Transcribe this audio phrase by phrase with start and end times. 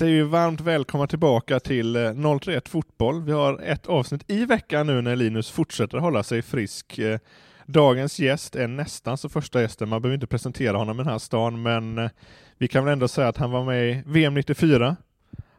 [0.00, 3.22] Säger vi varmt välkomna tillbaka till eh, 031 Fotboll.
[3.22, 6.98] Vi har ett avsnitt i veckan nu när Linus fortsätter hålla sig frisk.
[6.98, 7.18] Eh,
[7.66, 11.18] dagens gäst är nästan så första gästen, man behöver inte presentera honom i den här
[11.18, 12.10] stan, men eh,
[12.58, 14.96] vi kan väl ändå säga att han var med i VM 94.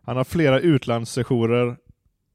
[0.03, 1.78] Han har flera utlandssessioner.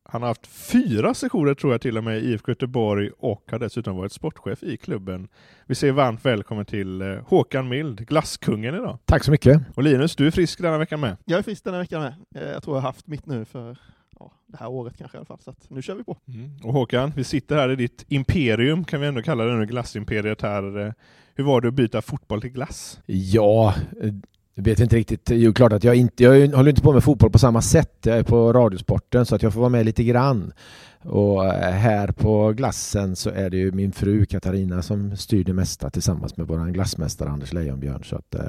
[0.08, 3.58] Han har haft fyra sessioner tror jag till och med i IFK Göteborg och har
[3.58, 5.28] dessutom varit sportchef i klubben.
[5.66, 8.98] Vi säger varmt välkommen till eh, Håkan Mild, glasskungen idag.
[9.04, 9.60] Tack så mycket.
[9.74, 11.16] Och Linus, du är frisk denna veckan med.
[11.24, 12.14] Jag är frisk den här veckan med.
[12.44, 13.78] Eh, Jag tror jag har haft mitt nu för
[14.18, 16.16] ja, det här året kanske i alla fall, så att nu kör vi på.
[16.62, 20.42] Och Håkan, vi sitter här i ditt imperium, kan vi ändå kalla det nu, glassimperiet
[20.42, 20.78] här.
[20.86, 20.92] Eh,
[21.34, 23.00] Hur var det att byta fotboll till glass?
[23.06, 23.74] Ja,
[24.58, 25.30] jag vet inte riktigt.
[25.30, 27.98] Jo, klart att jag inte, jag håller inte på med fotboll på samma sätt.
[28.02, 30.52] Jag är på Radiosporten så att jag får vara med lite grann.
[31.02, 35.52] Och eh, här på glassen så är det ju min fru Katarina som styr det
[35.52, 38.04] mesta tillsammans med vår glassmästare Anders Leijonbjörn.
[38.04, 38.40] Så att eh,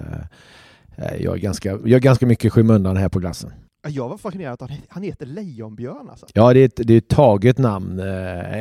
[0.95, 3.51] eh, jag, är ganska, jag är ganska mycket i skymundan här på glassen.
[3.87, 6.25] Ja, Jag var fascinerad att han, han heter Lejonbjörn alltså.
[6.33, 8.05] Ja, det är ett, det är ett taget namn eh,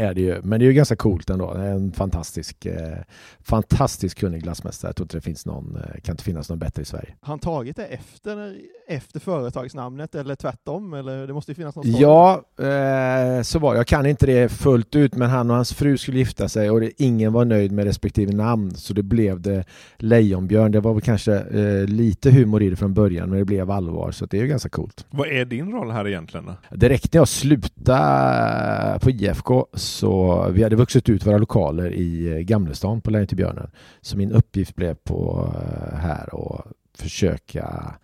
[0.03, 1.55] är det ju, men det är ju ganska coolt ändå.
[1.55, 2.99] En fantastisk, eh,
[3.41, 4.89] fantastisk kunnig glassmästare.
[4.89, 7.15] Jag tror inte det finns någon, eh, kan inte finnas någon bättre i Sverige.
[7.21, 8.57] Har han tagit det efter,
[8.89, 10.95] efter företagsnamnet eller tvärtom?
[10.95, 12.03] Eller det måste ju finnas någon story.
[12.03, 13.79] Ja, eh, så var det.
[13.79, 16.81] Jag kan inte det fullt ut, men han och hans fru skulle gifta sig och
[16.81, 19.65] det, ingen var nöjd med respektive namn, så det blev det
[19.97, 20.73] Lejonbjörn.
[20.73, 24.11] Det var väl kanske eh, lite humor i det från början, men det blev allvar,
[24.13, 25.07] så det är ju ganska coolt.
[25.17, 26.51] Vad är din roll här egentligen?
[26.71, 32.39] Direkt när jag slutade på IFK så vi hade vuxit ut våra lokaler i eh,
[32.39, 33.71] Gamlestan på Lejon till Björnen.
[34.01, 36.63] Så min uppgift blev på eh, här och
[36.99, 37.95] försöka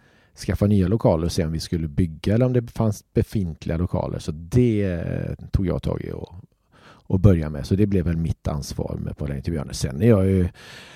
[0.46, 4.18] skaffa nya lokaler och se om vi skulle bygga eller om det fanns befintliga lokaler.
[4.18, 6.34] Så det eh, tog jag tag i och,
[7.12, 7.66] och började med.
[7.66, 9.74] Så det blev väl mitt ansvar med på till Björnen.
[9.74, 10.48] Sen är jag ju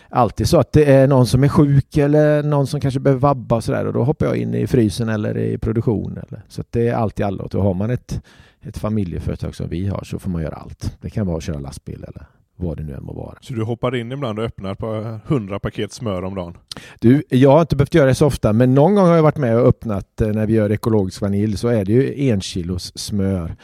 [0.08, 3.56] alltid så att det är någon som är sjuk eller någon som kanske behöver vabba
[3.56, 6.12] och sådär och då hoppar jag in i frysen eller i produktion.
[6.12, 6.42] Eller.
[6.48, 7.44] Så att det är alltid alla.
[7.44, 8.22] Och har man ett,
[8.62, 10.96] ett familjeföretag som vi har så får man göra allt.
[11.00, 13.34] Det kan vara att köra lastbil eller vad det nu än må vara.
[13.40, 16.56] Så du hoppar in ibland och öppnar på 100 paket smör om dagen?
[17.00, 19.36] Du, jag har inte behövt göra det så ofta, men någon gång har jag varit
[19.36, 22.98] med och öppnat eh, när vi gör ekologisk vanilj så är det ju en kilos
[22.98, 23.56] smör.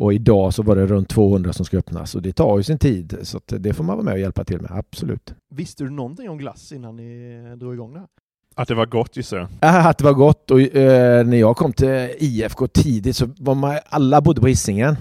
[0.00, 2.78] Och idag så var det runt 200 som ska öppnas och det tar ju sin
[2.78, 5.34] tid så att det får man vara med och hjälpa till med, absolut.
[5.54, 8.08] Visste du någonting om glass innan ni drog igång det här?
[8.54, 9.48] Att det var gott gissar jag?
[9.60, 13.54] Äh, Att det var gott och eh, när jag kom till IFK tidigt så var
[13.54, 14.96] man, alla bodde på Hisingen.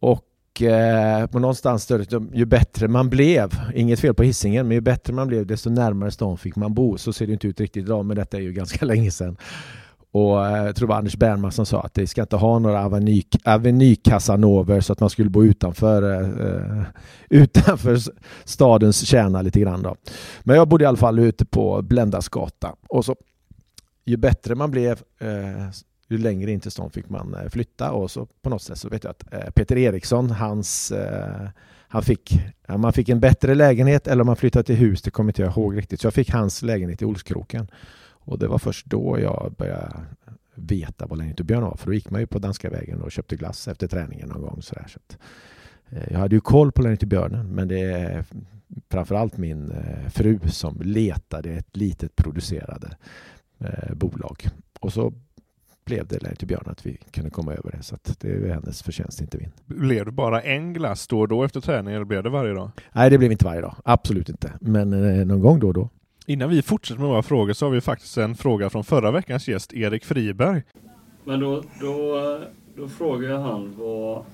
[0.00, 4.80] Och eh, på någonstans större, ju bättre man blev, inget fel på Hisingen, men ju
[4.80, 6.98] bättre man blev desto närmare stan fick man bo.
[6.98, 9.36] Så ser det inte ut riktigt idag, men detta är ju ganska länge sedan.
[10.12, 12.58] Och eh, jag tror det var Anders Bernman som sa att de ska inte ha
[12.58, 16.82] några aveny, avenykasanover så att man skulle bo utanför, eh,
[17.30, 17.98] utanför
[18.44, 19.82] stadens kärna lite grann.
[19.82, 19.96] Då.
[20.42, 22.76] Men jag bodde i alla fall ute på Bländasgatan.
[22.88, 23.16] Och så,
[24.04, 25.70] ju bättre man blev, eh,
[26.08, 27.92] ju längre in till stan fick man eh, flytta.
[27.92, 31.48] Och så på något sätt så vet jag att eh, Peter Eriksson, hans, eh,
[31.88, 35.30] han fick, man fick en bättre lägenhet eller om man flyttade till hus, det kommer
[35.30, 36.00] inte jag ihåg riktigt.
[36.00, 37.68] Så jag fick hans lägenhet i Olskroken.
[38.30, 39.92] Och det var först då jag började
[40.54, 41.76] veta vad Lennart och Björn var.
[41.76, 44.62] För då gick man ju på Danska vägen och köpte glass efter träningen någon gång.
[44.62, 44.86] Sådär.
[44.88, 45.18] Så att,
[45.88, 48.24] eh, jag hade ju koll på Lennart och Björnen men det är
[48.90, 52.96] framförallt min eh, fru som letade ett litet producerade
[53.58, 54.48] eh, bolag.
[54.80, 55.12] Och så
[55.84, 57.82] blev det och Björn att vi kunde komma över det.
[57.82, 59.52] Så det är hennes förtjänst, inte min.
[59.66, 62.70] Blev det bara en glass då och då efter träning eller blev det varje dag?
[62.92, 63.74] Nej, det blev inte varje dag.
[63.84, 64.52] Absolut inte.
[64.60, 65.88] Men eh, någon gång då och då.
[66.30, 69.48] Innan vi fortsätter med våra frågor så har vi faktiskt en fråga från förra veckans
[69.48, 70.62] gäst Erik Friberg.
[71.24, 72.40] Men då, då,
[72.76, 74.24] då frågar jag han vad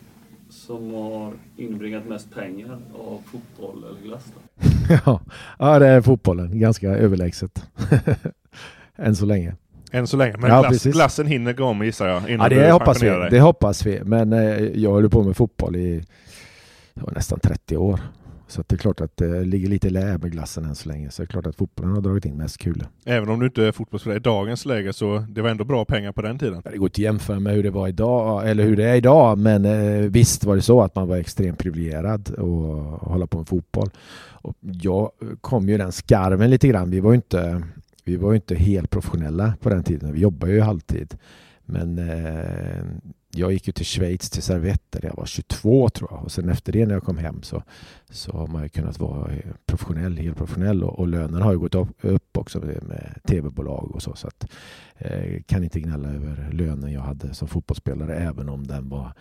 [0.50, 4.94] som har inbringat mest pengar av fotboll eller glass då?
[5.04, 5.20] ja.
[5.58, 6.58] ja, det är fotbollen.
[6.58, 7.66] Ganska överlägset.
[8.96, 9.54] Än så länge.
[9.92, 12.30] Än så länge, men Ja, glass, glassen hinner gå om gissar jag.
[12.30, 13.08] Innan Ja, du det hoppas vi.
[13.30, 14.00] Det hoppas vi.
[14.04, 16.04] Men eh, jag håller på med fotboll i
[16.94, 18.00] nästan 30 år.
[18.48, 21.10] Så det är klart att det ligger lite lä med glassen än så länge.
[21.10, 22.86] Så det är klart att fotbollen har dragit in mest kulor.
[23.04, 26.12] Även om du inte är fotbollsspelare i dagens läge så det var ändå bra pengar
[26.12, 26.62] på den tiden.
[26.64, 29.38] Det går inte att jämföra med hur det var idag, eller hur det är idag,
[29.38, 33.48] men eh, visst var det så att man var extremt privilegierad att hålla på med
[33.48, 33.90] fotboll.
[34.46, 35.10] Och jag
[35.40, 36.90] kom ju den skarven lite grann.
[36.90, 37.62] Vi var ju inte,
[38.04, 40.12] vi var inte helt professionella på den tiden.
[40.12, 41.14] Vi jobbade ju halvtid.
[41.64, 42.84] Men eh,
[43.36, 46.24] jag gick ju till Schweiz till Servette när jag var 22 tror jag.
[46.24, 47.62] Och sen efter det när jag kom hem så,
[48.10, 49.30] så har man ju kunnat vara
[49.66, 50.84] professionell, helt professionell.
[50.84, 54.14] Och, och lönen har ju gått upp, upp också med, tv-bolag och så.
[54.14, 54.46] så att,
[54.96, 59.12] eh, kan inte gnälla över lönen jag hade som fotbollsspelare även om den var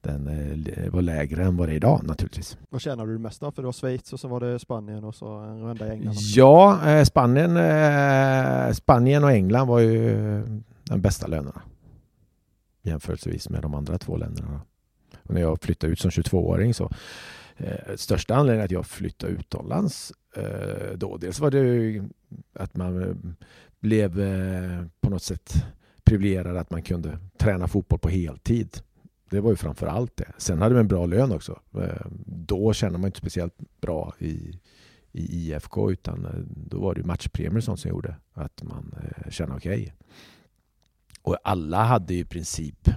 [0.00, 2.58] den eh, var lägre än vad det är idag naturligtvis.
[2.70, 3.52] Vad tjänade du mest av?
[3.52, 6.14] För det var Schweiz och så var det Spanien och så en runda i England.
[6.34, 10.16] Ja, eh, Spanien, eh, Spanien och England var ju
[10.84, 11.62] de bästa lönerna
[12.82, 14.60] jämförelsevis med de andra två länderna.
[15.22, 16.90] Och när jag flyttade ut som 22-åring så
[17.56, 22.04] eh, största anledningen att jag flyttade utomlands eh, då, dels var det ju
[22.52, 23.14] att man eh,
[23.80, 25.54] blev eh, på något sätt
[26.04, 28.76] privilegierad att man kunde träna fotboll på heltid.
[29.30, 30.32] Det var ju framför allt det.
[30.38, 31.60] Sen hade vi en bra lön också.
[31.74, 34.60] Eh, Då tjänade man inte speciellt bra i,
[35.12, 39.30] i IFK utan eh, då var det matchpremier och sånt som gjorde att man eh,
[39.30, 39.94] kände okej.
[41.22, 42.88] Och alla hade ju i princip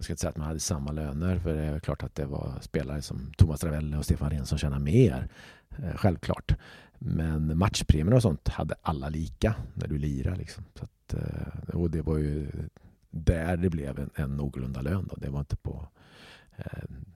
[0.00, 2.26] jag ska inte säga att man hade samma löner för det är klart att det
[2.26, 5.28] var spelare som Thomas Ravelli och Stefan Rehn som tjänade mer.
[5.78, 6.54] eh, Självklart.
[6.98, 10.36] Men matchpremier och sånt hade alla lika när du lirade.
[10.36, 10.64] Liksom.
[10.74, 12.48] Så att, eh, och det var ju
[13.10, 15.06] där det blev en, en någorlunda lön.
[15.10, 15.16] Då.
[15.16, 15.88] Det var inte på
[16.56, 16.64] eh,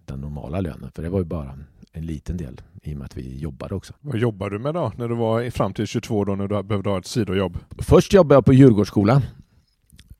[0.04, 0.90] den normala lönen.
[0.94, 1.58] För det var ju bara
[1.92, 3.94] en liten del i och med att vi jobbade också.
[4.00, 6.90] Vad jobbade du med då när du var fram till 22 då när du behövde
[6.90, 7.58] ha ett sidojobb?
[7.78, 9.22] Först jobbade jag på Djurgårdsskolan.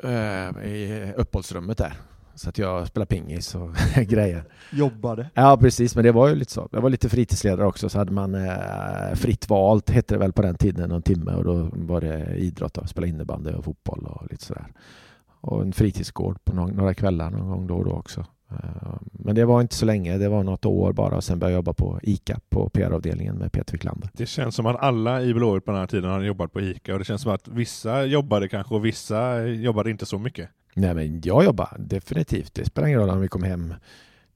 [0.05, 1.93] Eh, I uppehållsrummet där.
[2.35, 3.71] Så att jag spelade pingis och
[4.09, 4.45] grejer.
[4.73, 5.31] Jobbade.
[5.35, 6.69] Ja precis, men det var ju lite så.
[6.73, 10.43] Jag var lite fritidsledare också så hade man eh, fritt valt, hette det väl på
[10.43, 14.27] den tiden, någon timme och då var det idrott, då, spela innebandy och fotboll och
[14.31, 14.67] lite sådär.
[15.41, 18.25] Och en fritidsgård på några, några kvällar någon gång då och då också.
[18.51, 21.53] Eh, Men det var inte så länge, det var något år bara och sen började
[21.53, 24.11] jag jobba på ICA på PR-avdelningen med Peter Wiklander.
[24.13, 26.93] Det känns som att alla i Blåvitt på den här tiden hade jobbat på ICA
[26.93, 30.49] och det känns som att vissa jobbade kanske och vissa jobbade inte så mycket.
[30.75, 32.55] Nej men jag jobbar definitivt.
[32.55, 33.75] Det spelar ingen roll om vi kom hem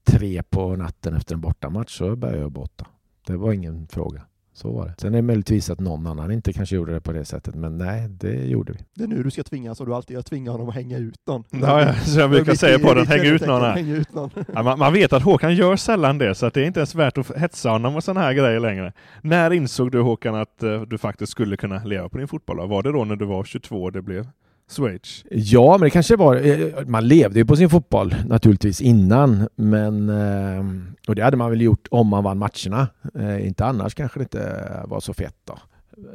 [0.03, 2.85] tre på natten efter en bortamatch så började jag jobba åtta.
[3.27, 4.21] Det var ingen fråga.
[4.61, 4.93] Så var det.
[4.97, 7.77] Sen är det möjligtvis att någon annan inte kanske gjorde det på det sättet men
[7.77, 8.79] nej, det gjorde vi.
[8.93, 11.19] Det är nu du ska tvingas och du alltid jag tvingar honom att hänga ut
[11.27, 11.43] någon.
[11.49, 13.61] Ja, ja, så jag brukar säga på den, häng ut någon.
[13.61, 14.29] Häng ut någon.
[14.53, 16.95] Ja, man, man vet att Håkan gör sällan det, så att det är inte ens
[16.95, 18.93] värt att hetsa honom och sådana här grejer längre.
[19.21, 22.69] När insåg du Håkan att eh, du faktiskt skulle kunna leva på din fotboll?
[22.69, 24.27] Var det då när du var 22 och det blev
[24.69, 25.25] Schweiz?
[25.31, 26.35] Ja, men det kanske var...
[26.35, 30.09] Eh, man levde ju på sin fotboll naturligtvis innan, men...
[30.09, 30.65] Eh,
[31.07, 32.87] och det hade man väl gjort om man vann matcherna.
[33.15, 35.59] Eh, inte annars kanske det inte var så fett då.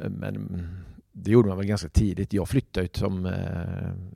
[0.08, 0.66] Men
[1.12, 2.32] det gjorde man väl ganska tidigt.
[2.32, 3.32] Jag flyttade ut som...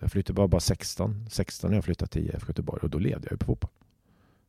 [0.01, 3.27] Jag flyttade bara, bara 16, 16 när jag flyttade till IFK Göteborg och då levde
[3.27, 3.71] jag ju på fotboll.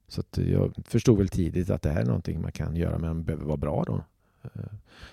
[0.08, 3.10] Så att jag förstod väl tidigt att det här är någonting man kan göra men
[3.10, 4.04] man behöver vara bra då.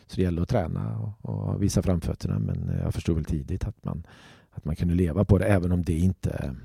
[0.07, 3.85] Så det gäller att träna och, och visa framfötterna men jag förstod väl tidigt att
[3.85, 4.07] man
[4.57, 6.57] att man kunde leva på det även om det inte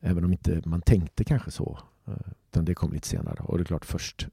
[0.00, 1.78] även om inte man tänkte kanske så.
[2.06, 2.14] Eh,
[2.50, 3.36] utan det kom lite senare.
[3.40, 4.26] Och det är klart först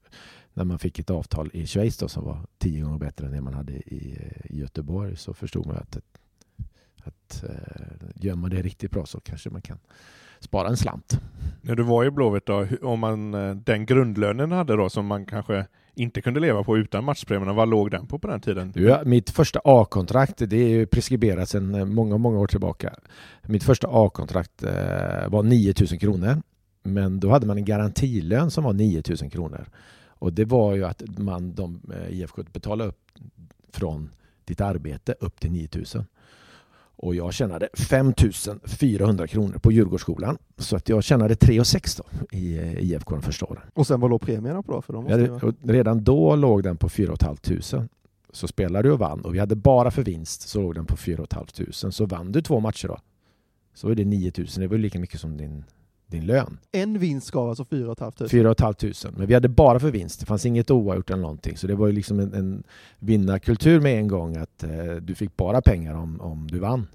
[0.54, 3.40] när man fick ett avtal i Schweiz då, som var tio gånger bättre än det
[3.40, 6.04] man hade i, i Göteborg så förstod man att, att
[6.98, 9.78] att eh, gör man det riktigt bra så kanske man kan
[10.40, 11.20] spara en slant.
[11.60, 13.30] När du var i Blåvitt då, om man
[13.64, 15.66] den grundlönen hade då som man kanske
[15.98, 18.72] inte kunde leva på utan matchpremierna, vad låg den på på den tiden?
[18.76, 22.94] Ja, mitt första A-kontrakt, det är ju preskriberat sedan eh, många, många år tillbaka.
[23.42, 26.42] Mitt första A-kontrakt eh, var 9000 kronor
[26.82, 29.66] Men då hade man en garantilön som var 9000 kronor.
[30.06, 33.00] Och det var ju att man, de, eh, IFK betalade upp
[33.72, 34.10] från
[34.44, 36.04] ditt arbete upp till 9000.
[36.98, 40.38] Och jag tjänade 5400 kronor på Djurgårdsskolan.
[40.56, 43.62] Så att jag tjänade 3 6 då i eh, IFK de första åren.
[43.74, 44.82] Och sen vad låg premierna på då?
[44.82, 47.88] För de måste Ja, redan då låg den på 4 500.
[48.32, 50.96] Så spelade du och vann och vi hade bara för vinst så låg den på
[50.96, 51.72] 4 500.
[51.92, 52.98] Så vann du två matcher då
[53.74, 54.60] så är det 9000.
[54.60, 55.64] Det var lika mycket som din,
[56.10, 56.58] din lön.
[56.72, 58.28] En vinst gav alltså 4 500.
[58.30, 59.10] 4 500.
[59.16, 60.20] Men vi hade bara för vinst.
[60.20, 61.56] Det fanns inget oavgjort eller någonting.
[61.56, 62.62] Så det var ju liksom en, en
[62.98, 66.86] vinnarkultur med en gång att eh, du fick bara pengar om, om du vann.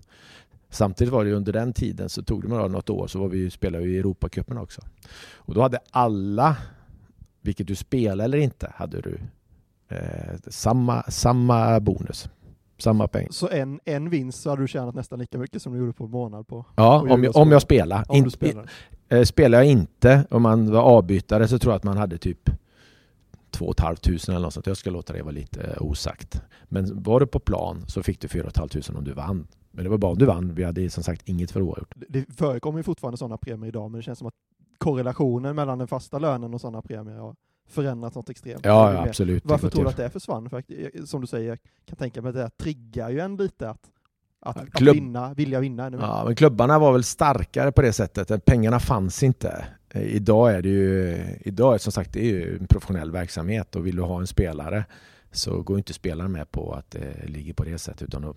[0.69, 3.27] Samtidigt var det ju under den tiden så tog det några, något år så var
[3.27, 4.81] vi, spelade vi i Europacupen också.
[5.35, 6.57] Och då hade alla,
[7.41, 9.19] vilket du spelade eller inte, hade du
[9.89, 12.29] eh, samma, samma bonus.
[12.77, 13.31] Samma pengar.
[13.31, 16.03] Så en, en vinst så hade du tjänat nästan lika mycket som du gjorde på
[16.03, 18.05] en månad på Ja, om jag, om jag spelade.
[18.07, 18.67] Om In- spelade.
[19.13, 22.49] Eh, spelar jag inte, om man var avbytare så tror jag att man hade typ
[23.51, 24.67] 2 500 eller något sånt.
[24.67, 26.41] Jag ska låta det vara lite eh, osagt.
[26.63, 29.47] Men var du på plan så fick du 4 500 om du vann.
[29.71, 30.53] Men det var bara om du vann.
[30.55, 31.93] Vi hade som sagt inget för oavgjort.
[32.07, 34.33] Det- förekommer ju fortfarande sådana premier idag, men det känns som att
[34.77, 37.35] korrelationen mellan den fasta lönen och sådana premier har
[37.69, 38.65] förändrats något extremt.
[38.65, 39.45] Ja, ja absolut.
[39.45, 40.49] Varför tror du att det försvann?
[40.49, 43.35] För eh, som du säger, jag kan tänka mig att det här triggar ju en
[43.35, 43.89] lite att,
[44.45, 45.97] att, att klubb- vinna, vilja vinna ännu.
[46.01, 48.45] Ja, men klubbarna var väl starkare på det sättet.
[48.45, 49.65] Pengarna fanns inte.
[49.89, 53.75] Eh, Idag är det ju, idag är som sagt det är ju en professionell verksamhet
[53.75, 54.85] och vill du ha en spelare
[55.31, 58.35] så går inte spelaren med på att det ligger på det sättet utan då,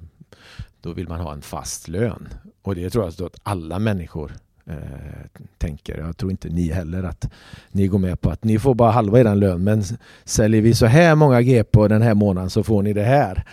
[0.81, 2.29] då vill man ha en fast lön.
[2.63, 4.37] Och det tror jag att alla människor eh,
[4.67, 5.99] Eh, tänker.
[5.99, 7.31] Jag tror inte ni heller att
[7.71, 9.83] ni går med på att ni får bara halva er lön men
[10.25, 13.45] säljer vi så här många G på den här månaden så får ni det här.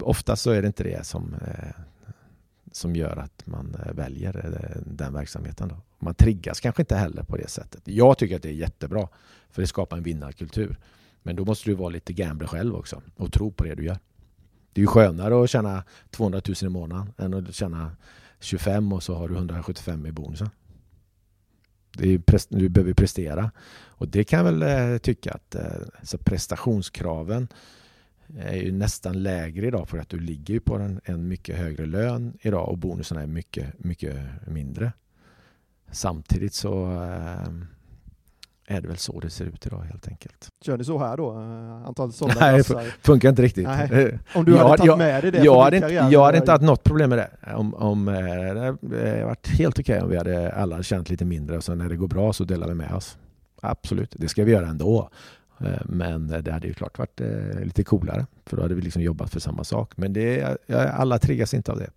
[0.00, 1.80] Oftast så är det inte det som eh,
[2.72, 5.68] som gör att man eh, väljer den verksamheten.
[5.68, 5.76] Då.
[5.98, 7.82] Man triggas kanske inte heller på det sättet.
[7.84, 9.08] Jag tycker att det är jättebra
[9.50, 10.76] för det skapar en vinnarkultur.
[11.22, 13.98] Men då måste du vara lite gambler själv också och tro på det du gör.
[14.72, 17.90] Det är ju skönare att tjäna 200 000 i månaden än att tjäna
[18.44, 20.50] 25 och så har du 175 i bonusen.
[21.96, 23.50] Det är du behöver prestera.
[23.82, 25.62] Och det kan jag väl eh, tycka att eh,
[26.02, 27.48] så prestationskraven
[28.38, 32.38] är ju nästan lägre idag för att du ligger på en, en mycket högre lön
[32.40, 34.92] idag och bonusen är mycket, mycket mindre.
[35.90, 37.48] Samtidigt så eh,
[38.66, 40.48] är det väl så det ser ut idag helt enkelt.
[40.64, 41.32] Kör ni så här då?
[41.32, 43.66] Eh, Antalet sålda Nej, det funkar inte riktigt.
[43.66, 43.88] Nej.
[43.92, 46.24] Eh, Om du jag hade har- tagit jag- med dig det jag hade, karriär, jag
[46.24, 47.52] hade inte haft något problem med det.
[47.54, 48.60] Om, om, eh, det
[49.10, 51.96] hade varit helt okej om vi hade alla känt lite mindre och sen när det
[51.96, 53.18] går bra så delar vi med oss.
[53.62, 55.10] Absolut, det ska vi göra ändå.
[55.84, 57.20] Men det hade ju klart varit
[57.64, 59.92] lite coolare för då hade vi liksom jobbat för samma sak.
[59.96, 60.56] Men det,
[60.94, 61.90] alla triggas inte av det.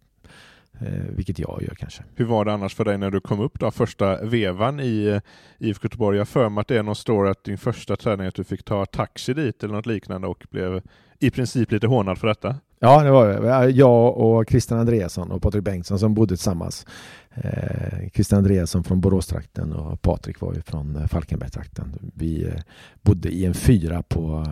[0.82, 2.04] Eh, Vilket jag gör kanske.
[2.16, 5.22] Hur var det annars för dig när du kom upp då, första vevan i eh,
[5.68, 6.18] IFK Göteborg?
[6.18, 8.64] Jag för mig att det är någon story att din första träning att du fick
[8.64, 10.82] ta taxi dit eller något liknande och blev
[11.20, 12.56] i princip lite hånad för detta.
[12.80, 13.70] Ja, det var det.
[13.70, 16.86] Jag och Christian Andreasson och Patrik Bengtsson som bodde tillsammans.
[17.34, 22.12] Eh, Christian Andreasson från Boråstrakten och Patrik var ju från Falkenbergstrakten.
[22.16, 22.54] Vi
[23.02, 24.46] bodde i en fyra på,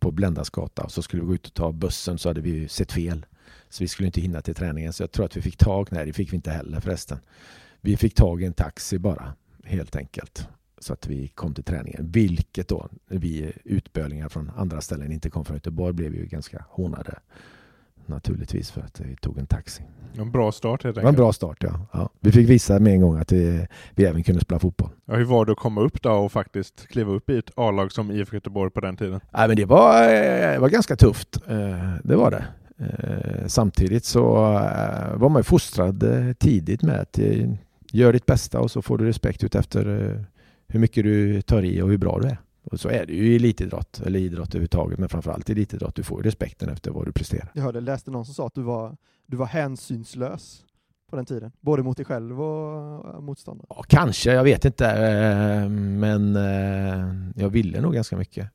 [0.00, 2.92] på Bländasgata och så skulle vi gå ut och ta bussen så hade vi sett
[2.92, 3.26] fel.
[3.68, 6.06] Så vi skulle inte hinna till träningen så jag tror att vi fick tag, nej
[6.06, 7.18] det fick vi inte heller förresten.
[7.80, 9.32] Vi fick tag i en taxi bara,
[9.64, 10.48] helt enkelt.
[10.80, 12.10] Så att vi kom till träningen.
[12.10, 17.14] Vilket då, vi utbölingar från andra ställen inte kom från Göteborg blev ju ganska hånade.
[18.06, 19.82] Naturligtvis för att vi tog en taxi.
[20.18, 21.18] En bra start helt Det var en enkelt.
[21.22, 21.86] bra start ja.
[21.92, 22.10] ja.
[22.20, 24.90] Vi fick visa med en gång att vi, vi även kunde spela fotboll.
[25.04, 27.92] Ja, hur var det att komma upp då och faktiskt kliva upp i ett A-lag
[27.92, 29.20] som IFK Göteborg på den tiden?
[29.30, 31.36] Nej, men det var, eh, det var ganska tufft.
[31.46, 32.44] Eh, Det var det.
[32.78, 37.18] Eh, Samtidigt så eh, var man ju fostrad eh, tidigt med att
[37.92, 39.84] gör ditt bästa och så får du respekt ut efter
[40.68, 42.38] hur mycket du tar i och hur bra du är.
[42.64, 45.94] Och så är det ju i elitidrott, eller idrott överhuvudtaget, men framförallt i elitidrott.
[45.94, 47.50] Du får respekten efter vad du presterar.
[47.54, 50.64] Jag hörde, läste någon som sa att du var, du var hänsynslös
[51.10, 51.52] på den tiden.
[51.60, 53.66] Både mot dig själv och eh, motståndare.
[53.70, 54.98] Ja, kanske, jag vet inte.
[55.68, 56.34] Men
[57.36, 58.48] jag ville nog ganska mycket.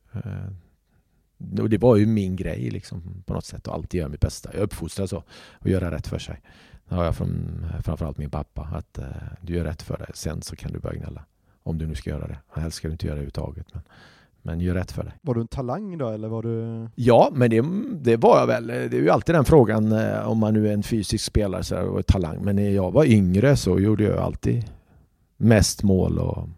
[1.60, 4.50] Och det var ju min grej liksom, på något sätt att alltid göra mitt bästa.
[4.52, 5.22] Jag är uppfostrad så,
[5.58, 6.40] att göra rätt för sig.
[6.88, 9.06] Det har jag från framförallt min pappa, att eh,
[9.40, 10.10] du gör rätt för dig.
[10.14, 11.24] Sen så kan du börja gnälla.
[11.62, 12.38] Om du nu ska göra det.
[12.54, 13.66] Helst ska du inte göra det överhuvudtaget.
[13.72, 13.82] Men,
[14.42, 15.12] men gör rätt för dig.
[15.22, 16.88] Var du en talang då eller var du...
[16.94, 17.64] Ja, men det,
[18.10, 18.66] det var jag väl.
[18.66, 21.80] Det är ju alltid den frågan eh, om man nu är en fysisk spelare så
[21.80, 22.44] och talang.
[22.44, 24.64] Men när jag var yngre så gjorde jag alltid
[25.36, 26.48] mest mål och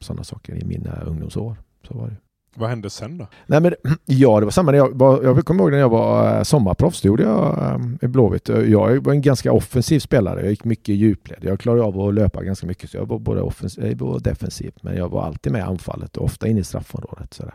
[0.00, 1.56] sådana saker i mina ungdomsår.
[1.88, 2.16] Så var det.
[2.56, 3.26] Vad hände sen då?
[3.46, 6.42] Nej, men, ja, det var samma jag var, jag kommer ihåg när jag var eh,
[6.42, 8.48] sommarproffs, det gjorde jag eh, i Blåvitt.
[8.48, 11.38] Eh, jag var en ganska offensiv spelare, jag gick mycket i djupled.
[11.40, 14.72] Jag klarade av att löpa ganska mycket, så jag var både offensiv och defensiv.
[14.80, 17.34] Men jag var alltid med i anfallet och ofta inne i straffområdet.
[17.34, 17.54] Sådär.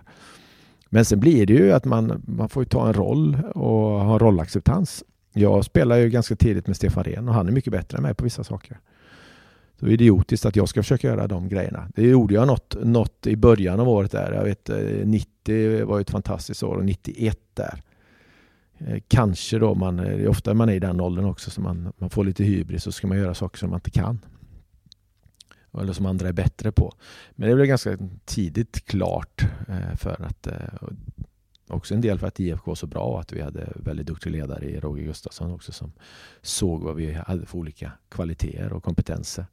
[0.89, 4.19] Men sen blir det ju att man, man får ta en roll och ha en
[4.19, 5.03] rollacceptans.
[5.33, 8.13] Jag spelar ju ganska tidigt med Stefan Rehn och han är mycket bättre än mig
[8.13, 8.79] på vissa saker.
[9.81, 11.87] Så idiotiskt att jag ska försöka göra de grejerna.
[11.95, 14.31] Det gjorde jag något, något i början av året där.
[14.31, 17.81] Jag vet eh, 90 var ett fantastiskt år och 91 där.
[18.77, 21.61] Eh, kanske då man, eh, det är ofta man är i den åldern också så
[21.61, 24.19] man, man får lite hybris och så ska man göra saker som man inte kan.
[25.81, 26.93] Eller som andra är bättre på.
[27.31, 29.45] Men det blev ganska tidigt klart
[29.97, 30.47] för att
[31.71, 34.31] Också en del för att IFK var så bra och att vi hade väldigt duktig
[34.31, 35.91] ledare i Roger Gustafsson också som
[36.41, 39.45] såg vad vi hade för olika kvaliteter och kompetenser.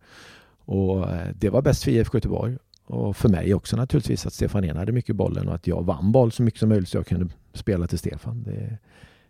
[0.64, 4.64] Och eh, det var bäst för IFK Göteborg och för mig också naturligtvis att Stefan
[4.64, 7.06] Ehn hade mycket bollen och att jag vann boll så mycket som möjligt så jag
[7.06, 8.42] kunde spela till Stefan.
[8.42, 8.78] Det är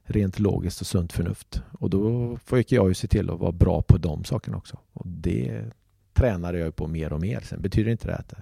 [0.03, 1.63] rent logiskt och sunt förnuft.
[1.79, 4.79] Och då fick jag ju se till att vara bra på de sakerna också.
[4.93, 5.65] Och det
[6.13, 7.41] tränade jag på mer och mer.
[7.41, 8.35] Sen betyder inte det att,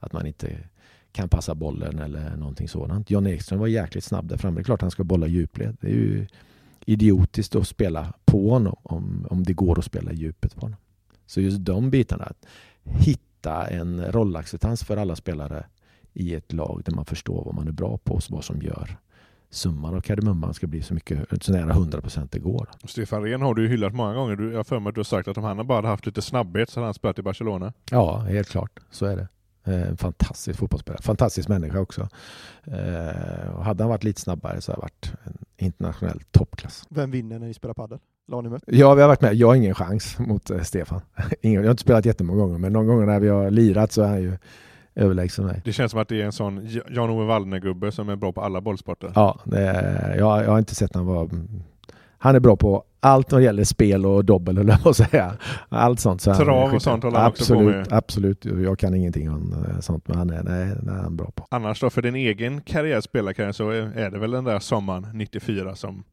[0.00, 0.58] att man inte
[1.12, 3.10] kan passa bollen eller någonting sådant.
[3.10, 4.56] John Ekström var jäkligt snabb där framme.
[4.56, 5.76] Det är klart han ska bolla djupled.
[5.80, 6.26] Det är ju
[6.86, 10.78] idiotiskt att spela på honom om, om det går att spela djupet på honom.
[11.26, 12.46] Så just de bitarna, att
[12.82, 15.66] hitta en rollacceptans för alla spelare
[16.12, 18.96] i ett lag där man förstår vad man är bra på och vad som gör
[19.50, 22.68] summan av kardemumman ska bli så mycket, så nära 100 procent det går.
[22.84, 24.36] Stefan Rehn har du ju hyllat många gånger.
[24.36, 26.06] Du, jag har för mig att du har sagt att om han bara hade haft
[26.06, 27.72] lite snabbhet så hade han spelat i Barcelona.
[27.90, 28.80] Ja, helt klart.
[28.90, 29.28] Så är det.
[29.64, 31.02] En eh, fantastisk fotbollsspelare.
[31.02, 32.08] Fantastisk människa också.
[32.64, 36.84] Eh, och hade han varit lite snabbare så hade han varit en internationell toppklass.
[36.90, 37.98] Vem vinner när ni spelar padel?
[38.66, 39.34] Ja, vi har varit med.
[39.34, 41.00] Jag har ingen chans mot eh, Stefan.
[41.40, 44.08] jag har inte spelat jättemånga gånger, men någon gång när vi har lirat så är
[44.08, 44.38] han ju
[44.94, 45.62] överlägsen mig.
[45.64, 48.60] Det känns som att det är en sån Jan-Ove Wallner-gubbe som är bra på alla
[48.60, 49.12] bollsporter.
[49.14, 51.28] Ja, är, jag, jag har inte sett honom vara
[52.22, 55.34] han är bra på allt vad gäller spel och dobbel, eller vad säga.
[55.68, 56.22] Allt sånt.
[56.22, 57.92] Så Trav och sånt håller han absolut, också på med.
[57.92, 61.30] Absolut, jag kan ingenting om eh, sånt, men han är, nej, nej, han är bra
[61.34, 61.46] på.
[61.50, 65.74] Annars då, för din egen karriär, spelarkarriär, så är det väl den där sommaren 94
[65.74, 66.04] som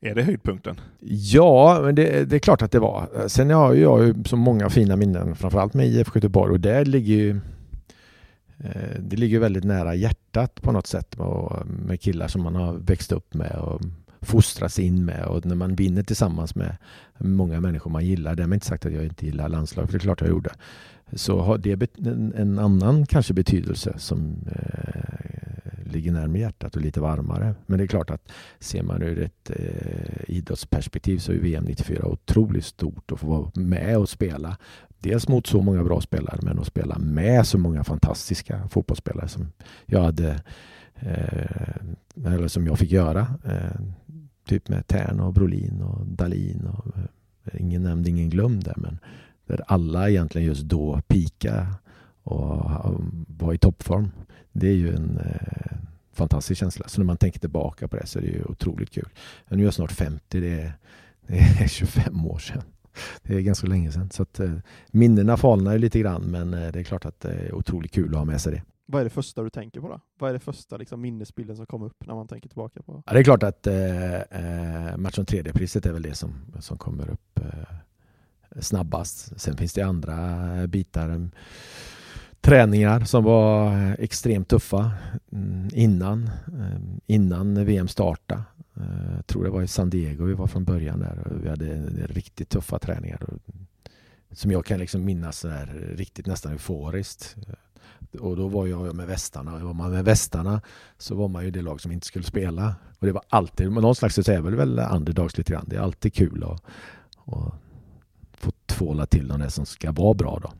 [0.00, 0.80] är det höjdpunkten?
[1.08, 3.28] Ja, men det, det, är klart att det var.
[3.28, 7.14] Sen har jag ju så många fina minnen, framförallt med IFK Göteborg och där ligger
[7.14, 7.40] ju
[8.58, 11.16] eh, det ligger väldigt nära hjärtat på något sätt
[11.86, 13.80] med killar som man har växt upp med och
[14.26, 16.76] fostras in med och när man vinner tillsammans med
[17.18, 18.34] många människor man gillar.
[18.34, 20.50] Därmed inte sagt att jag inte gillar landslag, för det är klart jag gjorde.
[21.12, 25.26] Så har det en, en annan kanske betydelse som eh,
[25.84, 27.54] ligger närmare hjärtat och lite varmare.
[27.66, 32.06] Men det är klart att ser man ur ett eh, idrottsperspektiv så är VM 94
[32.06, 34.56] otroligt stort att få vara med och spela.
[34.98, 39.52] Dels mot så många bra spelare men att spela med så många fantastiska fotbollsspelare som
[39.86, 40.40] jag hade
[40.96, 41.76] eh,
[42.26, 43.26] eller som jag fick göra.
[43.44, 43.80] Eh,
[44.46, 48.98] typ med Tern och Brolin och Dalin och eh, ingen nämnd, ingen glömd där men
[49.46, 51.66] där alla egentligen just då pika
[52.22, 52.90] och eh,
[53.26, 54.10] var i toppform.
[54.52, 55.76] Det är ju en eh,
[56.12, 56.88] fantastisk känsla.
[56.88, 59.08] Så när man tänker tillbaka på det så är det ju otroligt kul.
[59.48, 60.72] Nu är jag snart 50, det är,
[61.26, 62.62] det är 25 år sedan.
[63.22, 64.10] Det är ganska länge sedan.
[64.10, 64.52] Så att, eh,
[64.90, 68.08] minnena falnar ju lite grann men eh, det är klart att det är otroligt kul
[68.08, 68.62] att ha med sig det.
[68.88, 70.00] Vad är det första du tänker på då?
[70.18, 73.02] Vad är det första liksom, minnesbilden som kommer upp när man tänker tillbaka på?
[73.06, 76.78] Ja, det är klart att eh, eh match om tredje-priset är väl det som, som
[76.78, 79.40] kommer upp eh, snabbast.
[79.40, 80.16] Sen finns det andra
[80.60, 81.30] eh, bitar.
[82.40, 84.90] Träningar som var eh, extremt tuffa
[85.32, 86.30] mm, innan,
[87.06, 88.42] innan VM startade.
[89.16, 91.86] Jag tror det var i San Diego vi var från början där och vi hade
[92.06, 93.20] riktigt tuffa träningar.
[94.30, 95.48] Som jag kan liksom minnas så
[95.94, 97.36] riktigt nästan euforiskt.
[98.20, 99.54] Och då var jag med västarna.
[99.54, 100.60] Och var man med västarna
[100.98, 102.74] så var man ju det lag som inte skulle spela.
[102.98, 105.64] Och det var alltid, men någon slags så är väl väl underdogs lite grann.
[105.68, 106.62] Det är alltid kul att,
[107.26, 107.54] att
[108.32, 110.52] få tvåla till de som ska vara bra då.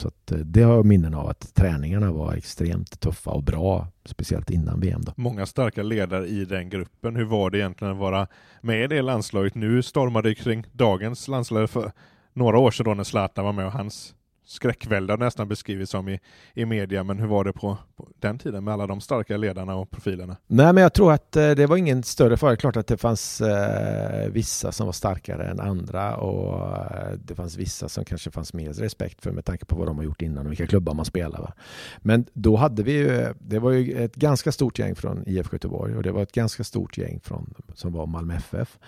[0.00, 3.88] Så att eh, det har jag minnen av att träningarna var extremt tuffa och bra,
[4.04, 5.02] speciellt innan VM.
[5.04, 5.12] Då.
[5.16, 7.16] Många starka ledare i den gruppen.
[7.16, 8.26] Hur var det egentligen att vara
[8.60, 9.54] med i det landslaget?
[9.54, 11.92] Nu stormade det kring dagens landslag för
[12.32, 14.14] några år sedan då när Zlatan var med och hans
[14.50, 16.20] skräckvälde nästan beskrivits som i,
[16.54, 19.74] i media, men hur var det på, på, den tiden med alla de starka ledarna
[19.74, 20.36] och profilerna?
[20.46, 22.56] Nej, men jag tror att eh, det var ingen större fara.
[22.56, 27.56] Klart att det fanns eh, vissa som var starkare än andra och eh, det fanns
[27.56, 30.46] vissa som kanske fanns mer respekt för med tanke på vad de har gjort innan
[30.46, 31.40] och vilka klubbar man spelar.
[31.40, 31.52] Va?
[31.98, 35.96] Men då hade vi ju, det var ju ett ganska stort gäng från IFK Göteborg
[35.96, 38.78] och det var ett ganska stort gäng från, som var Malmö FF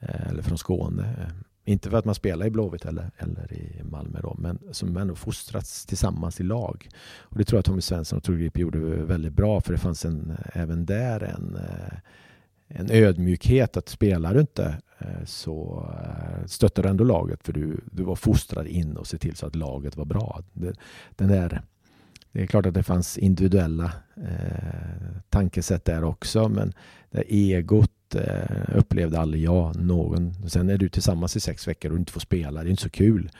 [0.00, 3.82] eh, eller från Skåne eh, inte för att man spelar i Blåvitt eller, eller i
[3.82, 6.88] Malmö då, men som ändå fostrats tillsammans i lag.
[7.18, 10.04] Och det tror jag Tommy Svensson och Tor Grip gjorde väldigt bra för det fanns
[10.04, 11.98] en, även där en, eh,
[12.68, 17.80] en ödmjukhet att spelar du inte eh, så eh, stöttar du ändå laget för du,
[17.92, 20.42] du var fostrad in och se till så att laget var bra.
[21.16, 21.62] Den där,
[22.32, 26.72] det är klart att det fanns individuella eh, tankesätt där också men
[27.10, 30.48] det egot eh, upplevde aldrig jag någon.
[30.48, 32.90] Sen är du tillsammans i sex veckor och inte får spela, det är inte så
[32.90, 33.30] kul.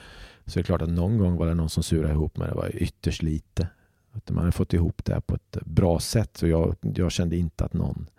[0.45, 2.55] Så det är klart att någon gång var det någon som surade ihop mig, det
[2.55, 3.67] var ytterst lite.
[4.11, 6.37] Att man hade fått ihop det på ett bra sätt.
[6.37, 8.09] Så jag, jag kände inte att någon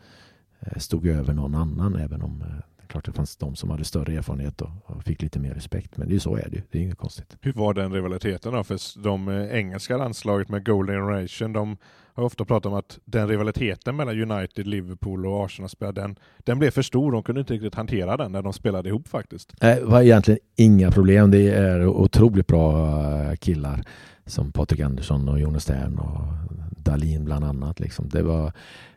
[0.61, 4.15] eh, stod över någon annan även om eh, klart det fanns de som hade större
[4.15, 5.97] erfarenhet och, och fick lite mer respekt.
[5.97, 7.37] Men det är så är det Det är inget konstigt.
[7.41, 8.65] Hur var den rivaliteten då?
[8.65, 11.77] För de eh, engelska landslaget med Golden Generation, de
[12.15, 16.71] har ofta pratat om att den rivaliteten mellan United, Liverpool och Arsenal den, den blev
[16.71, 17.13] för stor.
[17.13, 19.61] De kunde inte riktigt hantera den när de spelade ihop faktiskt.
[19.61, 21.31] Det var egentligen inga problem.
[21.31, 22.89] Det är otroligt bra
[23.23, 23.85] eh, killar
[24.29, 26.29] som Patrik Andersson och Jonas Stern och
[26.77, 27.81] Dalin bland annat.
[27.81, 28.09] Liksom.
[28.09, 28.53] Det var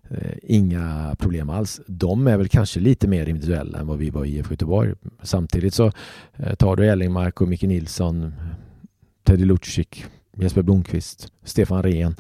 [0.10, 1.82] eh, inga problem alls.
[1.88, 4.94] De är väl kanske lite mer individuella än vad vi var i IFK Göteborg.
[5.22, 5.91] Samtidigt så
[6.34, 8.34] eh, tar du Ellingmark och Micke Nilsson,
[9.24, 9.88] Teddy Lucic,
[10.38, 12.15] Jesper Blomqvist, Stefan Rehn.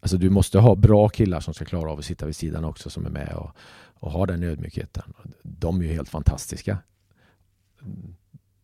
[0.00, 2.90] Alltså du måste ha bra killar som ska klara av att sitta vid sidan också
[2.90, 3.50] som är med och,
[3.94, 5.12] och har den ödmjukheten.
[5.42, 6.78] De är ju helt fantastiska.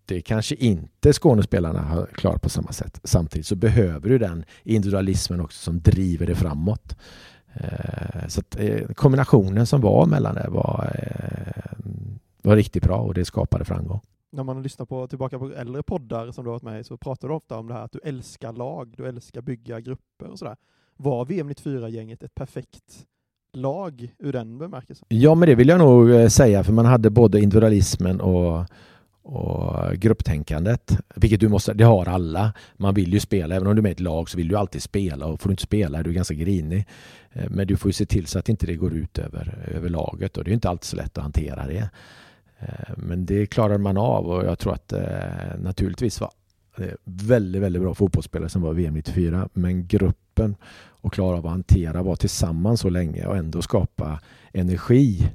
[0.09, 3.01] Det kanske inte Skånespelarna har klarat på samma sätt.
[3.05, 6.97] Samtidigt så behöver du den individualismen också som driver det framåt.
[7.55, 11.73] Eh, så att eh, kombinationen som var mellan det var, eh,
[12.43, 14.01] var riktigt bra och det skapade framgång.
[14.33, 16.97] När man lyssnar på, tillbaka på äldre poddar som du har varit med i så
[16.97, 20.39] pratar du ofta om det här att du älskar lag, du älskar bygga grupper och
[20.39, 20.57] sådär.
[20.97, 23.07] Var VM 94-gänget ett perfekt
[23.53, 25.07] lag ur den bemärkelsen?
[25.09, 28.65] Ja, men det vill jag nog säga, för man hade både individualismen och
[29.27, 32.53] och grupptänkandet, vilket du måste, det har alla.
[32.77, 34.57] Man vill ju spela, även om du är med i ett lag så vill du
[34.57, 36.87] alltid spela och får du inte spela är du ganska grinig.
[37.33, 39.89] Eh, men du får ju se till så att inte det går ut över, över
[39.89, 41.89] laget och det är inte alltid så lätt att hantera det.
[42.59, 46.31] Eh, men det klarar man av och jag tror att eh, naturligtvis var
[46.77, 50.57] det väldigt, väldigt bra fotbollsspelare som var VM 94 men gruppen
[50.89, 54.21] och klara av att hantera, vara tillsammans så länge och ändå skapa
[54.53, 55.31] energi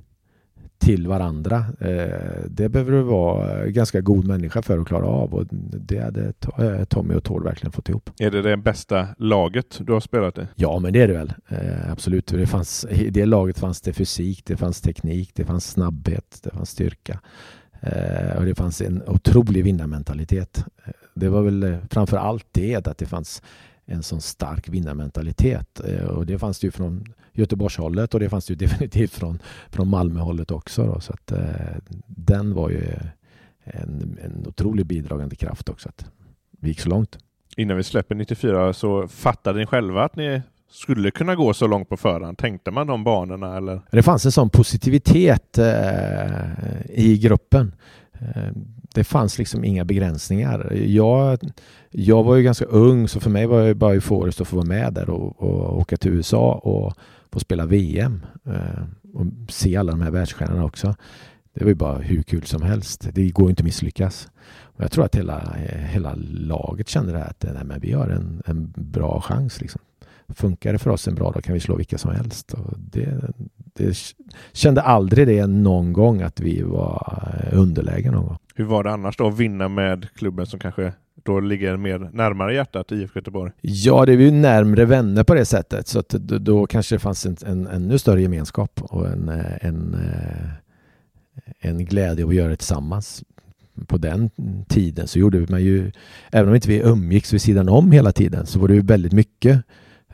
[0.81, 1.65] till varandra.
[1.79, 5.45] Eh, det behöver du vara ganska god människa för att klara av och
[5.87, 8.09] det hade eh, Tommy och Tord verkligen fått ihop.
[8.19, 10.41] Är det det bästa laget du har spelat i?
[10.55, 11.33] Ja, men det är det väl.
[11.47, 12.27] Eh, absolut.
[12.27, 16.49] Det fanns, I det laget fanns det fysik, det fanns teknik, det fanns snabbhet, det
[16.49, 17.19] fanns styrka.
[18.37, 20.65] Och det fanns en otrolig vinnarmentalitet.
[21.13, 23.41] Det var väl framför allt det, att det fanns
[23.85, 25.79] en sån stark vinnarmentalitet.
[26.09, 29.39] Och det fanns det ju från Göteborgshållet och det fanns det ju definitivt från,
[29.69, 30.85] från Malmöhållet också.
[30.85, 31.39] Då, så att, eh,
[32.07, 32.83] den var ju
[33.63, 36.05] en, en otrolig bidragande kraft också att
[36.59, 37.17] vi gick så långt.
[37.57, 40.41] Innan vi släpper 94 så fattade ni själva att ni
[40.71, 42.37] skulle kunna gå så långt på förhand?
[42.37, 43.81] Tänkte man de banorna eller?
[43.91, 45.65] Det fanns en sån positivitet eh,
[46.89, 47.75] i gruppen.
[48.13, 48.51] Eh,
[48.93, 50.73] det fanns liksom inga begränsningar.
[50.73, 51.39] Jag,
[51.89, 54.67] jag var ju ganska ung så för mig var det bara euforiskt att få vara
[54.67, 56.93] med där och, och åka till USA och
[57.31, 60.95] få spela VM eh, och se alla de här världsstjärnorna också.
[61.53, 63.07] Det var ju bara hur kul som helst.
[63.13, 64.29] Det går ju inte att misslyckas.
[64.61, 65.55] Och jag tror att hela,
[65.89, 69.61] hela laget kände det här att nej, men vi har en, en bra chans.
[69.61, 69.81] Liksom.
[70.29, 72.53] Funkar det för oss en bra dag kan vi slå vilka som helst.
[72.53, 73.33] Och det,
[73.73, 73.97] det
[74.53, 78.37] kände aldrig det någon gång att vi var underläge någon gång.
[78.55, 82.53] Hur var det annars då att vinna med klubben som kanske då ligger mer närmare
[82.53, 83.51] hjärtat, IFK Göteborg?
[83.62, 86.99] Ja, det är ju närmre vänner på det sättet så att då, då kanske det
[86.99, 90.49] fanns en, en ännu större gemenskap och en, eh, en, eh,
[91.60, 93.23] en glädje att göra det tillsammans.
[93.88, 94.29] På den
[94.67, 95.91] tiden så gjorde man ju,
[96.31, 99.13] även om inte vi umgicks vid sidan om hela tiden, så var det ju väldigt
[99.13, 99.63] mycket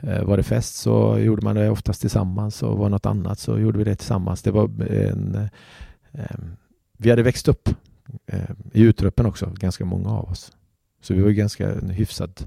[0.00, 3.38] eh, var det fest så gjorde man det oftast tillsammans och var det något annat
[3.38, 4.42] så gjorde vi det tillsammans.
[4.42, 5.48] Det var en,
[6.98, 7.68] vi hade växt upp
[8.72, 10.52] i utruppen också, ganska många av oss.
[11.00, 12.46] Så vi var ganska hyfsat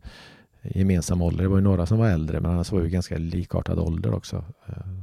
[0.63, 1.43] gemensam ålder.
[1.43, 4.43] Det var ju några som var äldre men annars var vi ganska likartad ålder också.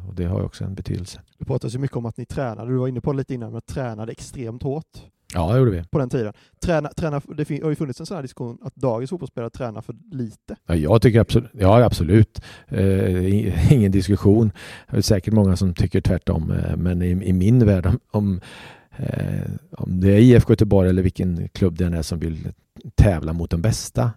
[0.09, 1.21] Och det har ju också en betydelse.
[1.39, 3.53] Det pratas ju mycket om att ni tränade, du var inne på det lite innan,
[3.53, 5.03] men tränade extremt hårt.
[5.35, 5.85] Ja, det gjorde vi.
[5.91, 6.33] På den tiden.
[6.63, 9.95] Träna, träna, det har ju funnits en sån här diskussion att dagens fotbollsspelare tränar för
[10.13, 10.57] lite.
[10.67, 12.41] Ja, jag tycker absolut, ja, absolut.
[12.69, 14.53] Eh, ingen diskussion.
[14.91, 18.41] Det är säkert många som tycker tvärtom, eh, men i, i, min värld om, om,
[18.97, 22.53] eh, om det är IFK Göteborg eller vilken klubb det är som vill
[22.95, 24.11] tävla mot de bästa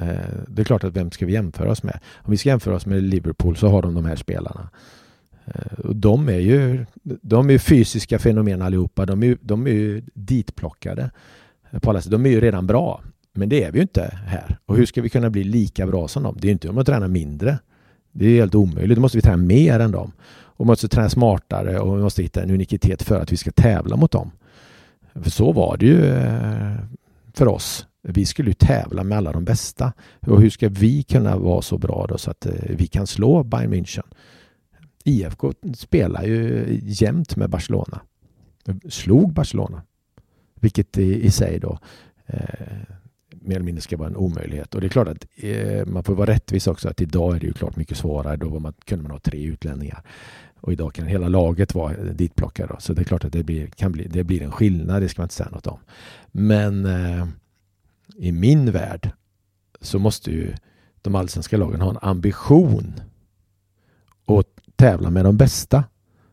[0.00, 0.08] eh,
[0.48, 1.98] det är klart att vem ska vi jämföra oss med?
[2.14, 4.70] Om vi ska jämföra oss med Liverpool så har de de här spelarna.
[5.44, 9.06] Eh, och de är ju de är fysiska fenomen allihopa.
[9.06, 11.10] De är, de är ju ditplockade.
[11.70, 12.12] Eh, på alla sätt.
[12.12, 13.02] De är ju redan bra.
[13.32, 14.58] Men det är vi ju inte här.
[14.66, 16.36] Och hur ska vi kunna bli lika bra som dem?
[16.38, 17.58] Det är ju inte om att träna mindre.
[18.12, 18.96] Det är helt omöjligt.
[18.96, 20.12] Då måste vi träna mer än dem.
[20.56, 23.96] Och måste träna smartare och vi måste hitta en unikitet för att vi ska tävla
[23.96, 24.30] mot dem.
[25.14, 26.14] För så var det ju
[27.34, 27.86] för oss.
[28.08, 29.92] Vi skulle ju tävla med alla de bästa.
[30.20, 33.42] Och hur ska vi kunna vara så bra då så att eh, vi kan slå
[33.42, 34.04] Bayern München?
[35.04, 38.00] IFK spelar ju jämt med Barcelona.
[38.88, 39.82] Slog Barcelona.
[40.54, 41.78] Vilket i, i sig då
[42.26, 42.38] eh,
[43.30, 44.74] mer eller mindre ska vara en omöjlighet.
[44.74, 47.46] Och det är klart att eh, man får vara rättvis också att idag är det
[47.46, 48.36] ju klart mycket svårare.
[48.36, 50.02] Då man, kunde man ha tre utlänningar.
[50.60, 52.76] Och idag kan hela laget vara ditplockade.
[52.78, 55.22] Så det är klart att det blir, kan bli, det blir en skillnad, det ska
[55.22, 55.78] man inte säga något om.
[56.32, 57.26] Men eh,
[58.18, 59.10] i min värld
[59.80, 60.54] så måste ju
[61.02, 63.00] de allsvenska lagen ha en ambition
[64.26, 64.46] att
[64.76, 65.84] tävla med de bästa.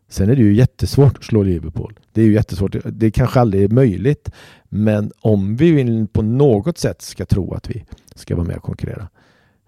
[0.10, 2.00] Sen är det ju jättesvårt att slå Liverpool.
[2.14, 2.76] Det är ju jättesvårt.
[2.86, 4.32] Det kanske aldrig är möjligt.
[4.64, 9.10] Men om vi på något sätt ska tro att vi ska vara med och konkurrera,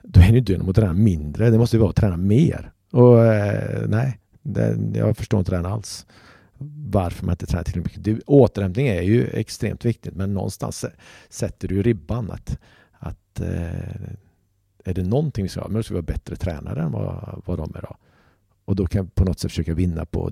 [0.04, 1.49] då är det ju inte genom att träna mindre.
[1.49, 2.71] Det måste ju vara att träna mer.
[2.91, 6.06] Och eh, nej, det, jag förstår inte den alls.
[6.91, 8.04] Varför man inte tränar tillräckligt mycket.
[8.04, 10.86] Det, återhämtning är ju extremt viktigt, men någonstans
[11.30, 12.60] sätter du ribban att,
[12.91, 14.12] att eh,
[14.84, 17.41] är det någonting vi ska ha, men då ska vi vara bättre tränare än vad,
[17.45, 17.97] vad de är idag.
[18.65, 20.32] Och då kan vi på något sätt försöka vinna på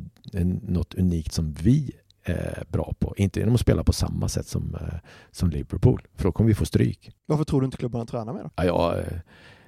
[0.62, 1.92] något unikt som vi
[2.24, 3.14] är bra på.
[3.18, 5.00] Inte genom att spela på samma sätt som, eh,
[5.32, 7.12] som Liverpool, för då kommer vi få stryk.
[7.26, 8.50] Varför tror du inte klubbarna tränar med då?
[8.56, 9.20] Ja, jag, eh,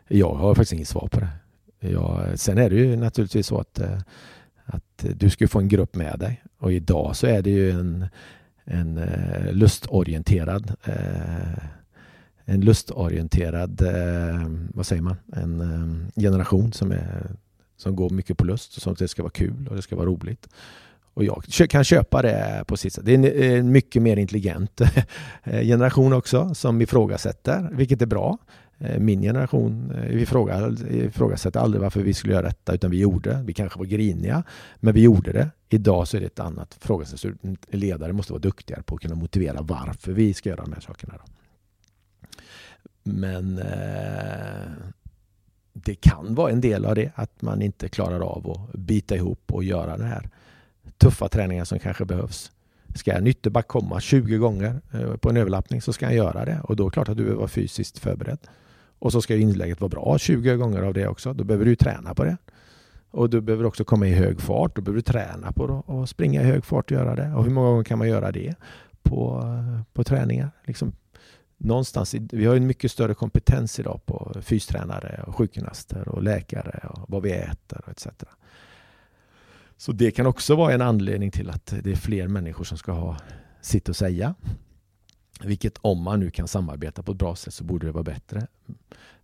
[0.08, 1.30] jag har faktiskt inget svar på det.
[1.80, 3.82] Jag, sen är det ju naturligtvis så att,
[4.66, 7.72] att eh, du ska få en grupp med dig och idag så är det ju
[7.72, 8.06] en,
[8.64, 11.64] en eh, lustorienterad eh,
[12.46, 13.82] en lustorienterad,
[14.74, 17.36] vad säger man, en generation som är
[17.78, 20.50] som går mycket på lust, som det ska vara kul och det ska vara roligt.
[21.14, 23.06] Och jag kan köpa det på sitt sätt.
[23.06, 24.82] Det är en mycket mer intelligent
[25.44, 28.38] generation också som ifrågasätter, vilket är bra.
[28.84, 30.22] Eh, min generation eh, vi
[31.06, 33.44] ifrågasätter aldrig varför vi skulle göra detta, utan vi gjorde det.
[33.46, 34.44] Vi kanske var griniga,
[34.76, 35.50] men vi gjorde det.
[35.70, 37.36] Idag så är det ett annat frågesätt.
[37.68, 41.14] Ledare måste vara duktigare på att kunna motivera varför vi ska göra de här sakerna.
[43.04, 44.72] Men eh,
[45.74, 49.52] det kan vara en del av det, att man inte klarar av att bita ihop
[49.52, 50.30] och göra den här
[50.98, 52.52] tuffa träningen som kanske behövs.
[52.96, 54.82] Ska en ytterback komma 20 gånger
[55.18, 57.24] på en överlappning så ska han göra det och då är det klart att du
[57.24, 58.40] behöver vara fysiskt förberedd.
[59.04, 61.34] Och så ska inlägget vara bra 20 gånger av det också.
[61.34, 62.38] Då behöver du träna på det.
[63.12, 64.76] Och du behöver också komma i hög fart.
[64.76, 67.34] Då behöver du träna på att springa i hög fart och göra det.
[67.36, 68.56] Och hur många gånger kan man göra det
[69.02, 69.44] på,
[69.94, 70.52] på träningar?
[70.64, 70.92] Liksom
[71.58, 77.06] någonstans, vi har en mycket större kompetens idag på fystränare, och sjukgymnaster och läkare och
[77.08, 78.08] vad vi äter och etc.
[79.78, 82.92] Så det kan också vara en anledning till att det är fler människor som ska
[82.92, 83.18] ha
[83.62, 84.36] sitt att säga.
[85.46, 88.48] Vilket om man nu kan samarbeta på ett bra sätt så borde det vara bättre.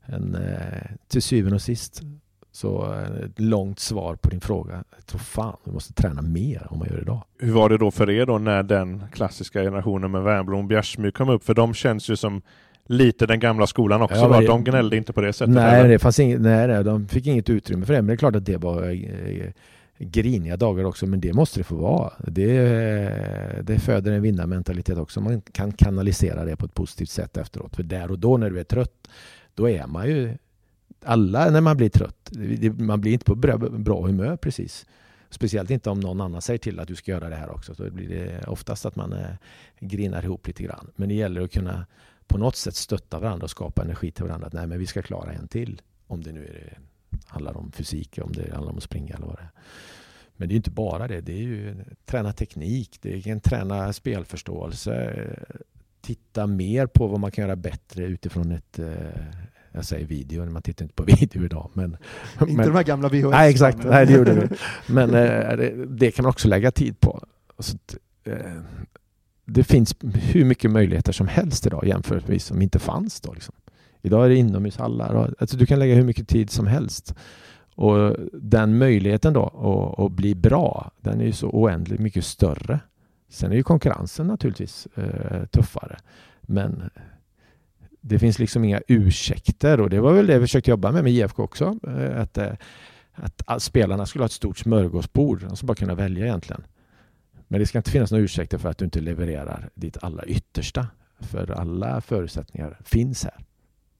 [0.05, 2.01] Men eh, till syvende och sist
[2.51, 2.93] så
[3.25, 4.83] ett långt svar på din fråga.
[4.95, 7.23] Jag tror fan vi måste träna mer om man gör det idag.
[7.39, 11.11] Hur var det då för er då när den klassiska generationen med Wernbloom och Bjärsmyr
[11.11, 11.43] kom upp?
[11.43, 12.41] För de känns ju som
[12.85, 14.15] lite den gamla skolan också.
[14.15, 15.53] Ja, det, de gnällde inte på det sättet.
[15.53, 18.01] Nej, det fanns inget, nej, de fick inget utrymme för det.
[18.01, 19.51] Men det är klart att det var eh,
[19.99, 22.13] griniga dagar också, men det måste det få vara.
[22.27, 25.21] Det, det föder en vinnarmentalitet också.
[25.21, 27.75] Man kan kanalisera det på ett positivt sätt efteråt.
[27.75, 29.07] För där och då när du är trött,
[29.55, 30.37] då är man ju
[31.05, 32.31] alla när man blir trött.
[32.77, 33.35] Man blir inte på
[33.69, 34.85] bra humör precis.
[35.29, 37.73] Speciellt inte om någon annan säger till att du ska göra det här också.
[37.73, 39.25] Då blir det oftast att man eh,
[39.79, 40.91] grinar ihop lite grann.
[40.95, 41.85] Men det gäller att kunna
[42.27, 44.47] på något sätt stötta varandra och skapa energi till varandra.
[44.47, 45.81] Att nej, men vi ska klara en till.
[46.07, 46.79] Om det nu är,
[47.29, 49.49] handlar om fysik, om det handlar om att springa eller vad det är.
[50.37, 51.21] Men det är inte bara det.
[51.21, 55.25] Det är ju träna teknik, det är träna spelförståelse,
[56.01, 58.87] titta mer på vad man kan göra bättre utifrån ett, eh,
[59.71, 61.69] jag säger video, man tittar inte på video idag.
[61.73, 61.97] Men,
[62.41, 63.31] inte men, de här gamla VHS.
[63.31, 63.83] Nej, exakt.
[63.83, 64.47] Nej, det gjorde vi.
[64.93, 67.23] Men eh, det, det, kan man också lägga tid på.
[67.59, 67.77] Så,
[68.23, 68.61] eh,
[69.45, 73.33] det finns hur mycket möjligheter som helst idag jämfört som inte fanns då.
[73.33, 73.55] Liksom.
[74.01, 75.33] Idag är det inomhushallar.
[75.39, 77.15] alltså, du kan lägga hur mycket tid som helst.
[77.75, 82.79] Och den möjligheten då att, att bli bra, den är ju så oändligt mycket större.
[83.29, 85.97] Sen är ju konkurrensen naturligtvis eh, tuffare.
[86.41, 86.89] Men
[88.01, 91.13] det finns liksom inga ursäkter och det var väl det vi försökte jobba med med
[91.13, 91.79] IFK också.
[91.87, 92.53] Eh, att, eh,
[93.45, 95.41] att spelarna skulle ha ett stort smörgåsbord.
[95.41, 96.63] De skulle bara kunna välja egentligen.
[97.47, 100.87] Men det ska inte finnas några ursäkter för att du inte levererar ditt allra yttersta.
[101.19, 103.45] För alla förutsättningar finns här.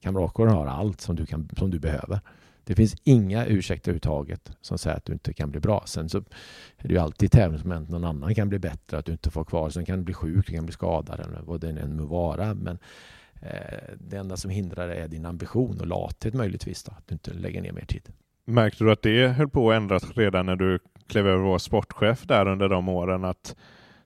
[0.00, 2.20] Kamratkåren har allt som du, kan, som du behöver.
[2.64, 5.82] Det finns inga ursäkter överhuvudtaget som säger att du inte kan bli bra.
[5.86, 6.18] Sen så
[6.78, 7.88] är det ju alltid tävlingsmoment.
[7.88, 9.70] Någon annan kan bli bättre, att du inte får kvar.
[9.70, 12.54] Sen kan du bli sjuk, du kan bli skadad eller vad det än må vara.
[12.54, 12.78] Men
[13.42, 13.50] eh,
[13.98, 16.82] det enda som hindrar det är din ambition och lathet möjligtvis.
[16.82, 18.08] Då, att du inte lägger ner mer tid.
[18.44, 22.22] Märkte du att det höll på att ändras redan när du klev över vara sportchef
[22.22, 23.24] där under de åren?
[23.24, 23.56] Att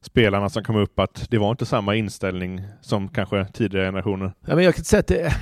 [0.01, 4.33] spelarna som kom upp, att det var inte samma inställning som kanske tidigare generationer?
[4.47, 5.33] Ja, men jag kan säga att det,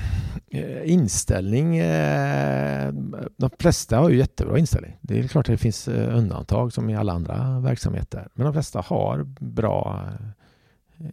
[0.54, 2.92] Eh, inställning, eh,
[3.36, 4.98] de flesta har ju jättebra inställning.
[5.00, 8.28] Det är klart att det finns eh, undantag som i alla andra verksamheter.
[8.34, 10.08] Men de flesta har bra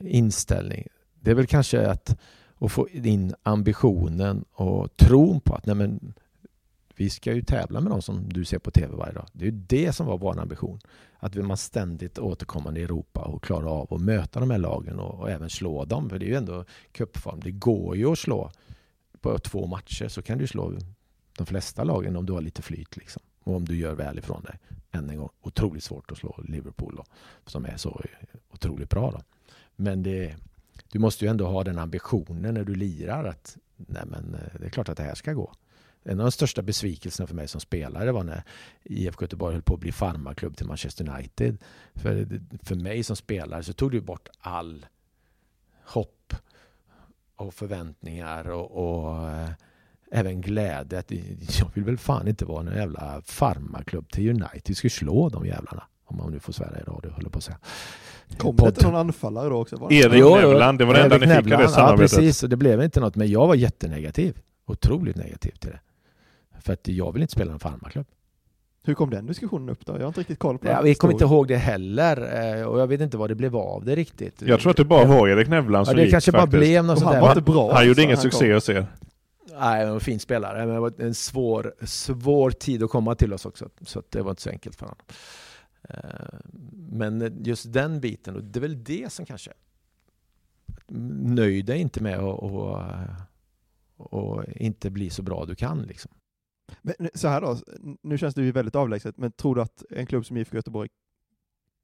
[0.02, 0.88] inställning.
[1.20, 2.18] Det är väl kanske att,
[2.60, 6.14] att få in ambitionen och tron på att nej men,
[6.96, 9.28] vi ska ju tävla med de som du ser på tv varje dag.
[9.34, 10.80] Det är ju det som var vår ambition.
[11.20, 15.20] Att man ständigt återkommande i Europa och klara av att möta de här lagen och,
[15.20, 16.10] och även slå dem.
[16.10, 17.40] För det är ju ändå cupform.
[17.44, 18.52] Det går ju att slå
[19.22, 20.78] på två matcher så kan du slå
[21.38, 22.98] de flesta lagen om du har lite flyt.
[22.98, 23.22] Liksom.
[23.44, 24.60] Och om du gör väl ifrån dig.
[24.92, 27.04] Än en gång, otroligt svårt att slå Liverpool då,
[27.46, 28.02] som är så
[28.52, 29.12] otroligt bra.
[29.12, 29.22] Då.
[29.76, 30.36] Men det,
[30.92, 34.66] du måste ju ändå ha den ambitionen när du lirar att nej men, eh, det
[34.66, 35.54] är klart att det här ska gå.
[36.04, 38.44] En av de största besvikelserna för mig som spelare var när
[38.84, 41.58] IFK Göteborg höll på att bli farmarklubb till Manchester United.
[41.96, 44.86] För, för mig som spelare så tog det bort all
[45.84, 46.34] hopp
[47.40, 49.50] och förväntningar och, och äh,
[50.12, 51.00] även glädje.
[51.00, 51.12] Att
[51.60, 54.62] jag vill väl fan inte vara en jävla farmarklubb till United.
[54.68, 55.84] Vi ska slå de jävlarna.
[56.06, 57.58] Om man nu får svära i radio, håller på att säga.
[58.38, 59.88] Kom det inte någon anfallare då också?
[59.92, 61.78] Erik Nevland, det var det enda ni fick i det samarbetet.
[61.78, 62.44] Ja, precis.
[62.44, 64.38] Och det blev inte något, men jag var jättenegativ.
[64.66, 65.80] Otroligt negativ till det.
[66.62, 68.06] För att jag vill inte spela en farmarklubb.
[68.84, 69.94] Hur kom den diskussionen upp då?
[69.94, 70.72] Jag har inte riktigt koll på det.
[70.72, 72.18] Ja, vi kommer inte ihåg det heller
[72.60, 74.42] eh, och jag vet inte vad det blev av det riktigt.
[74.42, 76.52] Jag tror att det bara var Erik Nevland som ja, det gick kanske faktiskt.
[76.52, 77.74] bara blev något sånt han var inte bra.
[77.74, 78.88] Han gjorde ingen succé hos er.
[79.60, 80.66] Nej, en fin spelare.
[80.66, 83.70] Men det var en svår, svår tid att komma till oss också.
[83.82, 85.06] Så det var inte så enkelt för honom.
[85.90, 86.40] Eh,
[86.92, 89.52] men just den biten, och det är väl det som kanske
[90.88, 92.84] nöjd dig inte med att och,
[93.98, 95.82] och inte bli så bra du kan.
[95.82, 96.12] Liksom.
[96.82, 97.58] Men så här då,
[98.02, 100.90] nu känns det ju väldigt avlägset, men tror du att en klubb som IFK Göteborg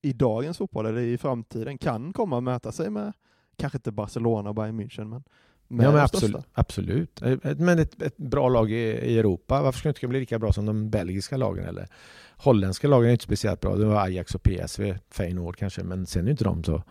[0.02, 3.13] i dagens fotboll eller i framtiden kan komma och möta sig med,
[3.58, 5.24] kanske inte Barcelona och Bayern München, men
[5.67, 7.21] med ja, men absolut, absolut.
[7.58, 10.54] Men ett, ett, bra lag i, i Europa, varför skulle det inte bli lika bra
[10.54, 11.65] som de belgiska lagen?
[11.65, 11.88] Eller
[12.38, 13.76] holländska lagen är inte speciellt bra.
[13.76, 16.84] Det var Ajax och PSV, Feyenoord kanske, men sen är inte de så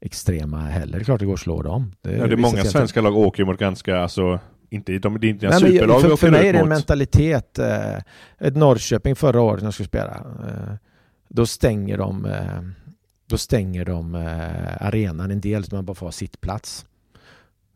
[0.00, 0.98] extrema heller.
[0.98, 1.92] Det är klart det går att slå dem.
[2.00, 5.28] Det, ja, det är många svenska lag åker mot ganska, alltså inte, de, det är
[5.28, 7.58] inte en superlag för, för mig är det en mentalitet.
[7.58, 7.96] Eh,
[8.38, 10.14] ett Norrköping förra året när de skulle spela.
[10.14, 10.74] Eh,
[11.28, 12.62] då stänger de, eh,
[13.26, 16.86] då stänger de eh, arenan en del så man bara får ha sittplats.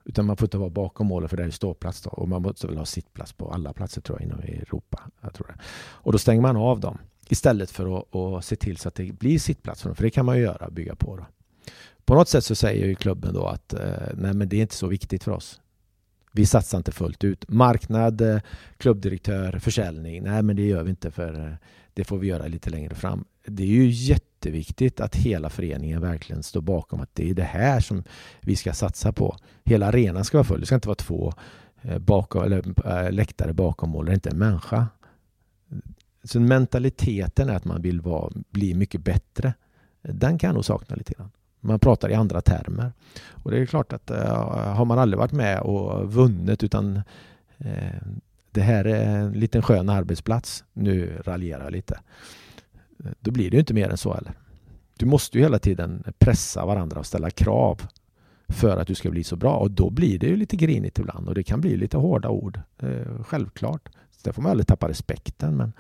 [0.05, 2.11] Utan man får inte vara bakom målet för det är ståplats då.
[2.11, 5.03] Och man måste väl ha sittplats på alla platser tror jag inom Europa.
[5.21, 5.55] Jag tror det.
[5.75, 6.99] Och då stänger man av dem.
[7.29, 9.97] Istället för att, att se till så att det blir sittplats för dem.
[9.97, 11.17] För det kan man ju göra, bygga på.
[11.17, 11.27] Då.
[12.05, 13.81] På något sätt så säger ju klubben då att eh,
[14.15, 15.61] nej men det är inte så viktigt för oss.
[16.33, 17.49] Vi satsar inte fullt ut.
[17.49, 18.41] Marknad, eh,
[18.77, 20.23] klubbdirektör, försäljning.
[20.23, 21.55] Nej, men det gör vi inte för eh,
[21.95, 23.25] det får vi göra lite längre fram.
[23.47, 27.81] Det är ju jätteviktigt att hela föreningen verkligen står bakom att det är det här
[27.81, 28.05] som
[28.41, 29.37] vi ska satsa på.
[29.65, 30.61] Hela arenan ska vara full.
[30.61, 31.33] Det ska inte vara två
[31.83, 34.87] eh, bakom, eller, läktare bakom mål, det är inte en människa.
[36.25, 39.55] Så mentaliteten är att man vill vara, bli mycket bättre.
[40.03, 41.31] Den kan jag nog sakna lite grann.
[41.65, 42.93] Man pratar i andra termer.
[43.29, 46.97] Och det är klart att eh, har man aldrig varit med och vunnit utan
[47.59, 48.03] eh,
[48.51, 52.01] det här är en liten skön arbetsplats, nu raljerar jag lite,
[53.21, 54.33] då blir det ju inte mer än så heller.
[54.99, 57.83] Du måste ju hela tiden pressa varandra och ställa krav
[58.49, 61.29] för att du ska bli så bra och då blir det ju lite grinigt ibland
[61.29, 63.89] och det kan bli lite hårda ord, eh, självklart.
[64.11, 65.73] Så där får man aldrig tappa respekten men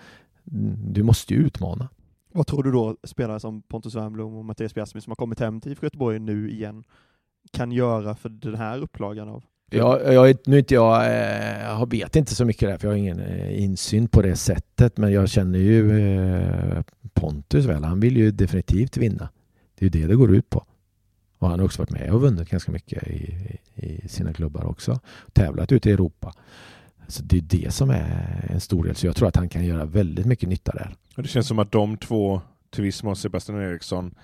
[0.52, 1.88] mm, du måste ju utmana.
[2.34, 5.60] Vad tror du då spelare som Pontus Wernbloom och Mattias Bjärsmyr som har kommit hem
[5.60, 6.84] till IFK Göteborg nu igen
[7.50, 12.16] kan göra för den här upplagan av jag, jag, nu inte jag, eh, jag vet
[12.16, 15.28] inte så mycket där för jag har ingen eh, insyn på det sättet men jag
[15.28, 16.82] känner ju eh,
[17.14, 17.84] Pontus väl.
[17.84, 19.28] Han vill ju definitivt vinna.
[19.78, 20.64] Det är ju det det går ut på.
[21.38, 25.00] Och han har också varit med och vunnit ganska mycket i, i sina klubbar också.
[25.32, 26.34] Tävlat ute i Europa.
[27.12, 28.94] Så det är det som är en stor del.
[28.94, 30.94] Så jag tror att han kan göra väldigt mycket nytta där.
[31.16, 34.14] Och det känns som att de två, Turismo och Sebastian Eriksson,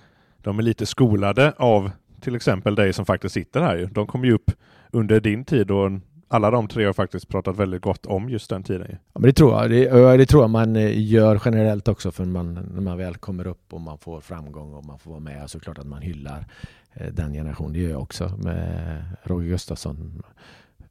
[0.41, 3.89] de är lite skolade av till exempel dig som faktiskt sitter här.
[3.91, 4.51] De kom ju upp
[4.91, 5.91] under din tid och
[6.27, 8.87] alla de tre har faktiskt pratat väldigt gott om just den tiden.
[8.89, 9.69] Ja, men det tror jag.
[9.69, 13.47] Det, det, tror jag man eh, gör generellt också för man, när man väl kommer
[13.47, 16.45] upp och man får framgång och man får vara med så klart att man hyllar
[16.93, 17.73] eh, den generationen.
[17.73, 20.23] Det gör jag också med Roger Gustafsson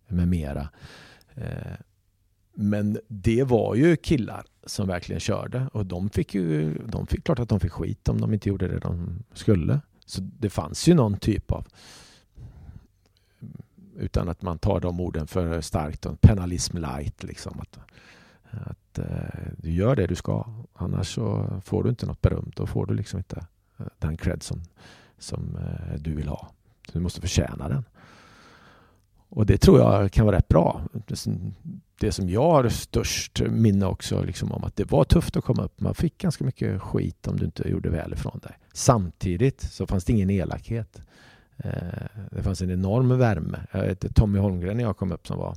[0.09, 0.69] med mera.
[2.61, 7.39] Men det var ju killar som verkligen körde och de fick ju, de fick klart
[7.39, 9.81] att de fick skit om de inte gjorde det de skulle.
[10.07, 11.67] Så det fanns ju någon typ av
[13.97, 17.61] utan att man tar de orden för starkt, penalism light liksom.
[17.61, 17.79] Att,
[18.51, 22.53] att eh, du gör det du ska, annars så får du inte något beröm.
[22.57, 23.47] Då får du liksom inte
[23.79, 24.63] eh, den cred som,
[25.19, 26.51] som eh, du vill ha.
[26.93, 27.85] Du måste förtjäna den.
[29.29, 30.83] Och det tror jag kan vara rätt bra.
[32.01, 35.65] Det som jag har störst minne också liksom om att det var tufft att komma
[35.65, 35.81] upp.
[35.81, 38.59] Man fick ganska mycket skit om du inte gjorde väl ifrån dig.
[38.73, 41.03] Samtidigt så fanns det ingen elakhet.
[41.57, 41.73] Eh,
[42.31, 43.67] det fanns en enorm värme.
[43.73, 45.57] Jag vet, Tommy Holmgren när jag kom upp som var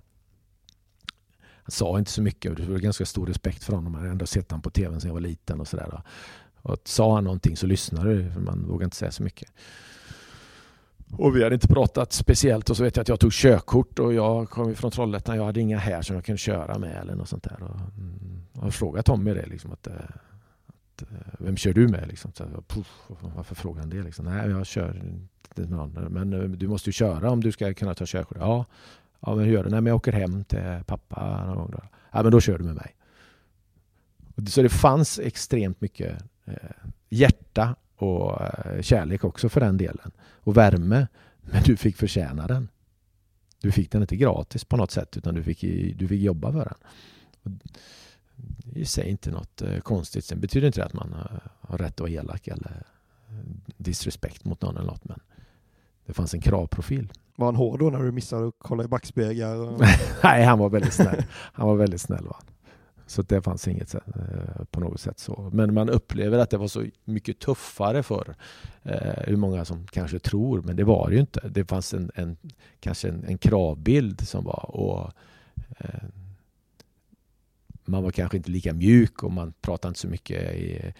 [1.63, 3.93] han sa inte så mycket och det var ganska stor respekt för honom.
[3.93, 6.01] Jag hade ändå sett honom på tv sedan jag var liten och sådär.
[6.61, 9.51] Och sa han någonting så lyssnade du, för man vågade inte säga så mycket.
[11.17, 14.13] Och vi hade inte pratat speciellt och så vet jag att jag tog körkort och
[14.13, 15.35] jag kom från Trollhättan.
[15.37, 17.63] Jag hade inga här som jag kunde köra med eller något sånt där.
[17.63, 19.93] Och, mm, och jag frågade Tommy det liksom att, eh,
[20.67, 21.07] att, eh,
[21.39, 22.31] vem kör du med liksom?
[22.33, 24.25] Så, puff, varför frågar han det liksom?
[24.25, 25.91] Nej, jag kör inte med någon.
[25.91, 28.37] Men eh, du måste ju köra om du ska kunna ta körkort.
[28.39, 28.65] Ja,
[29.25, 29.69] Ja, men hur gör du?
[29.69, 31.71] Nej, men jag åker hem till pappa någon gång.
[31.71, 31.79] Då.
[32.11, 32.95] Ja, men då kör du med mig.
[34.47, 36.23] Så det fanns extremt mycket
[37.09, 40.11] hjärta och eh, kärlek också för den delen.
[40.19, 41.07] Och värme.
[41.41, 42.69] Men du fick förtjäna den.
[43.61, 45.61] Du fick den inte gratis på något sätt utan du fick,
[45.99, 46.77] du fick jobba för den.
[48.35, 50.25] Det är i sig inte något eh, konstigt.
[50.25, 51.15] Sen betyder inte det att man
[51.61, 52.83] har rätt att vara elak eller
[53.77, 55.05] disrespekt mot någon eller något.
[55.05, 55.19] Men
[56.05, 57.13] det fanns en kravprofil.
[57.35, 59.55] Var han hård då när du missade att kolla i backspeglar?
[59.67, 59.81] Och...
[60.23, 61.23] Nej, han var väldigt snäll.
[61.31, 62.25] Han var väldigt snäll.
[62.25, 62.35] Va?
[63.11, 64.01] Så det fanns inget eh,
[64.71, 65.49] på något sätt så.
[65.53, 68.35] Men man upplever att det var så mycket tuffare för
[68.83, 71.49] eh, hur många som kanske tror, men det var det ju inte.
[71.49, 72.37] Det fanns en, en
[72.79, 75.11] kanske en, en, kravbild som var och
[75.77, 76.03] eh,
[77.85, 80.93] man var kanske inte lika mjuk och man pratade inte så mycket i,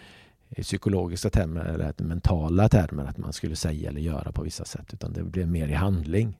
[0.48, 4.94] i psykologiska termer eller mentala termer att man skulle säga eller göra på vissa sätt
[4.94, 6.38] utan det blev mer i handling.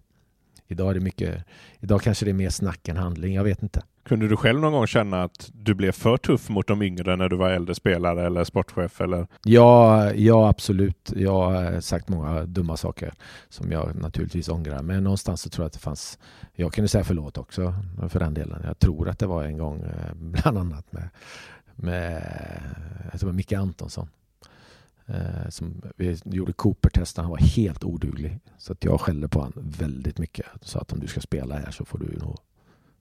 [0.72, 1.44] Idag är det mycket,
[1.80, 3.82] idag kanske det är mer snack än handling, jag vet inte.
[4.04, 7.28] Kunde du själv någon gång känna att du blev för tuff mot de yngre när
[7.28, 9.00] du var äldre spelare eller sportchef?
[9.00, 9.26] Eller?
[9.44, 11.12] Ja, ja, absolut.
[11.16, 13.12] Jag har sagt många dumma saker
[13.48, 14.82] som jag naturligtvis ångrar.
[14.82, 16.18] Men någonstans så tror jag att det fanns...
[16.54, 17.74] Jag kunde säga förlåt också
[18.08, 18.62] för den delen.
[18.64, 21.08] Jag tror att det var en gång eh, bland annat med
[21.82, 22.22] med
[23.10, 24.08] jag tror Micke Antonsson.
[25.07, 28.38] Eh, som vi gjorde Cooper-test han var helt oduglig.
[28.59, 30.46] Så att jag skällde på honom väldigt mycket.
[30.61, 32.36] Sa att om du ska spela här så får du nog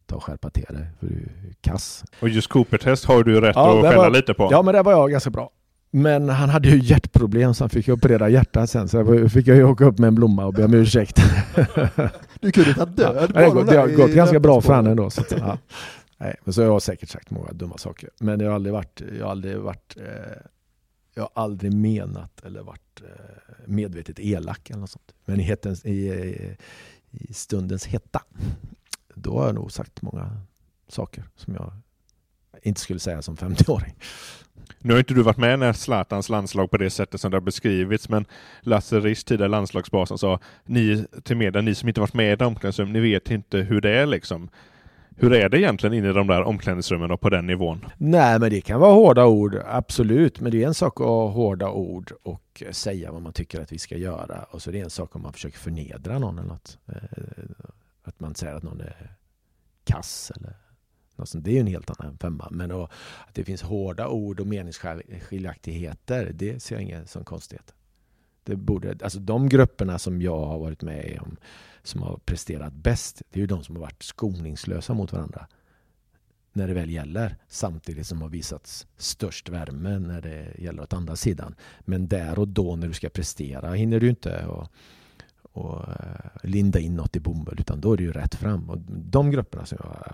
[0.05, 0.87] ta och skärpa till dig.
[0.99, 2.03] För du är kass.
[2.19, 4.47] Och just Cooper-test har du rätt ja, att skälla var, lite på.
[4.51, 5.49] Ja, men det var jag ganska bra.
[5.91, 8.87] Men han hade ju hjärtproblem så han fick operera hjärtat sen.
[8.87, 11.19] Så jag fick jag ju åka upp med en blomma och be om ursäkt.
[12.39, 15.09] du kunde ta död ja, det, det har gått ganska bra för honom ändå.
[15.09, 15.57] Så att, ja.
[16.17, 18.09] Nej, men så jag har säkert sagt många dumma saker.
[18.19, 20.03] Men jag har aldrig varit, jag har aldrig varit eh,
[21.13, 25.13] jag har aldrig menat eller varit eh, medvetet elak eller något sånt.
[25.25, 26.57] Men i, hetens, i,
[27.11, 28.21] i, stundens hetta,
[29.15, 30.37] då har jag nog sagt många
[30.87, 31.73] saker som jag
[32.63, 33.95] inte skulle säga som 50-åring.
[34.79, 37.41] Nu har inte du varit med när Zlatans landslag på det sättet som det har
[37.41, 38.25] beskrivits, men
[38.61, 42.93] Lasse Riss, tidigare landslagsbasen, sa ni till media, ni som inte varit med i omklädningsrum,
[42.93, 44.49] ni vet inte hur det är liksom.
[45.21, 47.85] Hur är det egentligen inne i de där omklädningsrummen och på den nivån?
[47.97, 50.39] Nej, men det kan vara hårda ord, absolut.
[50.39, 53.71] Men det är en sak att ha hårda ord och säga vad man tycker att
[53.71, 54.43] vi ska göra.
[54.43, 56.77] Och så är det en sak om man försöker förnedra någon eller något.
[56.87, 56.95] Eh,
[58.03, 59.15] att man säger att någon är
[59.83, 60.53] kass eller
[61.15, 61.45] något sånt.
[61.45, 62.47] Det är ju en helt annan femma.
[62.51, 62.89] Men att
[63.33, 67.73] det finns hårda ord och meningsskiljaktigheter, det ser jag inget som konstighet.
[68.43, 71.37] Det borde, alltså de grupperna som jag har varit med i om
[71.83, 75.47] som har presterat bäst, det är ju de som har varit skoningslösa mot varandra
[76.53, 77.37] när det väl gäller.
[77.47, 81.55] Samtidigt som har visats störst värme när det gäller åt andra sidan.
[81.79, 84.67] Men där och då när du ska prestera hinner du inte och,
[85.41, 88.69] och eh, linda in något i bomull utan då är det ju rätt fram.
[88.69, 90.13] Och de grupperna som, jag,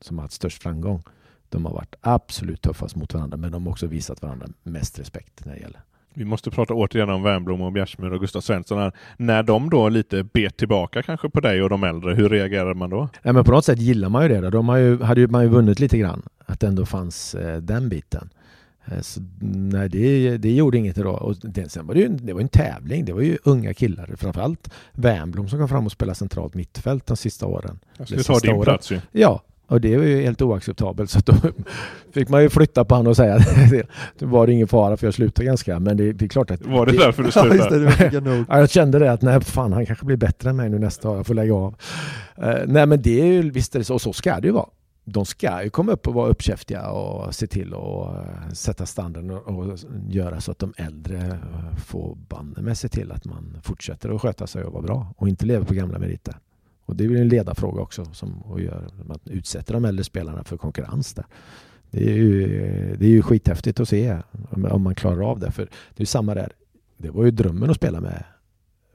[0.00, 1.02] som har haft störst framgång
[1.48, 5.44] de har varit absolut tuffast mot varandra men de har också visat varandra mest respekt
[5.44, 5.80] när det gäller.
[6.18, 8.92] Vi måste prata återigen om Wernbloom och Bjärsmyr och Gustav Svensson.
[9.16, 12.90] När de då lite bet tillbaka kanske på dig och de äldre, hur reagerar man
[12.90, 13.08] då?
[13.22, 14.40] Ja, men på något sätt gillar man ju det.
[14.40, 14.50] Då.
[14.50, 17.56] De har ju, hade ju, man ju vunnit lite grann, att det ändå fanns eh,
[17.56, 18.28] den biten.
[18.84, 21.10] Eh, så, nej, det, det gjorde inget då.
[21.10, 23.04] Och det, sen var det, ju, det var en tävling.
[23.04, 27.16] Det var ju unga killar, framförallt Wernbloom som kom fram och spelade centralt mittfält de
[27.16, 27.78] sista åren.
[27.96, 28.64] Jag skulle ta din åren.
[28.64, 29.00] plats ju.
[29.12, 31.34] Ja, och det var ju helt oacceptabelt så då
[32.12, 33.70] fick man ju flytta på honom och säga att
[34.18, 36.66] det var ingen fara för jag slutade ganska men det, det är klart att...
[36.66, 38.10] Var det, det därför du slutade?
[38.12, 40.68] Ja, det, ja, jag kände det att nej fan han kanske blir bättre än mig
[40.70, 41.74] nu nästa år, jag får lägga av.
[42.42, 44.52] Uh, nej men det är ju, visst är det så, och så ska det ju
[44.52, 44.68] vara.
[45.04, 49.78] de ska ju komma upp och vara uppkäftiga och se till att sätta standarden och
[50.08, 51.38] göra så att de äldre
[51.86, 55.28] får banne med sig till att man fortsätter att sköta sig och vara bra och
[55.28, 56.34] inte lever på gamla meriter.
[56.86, 60.44] Och det är ju en ledarfråga också som att gör, man utsätter de äldre spelarna
[60.44, 61.26] för konkurrens där.
[61.90, 62.46] Det är ju,
[62.98, 64.18] det är ju skithäftigt att se
[64.70, 65.50] om man klarar av det.
[65.50, 66.52] För det är samma där.
[66.96, 68.24] Det var ju drömmen att spela med,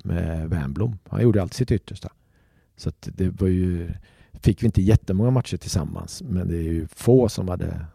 [0.03, 0.97] med Wernbloom.
[1.09, 2.11] Han gjorde alltid sitt yttersta.
[2.77, 3.91] Så det var ju,
[4.33, 6.23] fick vi inte jättemånga matcher tillsammans.
[6.25, 7.85] Men det är ju få som hade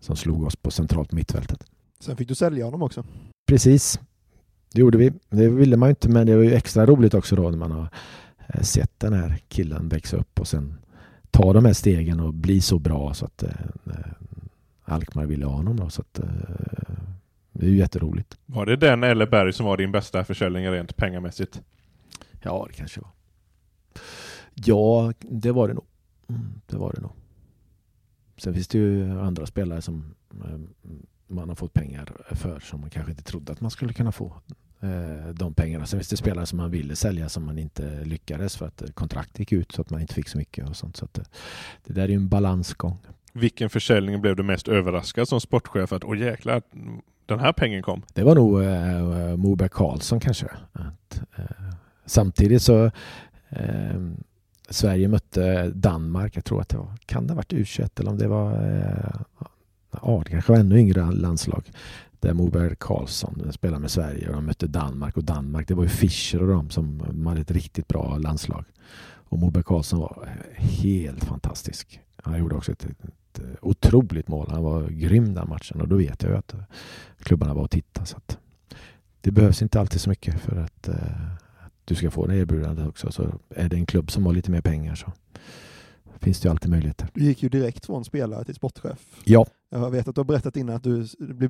[0.00, 1.64] som slog oss på centralt mittfältet.
[2.00, 3.04] Sen fick du sälja honom också.
[3.46, 4.00] Precis.
[4.72, 5.12] Det gjorde vi.
[5.30, 7.70] Det ville man ju inte men det var ju extra roligt också då när man
[7.70, 7.88] har
[8.62, 10.78] sett den här killen växa upp och sen
[11.30, 13.50] ta de här stegen och bli så bra så att eh,
[14.84, 15.76] Alkmaar ville ha honom.
[15.76, 16.28] Då, så att, eh,
[17.52, 18.38] det är ju jätteroligt.
[18.46, 21.62] Var det den eller Berg som var din bästa försäljning rent pengamässigt?
[22.42, 23.10] Ja, det kanske var.
[24.54, 25.84] Ja, det var det nog.
[26.28, 27.12] Mm, det var det nog.
[28.36, 30.58] Sen finns det ju andra spelare som eh,
[31.26, 34.26] man har fått pengar för som man kanske inte trodde att man skulle kunna få
[34.26, 34.56] eh,
[35.32, 35.86] de pengarna.
[35.86, 39.38] Sen finns det spelare som man ville sälja som man inte lyckades för att kontrakt
[39.38, 40.96] gick ut så att man inte fick så mycket och sånt.
[40.96, 41.14] Så att
[41.84, 42.98] det där är ju en balansgång.
[43.32, 46.62] Vilken försäljning blev du mest överraskad som sportchef att åh jäklar,
[47.26, 48.02] den här pengen kom?
[48.14, 50.46] Det var nog eh, Moberg Karlsson kanske.
[50.72, 51.44] Att, eh,
[52.06, 52.84] samtidigt så
[53.48, 54.00] eh,
[54.68, 58.18] Sverige mötte Danmark, jag tror att det var, kan det ha varit U21 eller om
[58.18, 59.20] det var eh,
[60.02, 61.70] ja, det kanske var ännu yngre landslag
[62.22, 65.88] där Moberg Karlsson spelade med Sverige och de mötte Danmark och Danmark, det var ju
[65.88, 68.64] Fischer och de som hade ett riktigt bra landslag.
[69.04, 72.00] Och Moberg Karlsson var helt fantastisk.
[72.16, 74.50] Han gjorde också ett, ett otroligt mål.
[74.50, 76.54] Han var grym den matchen och då vet jag ju att
[77.18, 78.06] klubbarna var och tittade.
[78.06, 78.38] Så att
[79.20, 82.88] det behövs inte alltid så mycket för att, uh, att du ska få det erbjudandet
[82.88, 83.12] också.
[83.12, 85.12] Så är det en klubb som har lite mer pengar så
[86.20, 87.08] finns det ju alltid möjligheter.
[87.14, 88.98] Du gick ju direkt från spelare till sportchef.
[89.24, 89.46] Ja.
[89.74, 91.06] Jag vet att du har berättat innan att du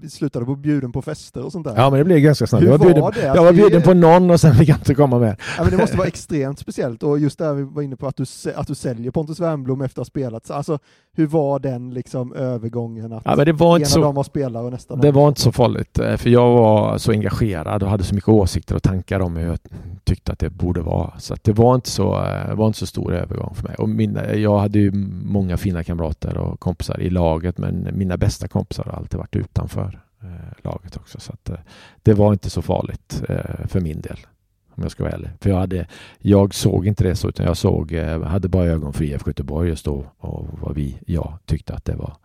[0.09, 1.75] slutade på bjuden på fester och sånt där.
[1.77, 2.65] Ja, men det blev ganska snabbt.
[2.65, 3.27] Hur jag var bjuden, var det?
[3.27, 5.37] jag var bjuden på någon och sen fick jag inte komma med.
[5.57, 8.17] Ja, men det måste vara extremt speciellt och just där vi var inne på att
[8.17, 8.25] du,
[8.57, 10.51] att du säljer Pontus Wernbloom efter att ha spelat.
[10.51, 10.79] Alltså,
[11.17, 14.25] hur var den liksom övergången att ja, men det var inte ena så, dagen var
[14.25, 17.89] spelare och nästa Det var inte så farligt, eh, för jag var så engagerad och
[17.89, 19.59] hade så mycket åsikter och tankar om hur jag
[20.05, 21.13] tyckte att det borde vara.
[21.19, 23.77] Så det var inte så, eh, var inte så stor övergång för mig.
[23.79, 24.93] Och mina, jag hade ju
[25.25, 29.37] många fina kamrater och kompisar i laget, men mina mina bästa kompisar har alltid varit
[29.37, 31.21] utanför eh, laget också.
[31.21, 31.59] Så att, eh,
[32.03, 34.19] det var inte så farligt eh, för min del
[34.75, 35.31] om jag ska vara ärlig.
[35.41, 35.87] För jag, hade,
[36.19, 39.69] jag såg inte det så, utan jag såg, eh, hade bara ögon för IFK Göteborg
[39.69, 42.17] just då och vad vi, jag tyckte att det var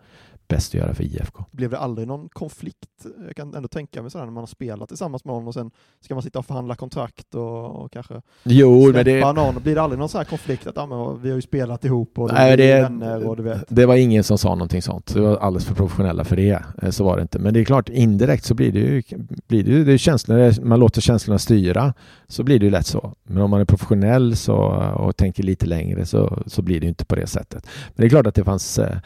[0.48, 1.44] bäst att göra för IFK.
[1.50, 3.06] Blev det aldrig någon konflikt?
[3.26, 5.70] Jag kan ändå tänka mig sådär när man har spelat tillsammans med någon och sen
[6.00, 9.32] ska man sitta och förhandla kontrakt och, och kanske jo, men det...
[9.32, 9.62] någon.
[9.62, 12.32] Blir det aldrig någon sån här konflikt att men, vi har ju spelat ihop och
[12.32, 13.64] Nej, det, det, vänner och du vet?
[13.68, 15.14] Det var ingen som sa någonting sånt.
[15.14, 16.62] Det var alldeles för professionella för det.
[16.82, 17.38] Eh, så var det inte.
[17.38, 19.02] Men det är klart, indirekt så blir det ju,
[19.46, 21.94] blir det ju det är känslor, man låter känslorna styra
[22.28, 23.14] så blir det ju lätt så.
[23.22, 24.56] Men om man är professionell så,
[24.96, 27.66] och tänker lite längre så, så blir det ju inte på det sättet.
[27.86, 28.96] Men det är klart att det fanns eh,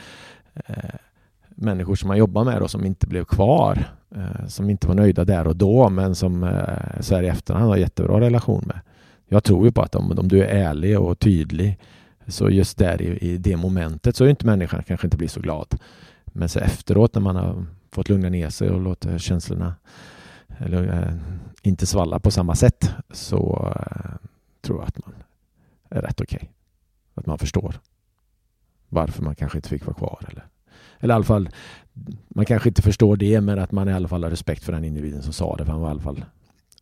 [0.67, 0.75] eh
[1.57, 3.85] människor som man jobbar med och som inte blev kvar.
[4.17, 7.67] Eh, som inte var nöjda där och då men som eh, så här i efterhand
[7.67, 8.81] har jättebra relation med.
[9.29, 11.79] Jag tror ju på att om, om du är ärlig och tydlig
[12.27, 15.41] så just där i, i det momentet så är inte människan kanske inte blir så
[15.41, 15.79] glad.
[16.25, 19.75] Men så efteråt när man har fått lugna ner sig och låta känslorna
[20.59, 21.15] eller, äh,
[21.63, 24.29] inte svalla på samma sätt så äh,
[24.61, 25.15] tror jag att man
[25.89, 26.37] är rätt okej.
[26.37, 26.49] Okay.
[27.15, 27.75] Att man förstår
[28.89, 30.47] varför man kanske inte fick vara kvar eller
[31.03, 31.49] eller i alla fall,
[32.29, 34.85] man kanske inte förstår det, men att man i alla fall har respekt för den
[34.85, 36.25] individen som sa det, för han var i alla fall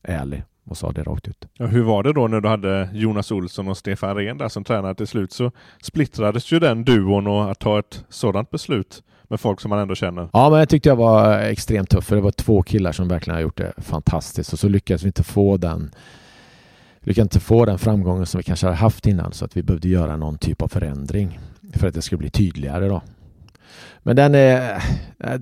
[0.03, 1.49] ärlig och sa det rakt ut.
[1.55, 4.65] Ja, hur var det då när du hade Jonas Olsson och Stefan Rehn där som
[4.65, 4.95] tränare?
[4.95, 5.53] Till slut så
[5.83, 9.95] splittrades ju den duon och att ta ett sådant beslut med folk som man ändå
[9.95, 10.29] känner.
[10.33, 13.35] Ja, men jag tyckte jag var extremt tuff, för det var två killar som verkligen
[13.35, 15.91] har gjort det fantastiskt och så lyckades vi inte få den
[17.15, 19.89] kan inte få den framgången som vi kanske har haft innan så att vi behövde
[19.89, 21.39] göra någon typ av förändring
[21.75, 23.03] för att det skulle bli tydligare då.
[24.03, 24.83] Men den är...
[25.19, 25.41] Eh,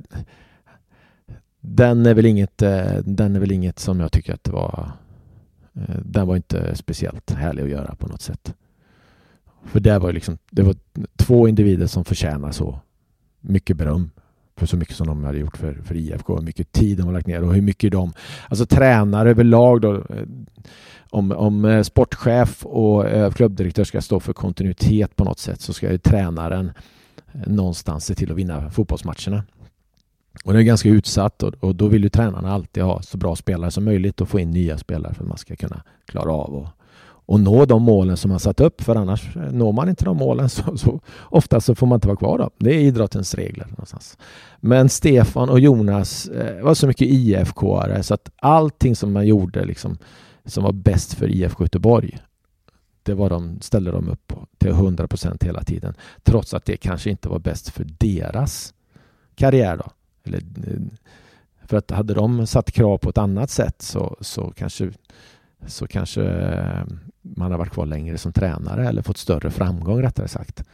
[1.60, 4.90] den är väl inget, eh, den är väl inget som jag tycker att det var...
[5.74, 8.54] Eh, den var inte speciellt härlig att göra på något sätt.
[9.64, 10.74] För det var liksom, det var
[11.16, 12.80] två individer som förtjänar så
[13.40, 14.10] mycket beröm
[14.56, 17.12] för så mycket som de hade gjort för, för IFK, hur mycket tid de har
[17.12, 18.12] lagt ner och hur mycket de,
[18.48, 20.04] alltså tränare överlag då,
[21.10, 25.98] om, om sportchef och klubbdirektör ska stå för kontinuitet på något sätt så ska ju
[25.98, 26.72] tränaren
[27.32, 29.44] någonstans se till att vinna fotbollsmatcherna.
[30.44, 33.36] Och det är ganska utsatt och, och, då vill ju tränarna alltid ha så bra
[33.36, 36.54] spelare som möjligt och få in nya spelare för att man ska kunna klara av
[36.54, 36.68] och,
[37.02, 40.48] och nå de målen som man satt upp för annars når man inte de målen
[40.48, 42.50] så, så ofta så får man inte vara kvar då.
[42.58, 44.18] Det är idrottens regler någonstans.
[44.60, 49.64] Men Stefan och Jonas eh, var så mycket IFK-are så att allting som man gjorde
[49.64, 49.98] liksom,
[50.44, 52.18] som var bäst för IFK Göteborg
[53.08, 55.94] det var de, ställde de upp på till 100 procent hela tiden.
[56.22, 58.74] Trots att det kanske inte var bäst för deras
[59.34, 59.76] karriär.
[59.76, 59.90] Då.
[60.24, 60.80] Eller, eh,
[61.66, 64.90] för att hade de satt krav på ett annat sätt så, så kanske
[65.66, 66.84] så kanske eh,
[67.22, 70.64] man har varit kvar längre som tränare eller fått större framgång rättare sagt.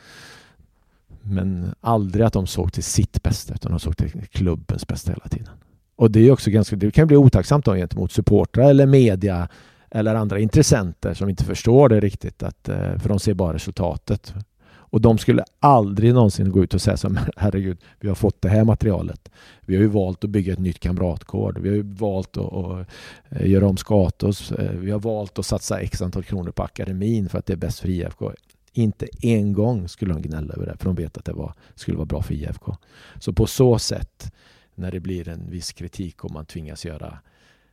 [1.23, 5.29] Men aldrig att de såg till sitt bästa utan de såg till klubbens bästa hela
[5.29, 5.55] tiden.
[5.97, 9.49] Och det är också ganska, det kan bli otacksamt då gentemot supportrar eller media
[9.95, 14.35] eller andra intressenter som inte förstår det riktigt att, eh, för de ser bara resultatet.
[14.67, 18.49] Och de skulle aldrig någonsin gå ut och säga som herregud, vi har fått det
[18.49, 19.31] här materialet.
[19.61, 21.57] Vi har ju valt att bygga ett nytt kamratkår.
[21.61, 22.87] Vi har ju valt att, att
[23.29, 24.53] eh, göra om Skatos.
[24.53, 27.57] Eh, vi har valt att satsa x antal kronor på akademin för att det är
[27.57, 28.33] bäst för IFK.
[28.73, 31.97] Inte en gång skulle de gnälla över det, för de vet att det var, skulle
[31.97, 32.77] vara bra för IFK.
[33.21, 34.33] Så på så sätt,
[34.75, 37.19] när det blir en viss kritik och man tvingas göra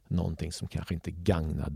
[0.07, 1.73] någonting som kanske inte gagnar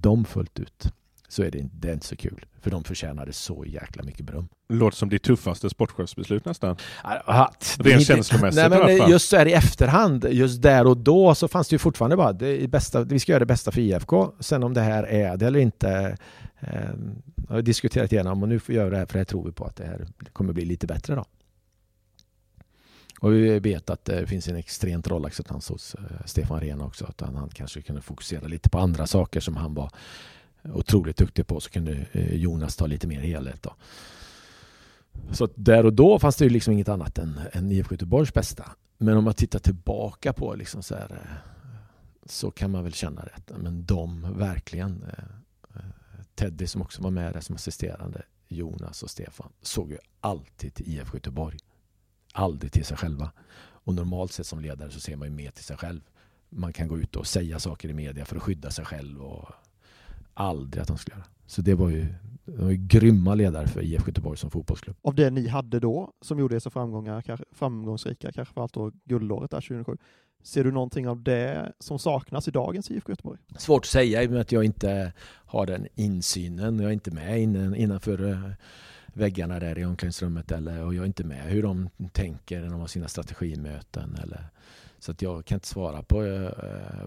[0.00, 0.92] dem fullt ut,
[1.28, 2.46] så är det, inte, det är inte så kul.
[2.60, 4.48] För de förtjänade så jäkla mycket beröm.
[4.68, 6.76] Låter som ditt tuffaste sportchefsbeslut nästan.
[7.02, 9.10] Att, Rent känslomässigt nej, men i alla fall.
[9.10, 12.32] Just så här i efterhand, just där och då så fanns det ju fortfarande bara
[12.32, 14.32] det bästa, vi ska göra det bästa för IFK.
[14.40, 16.16] Sen om det här är det eller inte
[16.60, 16.68] eh,
[17.48, 19.52] har vi diskuterat igenom och nu får vi göra det här för det tror vi
[19.52, 21.24] på att det här kommer bli lite bättre då.
[23.24, 27.04] Och vi vet att eh, det finns en extremt rollacceptans hos eh, Stefan Rehn också.
[27.06, 29.90] Att han, han kanske kunde fokusera lite på andra saker som han var
[30.62, 33.62] otroligt duktig på så kunde eh, Jonas ta lite mer helhet.
[33.62, 33.74] Då.
[35.32, 38.70] Så där och då fanns det ju liksom inget annat än, än IFK Göteborgs bästa.
[38.98, 41.40] Men om man tittar tillbaka på liksom så, här,
[42.26, 43.58] så kan man väl känna det.
[43.58, 45.04] Men de verkligen,
[46.34, 50.88] Teddy som också var med där som assisterande, Jonas och Stefan, såg ju alltid till
[50.88, 51.58] IFK Göteborg.
[52.36, 53.32] Aldrig till sig själva.
[53.56, 56.00] Och normalt sett som ledare så ser man ju mer till sig själv.
[56.48, 59.48] Man kan gå ut och säga saker i media för att skydda sig själv och
[60.34, 61.26] aldrig att de skulle göra.
[61.46, 62.06] Så det var ju,
[62.44, 64.96] det var ju grymma ledare för IF Göteborg som fotbollsklubb.
[65.02, 66.70] Av det ni hade då, som gjorde er så
[67.52, 69.96] framgångsrika, kanske allt då guldåret där 2007,
[70.42, 73.40] ser du någonting av det som saknas i dagens IFK Göteborg?
[73.58, 75.12] Svårt att säga i och med att jag inte
[75.46, 76.78] har den insynen.
[76.78, 77.40] Jag är inte med
[77.76, 78.50] innanför eh,
[79.14, 82.80] väggarna där i omklädningsrummet eller, och jag är inte med hur de tänker när de
[82.80, 84.18] har sina strategimöten.
[84.22, 84.46] Eller,
[84.98, 87.06] så att jag kan inte svara på eh,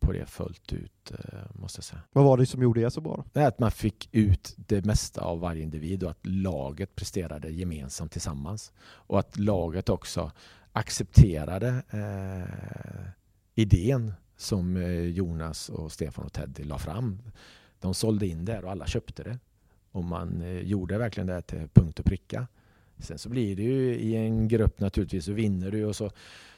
[0.00, 2.02] på det fullt ut, eh, måste jag säga.
[2.12, 3.24] Vad var det som gjorde det så bra?
[3.32, 7.50] Det är att man fick ut det mesta av varje individ och att laget presterade
[7.50, 8.72] gemensamt tillsammans.
[8.80, 10.32] Och att laget också
[10.72, 13.10] accepterade eh,
[13.54, 17.22] idén som eh, Jonas och Stefan och Teddy la fram.
[17.80, 19.38] De sålde in det och alla köpte det.
[19.92, 22.46] Och man eh, gjorde verkligen det till punkt och pricka.
[22.98, 26.10] Sen så blir det ju i en grupp naturligtvis så vinner du och så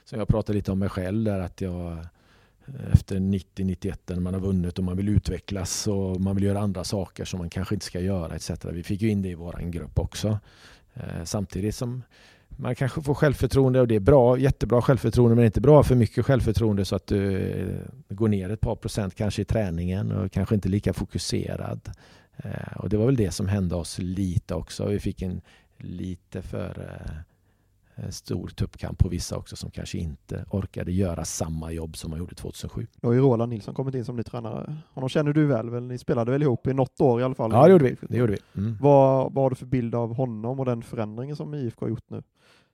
[0.04, 4.34] som jag pratade lite om mig själv där att jag eh, efter 90-91 när man
[4.34, 7.74] har vunnit och man vill utvecklas och man vill göra andra saker som man kanske
[7.74, 8.50] inte ska göra etc.
[8.64, 10.38] Vi fick ju in det i vår grupp också.
[10.94, 12.02] Eh, samtidigt som
[12.56, 16.26] man kanske får självförtroende och det är bra, jättebra självförtroende men inte bra för mycket
[16.26, 17.78] självförtroende så att du
[18.08, 21.90] går ner ett par procent kanske i träningen och kanske inte lika fokuserad.
[22.36, 24.86] Eh, och det var väl det som hände oss lite också.
[24.86, 25.40] Vi fick en
[25.78, 26.88] lite för
[27.94, 32.18] Eh, stor tuppkamp på vissa också som kanske inte orkade göra samma jobb som man
[32.18, 32.86] gjorde 2007.
[33.00, 34.76] Då har ju Roland Nilsson kommit in som ny tränare.
[34.94, 35.70] Honom känner du väl?
[35.70, 35.82] väl?
[35.82, 37.50] Ni spelade väl ihop i något år i alla fall?
[37.52, 37.96] Ja, det gjorde vi.
[38.08, 38.60] Det gjorde vi.
[38.60, 38.76] Mm.
[38.80, 42.10] Vad, vad har du för bild av honom och den förändringen som IFK har gjort
[42.10, 42.22] nu?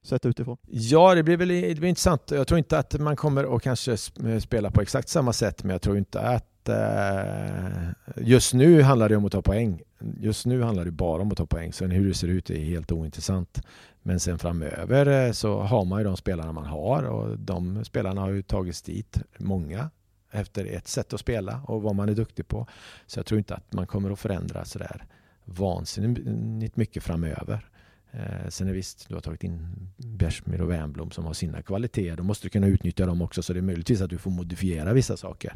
[0.02, 0.56] Sett utifrån?
[0.66, 2.30] Ja, det blir väl det blir intressant.
[2.30, 3.96] Jag tror inte att man kommer att kanske
[4.40, 9.16] spela på exakt samma sätt, men jag tror inte att eh, just nu handlar det
[9.16, 9.82] om att ta poäng.
[10.20, 11.72] Just nu handlar det bara om att ta poäng.
[11.72, 13.62] Sen hur det ser ut är helt ointressant.
[14.02, 18.20] Men sen framöver eh, så har man ju de spelarna man har och de spelarna
[18.20, 19.90] har ju tagits dit, många,
[20.30, 22.66] efter ett sätt att spela och vad man är duktig på.
[23.06, 25.06] Så jag tror inte att man kommer att förändra sådär
[25.44, 27.68] vansinnigt mycket framöver.
[28.12, 32.16] Eh, sen är visst, du har tagit in Bjärsmyr och Wernbloom som har sina kvaliteter.
[32.16, 34.92] Då måste du kunna utnyttja dem också så det är möjligtvis att du får modifiera
[34.92, 35.52] vissa saker.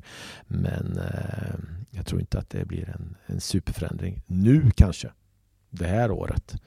[0.46, 1.54] Men eh,
[1.90, 5.12] jag tror inte att det blir en, en superförändring nu kanske,
[5.70, 6.62] det här året.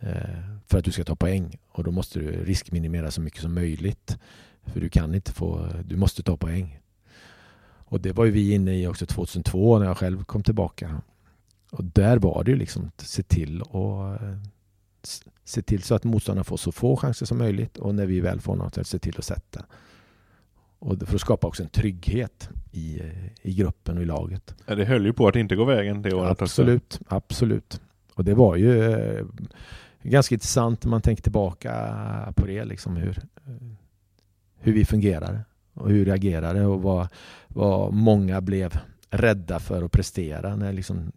[0.00, 3.54] Eh, för att du ska ta poäng och då måste du riskminimera så mycket som
[3.54, 4.18] möjligt.
[4.64, 6.78] För du kan inte få, du måste ta poäng.
[7.92, 11.02] Och det var ju vi inne i också 2002 när jag själv kom tillbaka.
[11.70, 14.38] Och där var det ju liksom att se till att eh,
[15.44, 18.40] se till så att motståndarna får så få chanser som möjligt och när vi väl
[18.40, 19.64] får något att se till att sätta.
[20.78, 23.08] Och för att skapa också en trygghet i, eh,
[23.42, 24.54] i gruppen och i laget.
[24.66, 26.44] Ja, Det höll ju på att inte gå vägen det året också.
[26.44, 27.80] Absolut, absolut.
[28.14, 29.24] Och det var ju eh,
[30.02, 31.72] ganska intressant när man tänker tillbaka
[32.36, 33.52] på det, liksom hur, eh,
[34.58, 35.40] hur vi fungerade
[35.74, 37.08] och hur vi reagerade och vad,
[37.48, 38.78] vad många blev
[39.10, 41.12] rädda för att prestera när liksom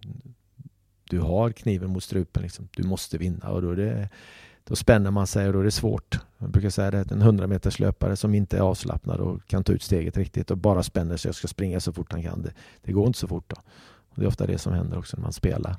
[1.10, 2.43] du har kniven mot strupen.
[2.43, 2.68] Liksom.
[2.76, 4.10] Du måste vinna och då, är det,
[4.64, 6.20] då spänner man sig och då är det svårt.
[6.38, 9.64] Jag brukar säga det, att en 100 meters löpare som inte är avslappnad och kan
[9.64, 12.41] ta ut steget riktigt och bara spänner sig och ska springa så fort han kan.
[12.41, 13.56] Det, det går inte så fort då.
[14.10, 15.76] Och det är ofta det som händer också när man spelar.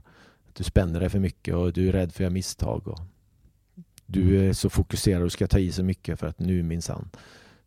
[0.52, 2.88] Du spänner dig för mycket och du är rädd för att göra misstag.
[2.88, 3.00] Och
[4.06, 7.10] du är så fokuserad och ska ta i så mycket för att nu minsann.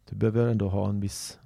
[0.10, 1.39] Du behöver ändå ha en viss,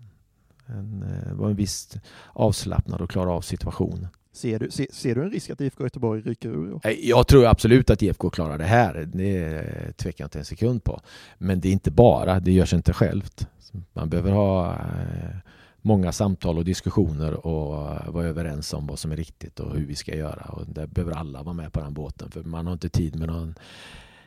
[0.65, 1.97] en, eh, vara en viss
[2.33, 4.07] avslappnad och klara av situationen.
[4.33, 6.79] Ser du, ser, ser du en risk att IFK Göteborg ryker ur?
[7.01, 9.09] Jag tror absolut att IFK klarar det här.
[9.13, 11.01] Det tvekar jag inte en sekund på.
[11.37, 13.47] Men det är inte bara, det görs inte självt.
[13.93, 15.37] Man behöver ha eh,
[15.81, 17.73] många samtal och diskussioner och
[18.13, 20.45] vara överens om vad som är riktigt och hur vi ska göra.
[20.45, 23.27] Och där behöver alla vara med på den båten för man har inte tid med
[23.27, 23.55] någon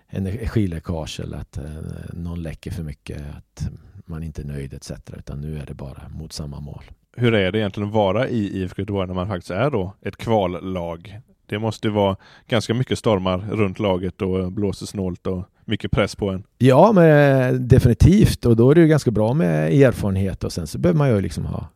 [0.08, 1.64] energiläckage eller att eh,
[2.12, 3.68] någon läcker för mycket, att
[4.04, 4.90] man inte är nöjd etc.
[5.18, 6.84] Utan nu är det bara mot samma mål.
[7.18, 10.16] Hur är det egentligen att vara i IFK Göteborg när man faktiskt är då ett
[10.16, 11.20] kvallag?
[11.46, 12.16] Det måste vara
[12.48, 16.44] ganska mycket stormar runt laget och blåser snålt och mycket press på en.
[16.58, 17.10] Ja, men
[17.42, 18.46] eh, definitivt.
[18.46, 21.20] Och då är det ju ganska bra med erfarenhet och sen så behöver man ju
[21.20, 21.68] liksom ha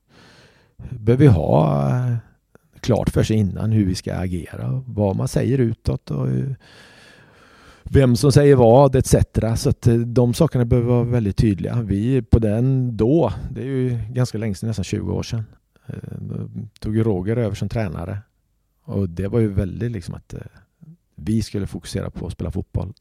[0.91, 2.17] behöver vi ha eh,
[2.81, 6.57] klart för sig innan hur vi ska agera, vad man säger utåt och hur-
[7.93, 9.15] vem som säger vad etc.
[9.57, 11.83] Så att eh, de sakerna behöver vara väldigt tydliga.
[11.83, 15.45] Vi på den då, det är ju ganska länge sedan, nästan 20 år sedan,
[15.87, 16.35] eh, då
[16.79, 18.19] tog ju Roger över som tränare.
[18.85, 20.41] Och det var ju väldigt liksom att eh,
[21.15, 22.93] vi skulle fokusera på att spela fotboll.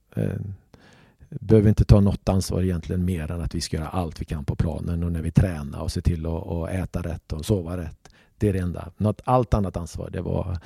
[1.30, 4.46] Behöver inte ta något ansvar egentligen mer än att vi ska göra allt vi kan
[4.46, 7.78] på planen och när vi tränar och se till att, att äta rätt och sova
[7.78, 8.10] rätt.
[8.38, 8.92] Det är det enda.
[8.98, 10.58] Något, allt annat ansvar, det var,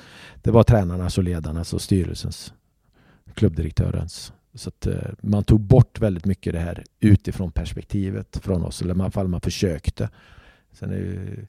[0.42, 2.52] det var tränarnas och ledarnas och styrelsens,
[3.34, 4.32] klubbdirektörens.
[4.54, 8.94] Så att eh, man tog bort väldigt mycket det här utifrån perspektivet från oss, eller
[8.94, 10.08] i alla fall man försökte.
[10.72, 11.46] Sen är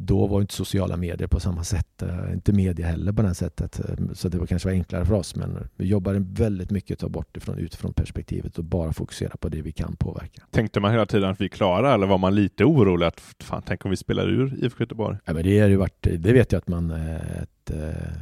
[0.00, 3.80] då var inte sociala medier på samma sätt, eh, inte media heller på det sättet.
[4.12, 7.08] Så det var kanske var enklare för oss, men vi jobbade väldigt mycket att ta
[7.08, 10.42] bort ifrån, utifrån perspektivet och bara fokusera på det vi kan påverka.
[10.50, 13.84] Tänkte man hela tiden att vi klarar eller var man lite orolig att fan, tänk
[13.84, 15.16] om vi spelar ur IFK Göteborg?
[15.24, 18.12] Ja, men det, har ju varit, det vet jag att man, eh, eh,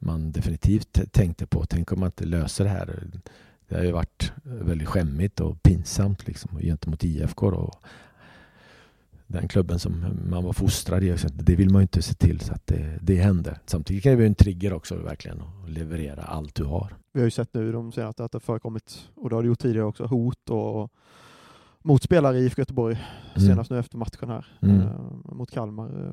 [0.00, 1.64] man definitivt tänkte på.
[1.64, 3.10] Tänk om man inte löser det här.
[3.68, 7.50] Det har ju varit väldigt skämmigt och pinsamt liksom, gentemot IFK.
[7.50, 7.70] Då.
[9.26, 12.52] Den klubben som man var fostrad i, det vill man ju inte se till så
[12.52, 13.58] att det, det händer.
[13.66, 16.94] Samtidigt kan det vara en trigger också verkligen att leverera allt du har.
[17.12, 19.58] Vi har ju sett nu de senaste att det förekommit, och det har det gjort
[19.58, 20.92] tidigare också, hot och
[21.82, 22.98] mot spelare i IFK Göteborg,
[23.36, 23.48] Mm.
[23.48, 24.80] senast nu efter matchen här Mm.
[24.80, 26.06] eh, mot Kalmar.
[26.06, 26.12] Eh,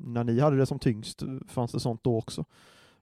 [0.00, 2.44] när ni hade det som tyngst, fanns det sånt då också?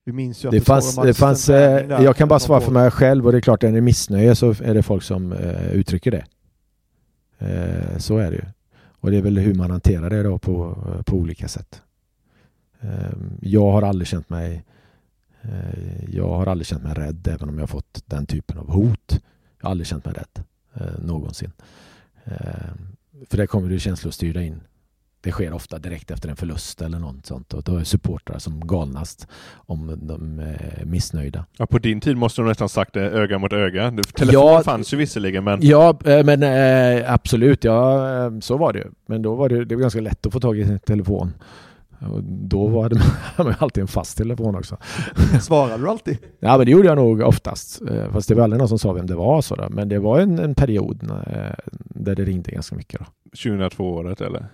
[0.05, 2.73] Vi minns ju att Det står fanns, det fanns, eh, jag kan bara svara för
[2.73, 5.73] mig själv och det är klart, är det missnöje så är det folk som eh,
[5.73, 6.25] uttrycker det.
[7.39, 8.45] Eh, så är det ju.
[9.01, 10.77] Och det är väl hur man hanterar det då på,
[11.07, 11.83] på olika sätt.
[12.81, 12.89] Eh,
[13.41, 14.65] jag har aldrig känt mig
[15.43, 18.71] eh, jag har aldrig känt mig rädd även om jag har fått den typen av
[18.71, 19.21] hot.
[19.61, 20.45] Jag har aldrig känt mig rädd
[20.75, 21.53] eh, någonsin.
[22.25, 22.35] Eh,
[23.31, 24.61] för där kommer du känslostyrda in.
[25.25, 28.67] Det sker ofta direkt efter en förlust eller något sånt och då är supportrar som
[28.67, 31.45] galnast om de är missnöjda.
[31.59, 33.91] Ja, på din tid måste de nästan sagt det öga mot öga.
[34.15, 34.63] Telefon Ja.
[34.65, 38.87] fanns ju visserligen, men Ja, eh, men eh, absolut, ja, eh, så var det.
[39.07, 41.33] Men då var det, det var ganska lätt att få tag i sin telefon.
[42.11, 42.99] Och då var det
[43.37, 44.77] hade man alltid en fast telefon också.
[45.41, 46.19] Svarade du alltid?
[46.41, 47.83] Ja, men det gjorde jag nog oftast.
[47.91, 49.43] Eh, Fast det var aldrig någon som sa vem det var.
[49.43, 49.67] Så då.
[49.71, 53.01] Men det var en, en period eh, där det ringde ganska mycket.
[53.01, 53.07] Då.
[53.37, 54.47] 2002-året eller?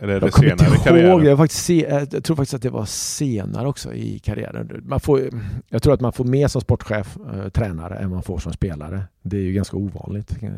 [0.00, 1.10] Eller Jag kommer senare inte karriären?
[1.10, 4.82] ihåg, jag, faktiskt se, eh, jag tror faktiskt att det var senare också i karriären.
[4.84, 5.20] Man får,
[5.68, 9.04] jag tror att man får mer som sportchef, eh, tränare, än man får som spelare.
[9.22, 10.42] Det är ju ganska ovanligt.
[10.42, 10.48] Eh,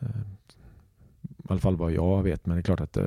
[0.00, 0.08] eh,
[1.38, 3.04] I alla fall vad jag vet, men det är klart att eh,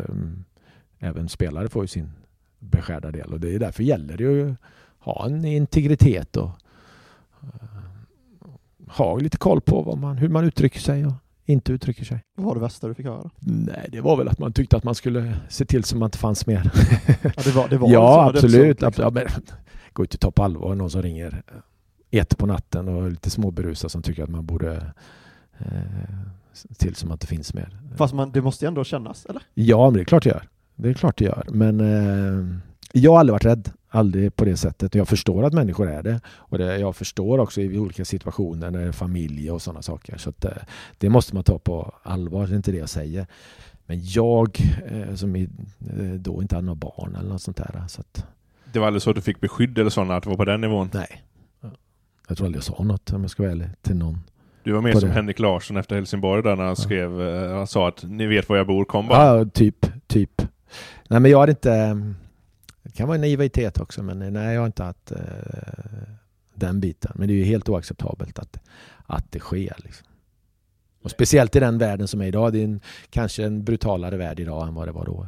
[1.00, 2.12] även spelare får ju sin
[2.60, 4.58] beskärda del och det är därför gäller det ju att
[5.00, 6.50] ha en integritet och
[7.42, 7.80] eh,
[8.88, 11.14] ha lite koll på man, hur man uttrycker sig och
[11.52, 12.24] inte uttrycker sig.
[12.36, 13.30] Vad var det värsta du fick höra?
[13.40, 16.18] Nej, det var väl att man tyckte att man skulle se till så man inte
[16.18, 16.72] fanns mer.
[17.24, 18.80] Ja, det var, det var ja, liksom absolut.
[18.80, 19.32] dödsdom, absolut.
[19.34, 19.58] Ja, men,
[19.94, 21.44] gå inte att ta på allvar någon som ringer
[22.12, 24.94] ett på natten och är lite småberusad som tycker att man borde
[25.58, 25.66] eh,
[26.54, 27.80] se till så man inte finns mer.
[27.98, 29.44] Fast man, det måste ju ändå kännas, eller?
[29.54, 30.48] Ja, men det är klart det gör.
[30.76, 31.46] Det är klart det gör.
[31.50, 32.58] Men eh,
[32.94, 34.96] jag har aldrig varit rädd Aldrig på det sättet.
[34.96, 36.20] Jag förstår att människor är det.
[36.28, 40.18] Och det, jag förstår också i olika situationer när det är familj och sådana saker.
[40.18, 40.52] Så att, eh,
[40.98, 43.28] det måste man ta på allvar, det är inte det jag säger.
[43.86, 45.48] Men jag eh, som eh,
[46.20, 47.84] då inte hade några barn eller något sånt där.
[47.88, 48.26] Så att,
[48.74, 50.62] Det var aldrig så att du fick beskydd eller sådana, att det var på den
[50.62, 50.90] nivån?
[50.94, 51.24] nej.
[52.28, 54.20] Jag tror aldrig jag sa något om jag ska vara ärlig till någon.
[54.64, 55.16] Du var mer som det.
[55.16, 58.58] Henrik Larsson efter Helsingborg där när han skrev, eh, han sa att ni vet var
[58.58, 59.38] jag bor, kom bara.
[59.38, 60.42] Ja, typ, typ.
[61.10, 61.98] Nej men jag har inte...
[62.92, 65.18] Det kan vara en naivitet också men nej jag har inte haft eh,
[66.54, 67.12] den biten.
[67.16, 68.60] Men det är ju helt oacceptabelt att,
[69.06, 69.76] att det sker.
[69.78, 70.08] Liksom.
[71.04, 72.54] Och speciellt i den världen som är idag.
[72.54, 75.28] Det är en, kanske en brutalare värld idag än vad det var då.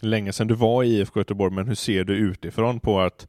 [0.00, 3.28] Länge sedan du var i IFK Göteborg, men hur ser du utifrån på att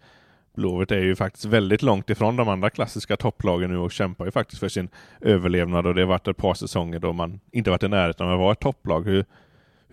[0.56, 4.32] Blåvitt är ju faktiskt väldigt långt ifrån de andra klassiska topplagen nu och kämpar ju
[4.32, 4.90] faktiskt för sin
[5.22, 8.34] överlevnad och det har varit ett par säsonger då man inte varit i närheten av
[8.34, 9.06] att vara ett topplag.
[9.06, 9.26] Hur,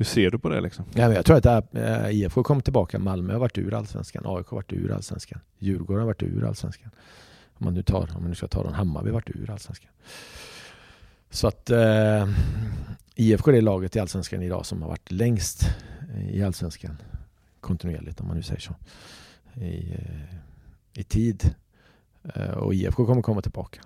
[0.02, 0.84] hur ser du på det liksom?
[0.94, 2.98] Ja, men jag tror att äh, eh, IFK kommer tillbaka.
[2.98, 4.22] Malmö har varit ur allsvenskan.
[4.26, 5.40] AIK har varit ur allsvenskan.
[5.58, 6.90] Djurgården har varit ur allsvenskan.
[7.54, 9.90] Om man nu, tar, om man nu ska ta den, Hammarby har varit ur allsvenskan.
[11.30, 12.28] Så att eh,
[13.14, 15.62] IFK är det laget i allsvenskan idag som har varit längst
[16.14, 16.96] eh, i allsvenskan
[17.60, 18.74] kontinuerligt om man nu säger så.
[19.60, 21.54] I, eh, i tid.
[22.34, 23.80] Eh, och IFK kommer komma tillbaka.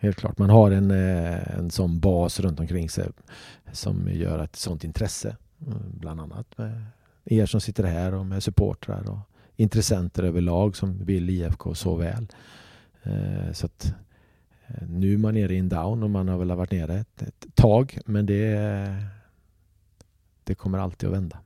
[0.00, 0.38] Helt klart.
[0.38, 3.08] Man har en, eh, en sån bas runt omkring sig
[3.72, 5.36] som gör att sånt intresse.
[5.90, 6.84] Bland annat med
[7.24, 9.18] er som sitter här och med supportrar och
[9.56, 12.26] intressenter överlag som vill IFK så väl.
[13.02, 13.94] Eh, så att
[14.66, 17.22] eh, nu är man nere i en down och man har väl varit nere ett,
[17.22, 18.56] ett tag men det,
[20.44, 21.38] det kommer alltid att vända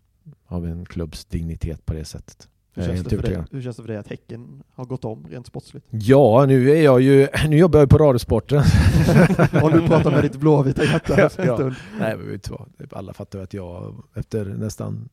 [0.47, 2.49] av en klubbs dignitet på det sättet.
[2.75, 5.05] Hur känns, helt det för dig, hur känns det för dig att Häcken har gått
[5.05, 5.87] om rent sportsligt?
[5.91, 8.59] Ja, nu är jag ju, nu jobbar jag på Radiosporten.
[9.63, 11.29] Om du pratar med ditt blåvita hjärta Ja.
[11.29, 11.75] stund.
[11.99, 12.69] Nej, men vet du vad?
[12.93, 15.09] Alla fattar att jag efter nästan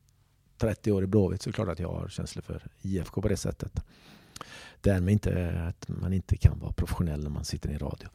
[0.58, 3.28] 30 år i Blåvitt så är det klart att jag har känslor för IFK på
[3.28, 3.84] det sättet.
[4.80, 8.08] Därmed inte att man inte kan vara professionell när man sitter i radio.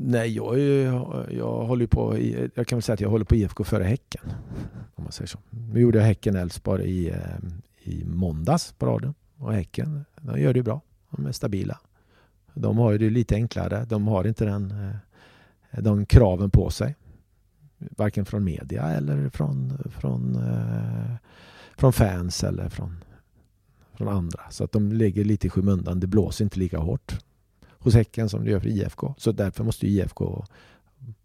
[0.00, 0.82] Nej, jag, är ju,
[1.30, 2.18] jag håller på,
[2.54, 4.22] jag kan väl säga att jag håller på IFK före Häcken.
[4.94, 5.38] Om man säger så.
[5.50, 7.16] Nu gjorde jag Häcken-Elfsborg i, eh,
[7.82, 9.14] i måndags på radion.
[9.36, 10.80] Och Häcken, de gör det ju bra.
[11.10, 11.78] De är stabila.
[12.54, 13.84] De har det lite enklare.
[13.84, 14.70] De har inte den,
[15.70, 16.96] eh, de kraven på sig.
[17.78, 21.14] Varken från media eller från, från, eh,
[21.76, 23.04] från fans eller från,
[23.94, 24.40] från andra.
[24.50, 26.00] Så att de ligger lite i skymundan.
[26.00, 27.18] Det blåser inte lika hårt
[27.78, 29.14] hos Häcken som det gör för IFK.
[29.18, 30.44] Så därför måste IFK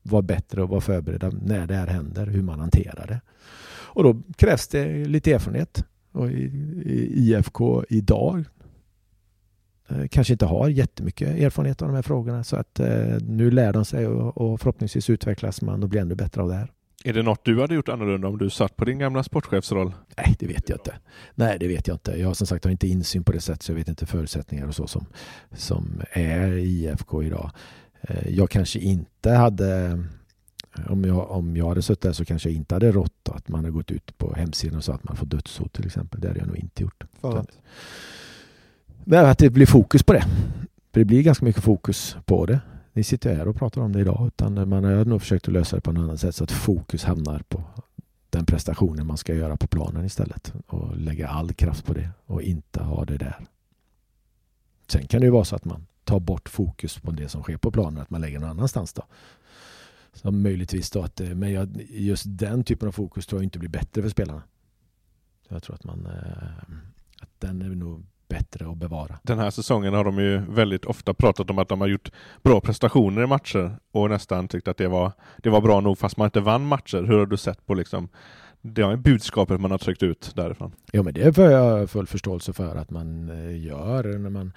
[0.02, 3.22] vara bättre och vara förberedda när det här händer, hur man hanterar det.
[3.94, 5.86] Och då krävs det lite erfarenhet.
[6.12, 6.44] Och i,
[6.86, 8.44] i IFK idag
[9.88, 13.74] eh, kanske inte har jättemycket erfarenhet av de här frågorna så att eh, nu lär
[13.74, 16.72] de sig och, och förhoppningsvis utvecklas man och blir ännu bättre av det här.
[17.04, 19.94] Är det något du hade gjort annorlunda om du satt på din gamla sportchefsroll?
[20.18, 20.96] Nej, det vet jag inte.
[21.36, 22.12] Nej, det vet jag inte.
[22.20, 24.68] Jag har som sagt har inte insyn på det sätt så jag vet inte förutsättningar
[24.68, 25.06] och så som,
[25.56, 27.52] som är i IFK idag.
[28.02, 30.00] Eh, Jag kanske inte hade
[30.90, 33.60] om jag, om jag hade suttit där så kanske jag inte hade rått att man
[33.60, 36.22] hade gått ut på hemsidan och sa att man får dödshot till exempel.
[36.22, 37.04] Det hade jag nog inte gjort.
[37.22, 37.58] För att,
[39.04, 40.22] Men att det blir fokus på det.
[40.94, 42.60] För det blir ganska mycket fokus på det.
[42.94, 44.28] Ni sitter här och pratar om det idag.
[44.28, 47.04] Utan man har nog försökt att lösa det på något annat sätt så att fokus
[47.04, 47.64] hamnar på
[48.30, 50.54] den prestationen man ska göra på planen istället.
[50.68, 53.46] Och lägga all kraft på det och inte ha det där.
[54.88, 57.58] Sen kan det ju vara så att man tar bort fokus på det som sker
[57.58, 58.02] på planen.
[58.02, 59.04] Att man lägger någon annanstans då.
[60.14, 63.70] Så möjligtvis då att, men jag, just den typen av fokus tror jag inte blir
[63.70, 64.44] bättre för spelarna.
[65.48, 66.76] Jag tror att man, eh,
[67.22, 69.20] att den är nog bättre att bevara.
[69.24, 72.12] Den här säsongen har de ju väldigt ofta pratat om att de har gjort
[72.44, 76.18] bra prestationer i matcher och nästan tyckt att det var, det var bra nog fast
[76.18, 77.04] man inte vann matcher.
[77.04, 78.10] Hur har du sett på liksom
[78.62, 80.72] det budskapet man har tryckt ut därifrån?
[80.92, 84.18] Ja men det har jag full förståelse för att man eh, gör.
[84.18, 84.54] När man,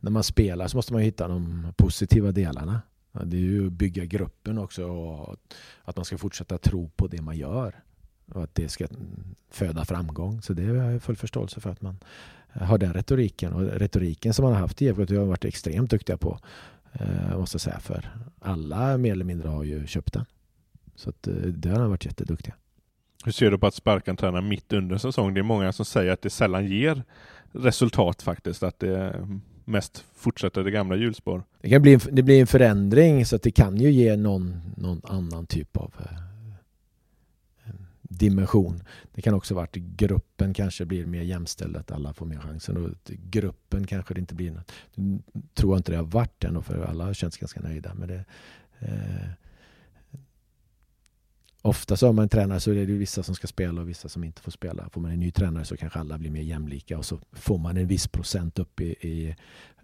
[0.00, 2.82] när man spelar så måste man hitta de positiva delarna.
[3.12, 5.36] Det är ju att bygga gruppen också och
[5.84, 7.74] att man ska fortsätta tro på det man gör.
[8.34, 8.86] Och att det ska
[9.50, 10.42] föda framgång.
[10.42, 11.98] Så det har jag full förståelse för att man
[12.52, 13.52] har den retoriken.
[13.52, 16.38] Och retoriken som man har haft i IFK har varit extremt duktiga på.
[16.92, 17.80] eh, måste jag säga.
[17.80, 20.24] För alla mer eller mindre har ju köpt den.
[20.96, 22.54] Så att, eh, det har de varit jätteduktiga.
[23.24, 25.34] Hur ser du på att sparka en tränare mitt under en säsong?
[25.34, 27.02] Det är många som säger att det sällan ger
[27.52, 29.26] resultat faktiskt, att det
[29.64, 31.42] mest fortsätter det gamla hjulspår.
[31.60, 35.00] Det, kan bli det blir en förändring så att det kan ju ge någon, någon
[35.04, 36.29] annan typ av eh,
[38.10, 38.82] dimension.
[39.14, 42.76] Det kan också vara att gruppen kanske blir mer jämställd, att alla får mer chansen.
[42.76, 44.72] Och gruppen kanske det inte blir något.
[44.94, 45.18] Nu
[45.54, 48.24] tror jag inte det har varit än, för alla har känts ganska nöjda med det.
[48.78, 49.30] Eh,
[51.62, 54.08] Ofta så har man en tränare så är det vissa som ska spela och vissa
[54.08, 54.88] som inte får spela.
[54.90, 57.76] Får man en ny tränare så kanske alla blir mer jämlika och så får man
[57.76, 59.36] en viss procent upp i, i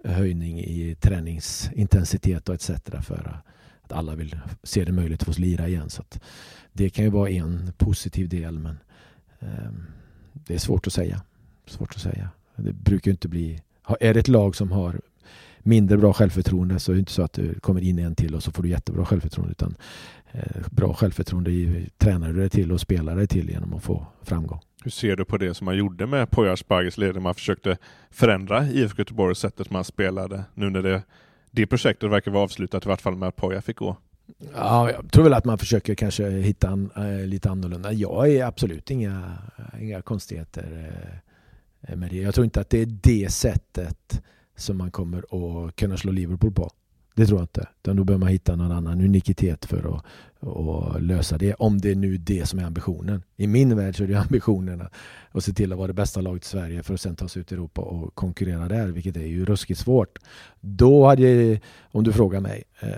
[0.05, 2.71] höjning i träningsintensitet och etc.
[3.03, 3.41] för
[3.87, 5.91] att alla vill se det möjligt att få lira igen.
[5.91, 6.21] Så att
[6.73, 8.79] det kan ju vara en positiv del men
[9.41, 9.71] eh,
[10.33, 11.23] det är svårt att säga.
[11.67, 12.29] Svårt att säga.
[12.57, 13.61] Det brukar ju inte bli...
[14.01, 15.01] Är det ett lag som har
[15.59, 18.43] mindre bra självförtroende så är det inte så att du kommer in en till och
[18.43, 19.53] så får du jättebra självförtroende.
[19.53, 19.77] Utan
[20.33, 24.61] eh, bra självförtroende tränar du dig till och spelar dig till genom att få framgång.
[24.85, 27.23] Hur ser du på det som man gjorde med Poya Asbaghes ledning?
[27.23, 27.77] Man försökte
[28.11, 31.03] förändra IFK Göteborg och sättet man spelade nu när det,
[31.57, 33.97] det projektet verkar vara avslutat i vart fall med att Poya fick gå.
[34.55, 37.93] Ja, jag tror väl att man försöker kanske hitta en, äh, lite annorlunda.
[37.93, 39.39] Jag är absolut inga,
[39.81, 40.93] inga konstigheter
[41.81, 42.17] äh, med det.
[42.17, 44.23] Jag tror inte att det är det sättet
[44.57, 46.71] som man kommer att kunna slå Liverpool på.
[47.15, 47.69] Det tror jag inte.
[47.83, 50.05] Utan då behöver man hitta någon annan unikitet för att,
[50.47, 51.55] och lösa det.
[51.55, 53.23] Om det är nu det som är ambitionen.
[53.37, 54.89] I min värld så är det ambitionen
[55.31, 57.41] att se till att vara det bästa laget i Sverige för att sen ta sig
[57.41, 60.19] ut i Europa och konkurrera där, vilket är ju ruskigt svårt.
[60.61, 62.91] Då hade jag, om du frågar mig, eh,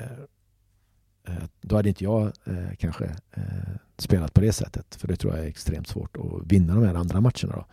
[1.28, 3.10] eh, då hade inte jag eh, kanske
[3.98, 4.94] spelat på det sättet.
[4.94, 7.52] För det tror jag är extremt svårt att vinna de här andra matcherna.
[7.54, 7.66] Då.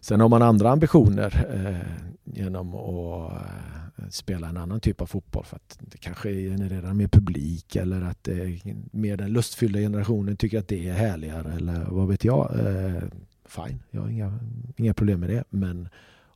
[0.00, 5.44] Sen har man andra ambitioner eh, genom att eh, spela en annan typ av fotboll
[5.44, 8.36] för att det kanske genererar mer publik eller att eh,
[8.92, 12.66] mer den lustfyllda generationen tycker att det är härligare eller vad vet jag.
[12.66, 13.02] Eh,
[13.44, 14.38] fine, jag har inga,
[14.76, 15.44] inga problem med det.
[15.50, 15.88] Men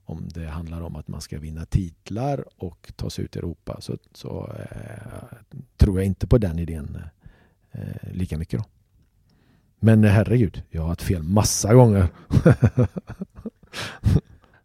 [0.04, 3.80] om det handlar om att man ska vinna titlar och ta sig ut i Europa
[3.80, 5.38] så, så eh,
[5.76, 6.98] tror jag inte på den idén
[7.72, 8.60] eh, lika mycket.
[8.60, 8.64] Då.
[9.85, 12.09] Men herregud, jag har haft fel massa gånger.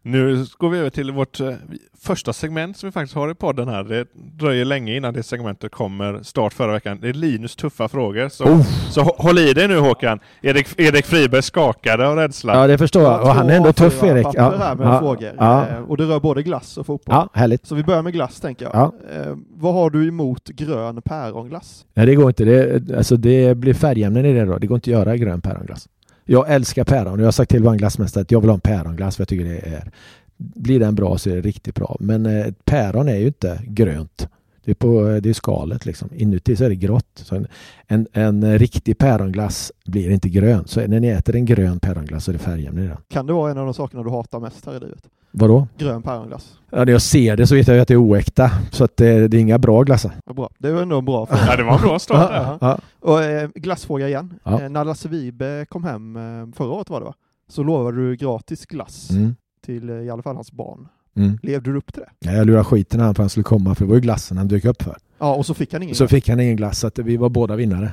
[0.02, 1.52] Nu går vi över till vårt eh,
[2.00, 3.84] första segment som vi faktiskt har i podden här.
[3.84, 6.22] Det dröjer länge innan det segmentet kommer.
[6.22, 6.98] Start förra veckan.
[7.00, 8.28] Det är Linus tuffa frågor.
[8.28, 8.62] Så, oh.
[8.90, 10.20] så håll i dig nu Håkan.
[10.42, 12.54] Erik, Erik Friberg skakade av rädsla.
[12.54, 13.20] Ja, det förstår jag.
[13.20, 14.26] Och han är ändå tuff Erik.
[14.34, 14.54] Ja.
[14.58, 14.98] Här med ja.
[14.98, 15.32] frågor.
[15.38, 15.66] Ja.
[15.68, 17.14] Eh, och det rör både glass och fotboll.
[17.14, 17.66] Ja, härligt.
[17.66, 18.74] Så vi börjar med glass tänker jag.
[18.74, 18.92] Ja.
[19.12, 21.84] Eh, vad har du emot grön päronglass?
[21.94, 22.44] Nej, det går inte.
[22.44, 24.58] Det, alltså, det blir färgämnen i det då.
[24.58, 25.88] Det går inte att göra grön päronglass.
[26.30, 27.18] Jag älskar päron.
[27.18, 29.44] Jag har sagt till vår glassmästare att jag vill ha en päronglass för jag tycker
[29.44, 29.90] det är
[30.38, 31.96] blir den bra så är det riktigt bra.
[32.00, 34.28] Men eh, päron är ju inte grönt.
[34.68, 36.08] Det är, på, det är skalet liksom.
[36.12, 37.06] Inuti så är det grått.
[37.14, 37.46] Så en,
[37.86, 40.64] en, en riktig päronglass blir inte grön.
[40.66, 42.96] Så när ni äter en grön päronglass så är det färgämne i den.
[43.08, 45.08] Kan det vara en av de sakerna du hatar mest här i livet?
[45.30, 45.68] Vadå?
[45.78, 46.58] Grön päronglass.
[46.70, 48.50] Ja, när jag ser det så vet jag att det är oäkta.
[48.72, 50.12] Så att det, det är inga bra glassar.
[50.26, 50.50] Ja, bra.
[50.58, 51.46] Det var ändå en bra fråga.
[51.46, 52.30] Ja, det var en bra start.
[52.32, 52.78] ja, ja.
[53.00, 54.34] Och eh, glassfråga igen.
[54.44, 54.62] Ja.
[54.62, 57.14] Eh, när Lasse Vibe kom hem eh, förra året var det va?
[57.48, 59.10] Så lovade du gratis glass.
[59.10, 59.34] Mm
[59.68, 60.88] till eh, i alla fall hans barn.
[61.18, 61.38] Mm.
[61.42, 62.28] Levde du upp till det?
[62.30, 64.48] Ja, jag lurade skiten han för han skulle komma, för det var ju glassen han
[64.48, 64.96] dök upp för.
[65.18, 66.10] Ja, och så fick han ingen Så glass.
[66.10, 67.90] fick han ingen glass, så att vi var båda vinnare.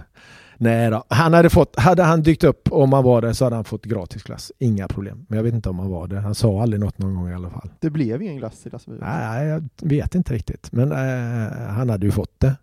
[0.57, 1.03] Nej då.
[1.09, 3.85] Han hade, fått, hade han dykt upp om han var där så hade han fått
[3.85, 4.51] gratis glass.
[4.59, 5.25] Inga problem.
[5.29, 6.19] Men jag vet inte om han var det.
[6.19, 7.69] Han sa aldrig något någon gång i alla fall.
[7.79, 10.71] Det blev ingen glass till Lasse Nej, jag vet inte riktigt.
[10.71, 12.55] Men eh, han hade ju fått det.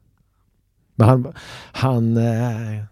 [0.94, 1.32] Men han,
[1.72, 2.82] han eh,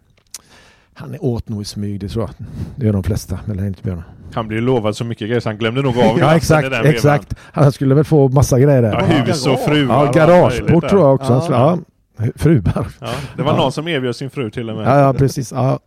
[1.01, 2.46] han åt nog i smyg, det tror jag.
[2.76, 4.03] Det gör de flesta mellan inte
[4.34, 7.34] Han blev lovad så mycket grejer så han glömde nog av Ja exakt, exakt.
[7.38, 8.92] Han skulle väl få massa grejer där.
[8.92, 10.05] Ja, hus och fruar.
[10.05, 11.32] Ja, garageport tror jag också.
[11.32, 11.78] Ja.
[12.16, 12.26] ja.
[12.36, 12.86] Fruar.
[13.01, 13.57] Ja, det var ja.
[13.57, 14.86] någon som erbjöd sin fru till och med.
[14.86, 15.53] Ja, ja precis.
[15.53, 15.78] Ja.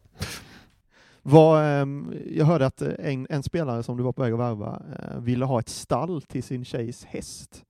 [1.22, 4.82] Var, ehm, jag hörde att en, en, spelare som du var på väg att värva
[5.00, 7.62] eh, ville ha ett stall till sin tjejs häst.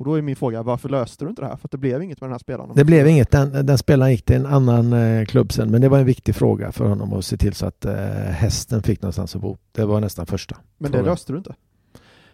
[0.00, 1.56] Och då är min fråga, varför löste du inte det här?
[1.56, 2.70] För det blev inget med den här spelaren.
[2.74, 3.30] Det blev inget.
[3.30, 5.70] Den, den spelaren gick till en annan eh, klubb sen.
[5.70, 7.94] Men det var en viktig fråga för honom att se till så att eh,
[8.30, 9.56] hästen fick någonstans att bo.
[9.72, 10.56] Det var nästan första.
[10.78, 11.04] Men frågan.
[11.04, 11.54] det löste du inte?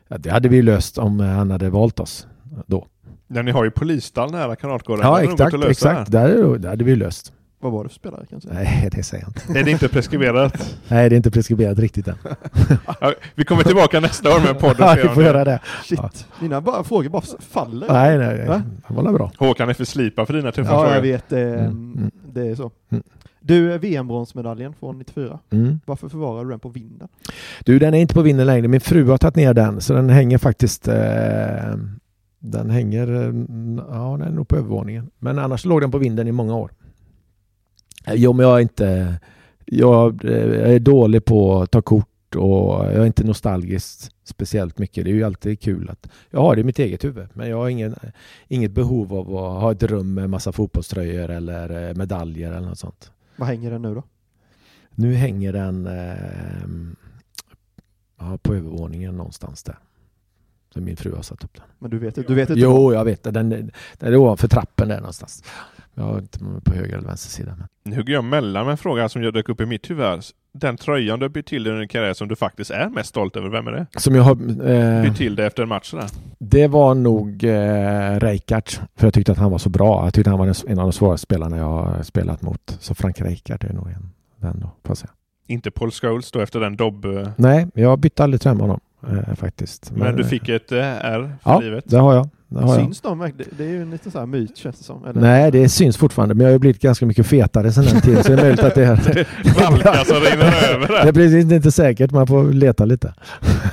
[0.08, 2.26] Ja, det hade vi löst om eh, han hade valt oss
[2.66, 2.86] då.
[3.26, 5.06] Ja, ni har ju polisstall nära Kanalgården.
[5.06, 5.54] Ja, exakt.
[5.64, 6.10] exakt.
[6.10, 7.32] Där, där hade vi löst.
[7.60, 8.26] Vad var det för spelare?
[8.26, 9.60] Kan Nej, det säger jag inte.
[9.60, 10.76] Är det inte preskriberat?
[10.88, 12.16] Nej, det är inte preskriberat riktigt än.
[13.00, 14.86] ja, vi kommer tillbaka nästa år med podden.
[14.86, 15.60] Ja, vi får göra det.
[15.84, 16.10] Shit, ja.
[16.40, 17.86] dina bara, frågor bara faller.
[17.88, 18.60] Nej, nej, nej.
[18.88, 19.32] det var bra.
[19.38, 20.88] Håkan är för slipa för dina tuffa ja, frågor.
[20.88, 21.28] Ja, jag vet.
[21.28, 21.94] Det, mm.
[21.96, 22.10] mm.
[22.32, 22.70] det är så.
[22.90, 23.02] Mm.
[23.40, 25.38] Du, VM-bronsmedaljen från 94.
[25.50, 25.80] Mm.
[25.84, 27.08] Varför förvarar du den på vinden?
[27.64, 28.68] Du, den är inte på vinden längre.
[28.68, 30.94] Min fru har tagit ner den, så den hänger faktiskt eh,
[32.38, 33.34] den hänger, eh,
[33.88, 35.10] ja den är nog på övervåningen.
[35.18, 36.70] Men annars låg den på vinden i många år.
[38.14, 39.18] Jo, men jag är inte...
[39.68, 45.04] Jag, är dålig på att ta kort och jag är inte nostalgisk speciellt mycket.
[45.04, 47.28] Det är ju alltid kul att jag har det i mitt eget huvud.
[47.32, 47.94] Men jag har ingen,
[48.48, 52.78] inget behov av att ha ett rum med massa fotbollströjor eller eh, medaljer eller något
[52.78, 53.10] sånt.
[53.36, 54.02] Vad hänger den nu då?
[54.90, 56.66] Nu hänger den eh,
[58.18, 59.78] ja, på övervåningen någonstans där.
[60.76, 61.64] Så min fru har satt upp den.
[61.78, 62.60] Men du vet, du vet inte?
[62.60, 63.30] Jo, jag vet det.
[63.30, 63.72] Den, den
[64.12, 65.44] är ovanför trappen där någonstans.
[65.94, 67.54] Jag har inte på höger eller vänster sida.
[67.58, 67.68] Men...
[67.84, 70.20] Nu hugger jag mellan med en fråga som jag dök upp i mitt huvud.
[70.52, 73.36] Den tröjan du bytt till dig under din karriär som du faktiskt är mest stolt
[73.36, 73.86] över, vem är det?
[73.96, 74.32] Som jag har...
[74.70, 76.06] Eh, Bytt till dig efter en match sådär.
[76.38, 78.70] det var nog eh, Rijkaard.
[78.96, 80.04] För jag tyckte att han var så bra.
[80.04, 82.76] Jag tyckte han var en av de svåraste spelarna jag har spelat mot.
[82.80, 85.10] Så Frank Rijkaard är nog en, den då, får jag säga.
[85.46, 87.06] Inte Paul Scholes då efter den dobb...
[87.36, 88.80] Nej, jag bytte aldrig tröja med honom
[89.28, 89.92] eh, faktiskt.
[89.96, 91.84] Men du eh, fick ett eh, R för Ja, livet.
[91.88, 92.28] det har jag.
[92.48, 92.84] Det har jag.
[92.84, 93.50] Syns de verkligen?
[93.56, 95.04] Det, det är ju en liten sån här myt känns det som.
[95.04, 95.20] Eller?
[95.20, 98.24] Nej, det syns fortfarande, men jag har ju blivit ganska mycket fetare sen den tiden,
[98.24, 98.96] så det är möjligt att det är...
[99.70, 101.12] Valkar som rinner över Det är där.
[101.12, 103.14] precis inte säkert, man får leta lite.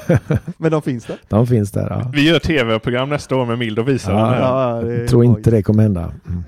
[0.57, 1.17] Men de finns där?
[1.30, 2.11] De finns där, ja.
[2.13, 4.41] Vi gör tv-program nästa år med Mild och visar Ja, den här.
[4.41, 6.01] Ja, det Jag tror inte det kommer hända.
[6.28, 6.43] Mm.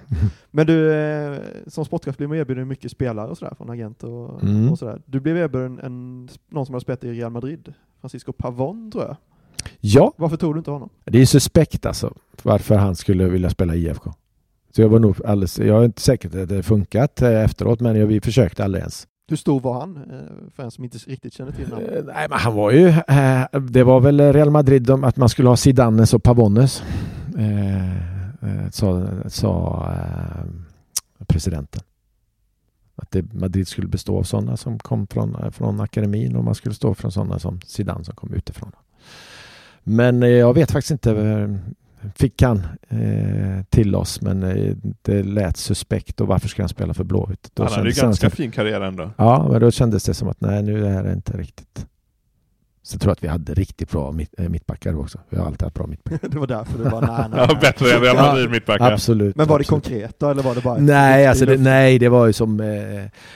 [0.51, 1.33] Men du, eh,
[1.67, 4.69] som sportchef blir man erbjuden mycket spelare och sådär från agenter och, Mm.
[4.71, 5.01] och sådär.
[5.05, 7.73] Du blev erbjuden en, någon som har spelat i Real Madrid,
[8.05, 9.15] Francisco Pavon tror jag.
[9.81, 10.89] Ja, Varför tog du inte honom?
[11.05, 14.13] det är suspekt alltså, varför han skulle vilja spela i IFK.
[14.75, 17.95] Så jag var nog alldeles, jag är inte säker att det funkat eh, efteråt, men
[17.95, 19.07] jag, vi försökte aldrig ens.
[19.29, 19.97] Hur stor var han?
[19.97, 21.83] eh, För en som inte riktigt känner till honom.
[21.89, 22.93] Eh, Nej, men han var ju,
[23.69, 26.83] det var väl Real Madrid om att man skulle ha Zidanes och Pavones,
[28.71, 29.85] sa, sa
[31.27, 31.81] presidenten.
[32.95, 36.55] Att det, Madrid skulle bestå av sådana som kom från, eh, från akademin och man
[36.55, 38.71] skulle stå från sådana som Zidane som kom utifrån.
[39.83, 41.55] Men eh, jag vet faktiskt inte, eh,
[42.15, 42.57] fick han
[42.89, 44.39] eh, till oss men
[45.01, 47.51] det lät suspekt och varför ska han spela för Blåvitt?
[47.57, 49.09] Han hade ju ganska som- fin karriär ändå.
[49.17, 51.85] Ja, men då kändes det som att nej, nu är det inte riktigt.
[52.85, 55.19] Så jag tror att vi hade riktigt bra mitt, äh, mittbackar också.
[55.29, 56.27] Vi har alltid haft bra mittbackar.
[56.31, 57.57] det var därför du var nej, nej, Ja, nej.
[57.61, 58.91] bättre än Real Madrid mittbackar.
[58.91, 59.35] Absolut.
[59.35, 59.83] Men var det absolut.
[59.83, 62.59] konkret då, eller var det bara Nej, alltså det, nej, det var ju som...
[62.59, 62.67] Eh,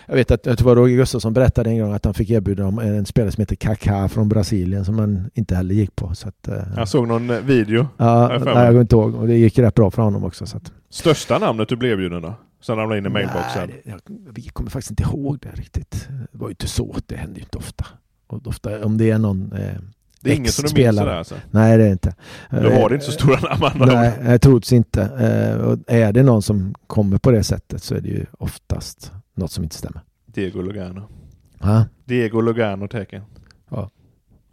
[0.08, 2.30] jag vet att jag tror det var Roger Gustafsson berättade en gång att han fick
[2.30, 6.16] erbjuda om en spelare som heter Kaká från Brasilien som han inte heller gick på.
[6.16, 7.88] Så att, eh, Jag såg någon eh, video.
[7.98, 9.16] ja, jag nej, jag kommer inte ihåg.
[9.16, 10.46] Och det gick rätt bra för honom också.
[10.46, 12.34] Så att, Största namnet du blev erbjuden då?
[12.62, 13.68] Som ramlade in i mailboxen?
[13.68, 14.00] Nej, det, jag,
[14.34, 16.08] vi kommer faktiskt inte ihåg det riktigt.
[16.32, 16.96] Det var ju inte så.
[17.08, 17.86] Det händer ju inte ofta.
[18.30, 19.74] Och ofta om det är någon eh,
[20.22, 21.36] Det är inget som du minns sådär alltså?
[21.52, 22.16] Nej, det är inte.
[22.50, 25.02] Då var det inte så stora namn andra Nej, jag tror inte.
[25.02, 29.12] Eh, och är det någon som kommer på det sättet så är det ju oftast
[29.36, 30.02] något som inte stämmer.
[30.26, 31.04] Diego Lugano.
[31.62, 31.86] Ja.
[32.06, 33.22] Diego Lugano tecken.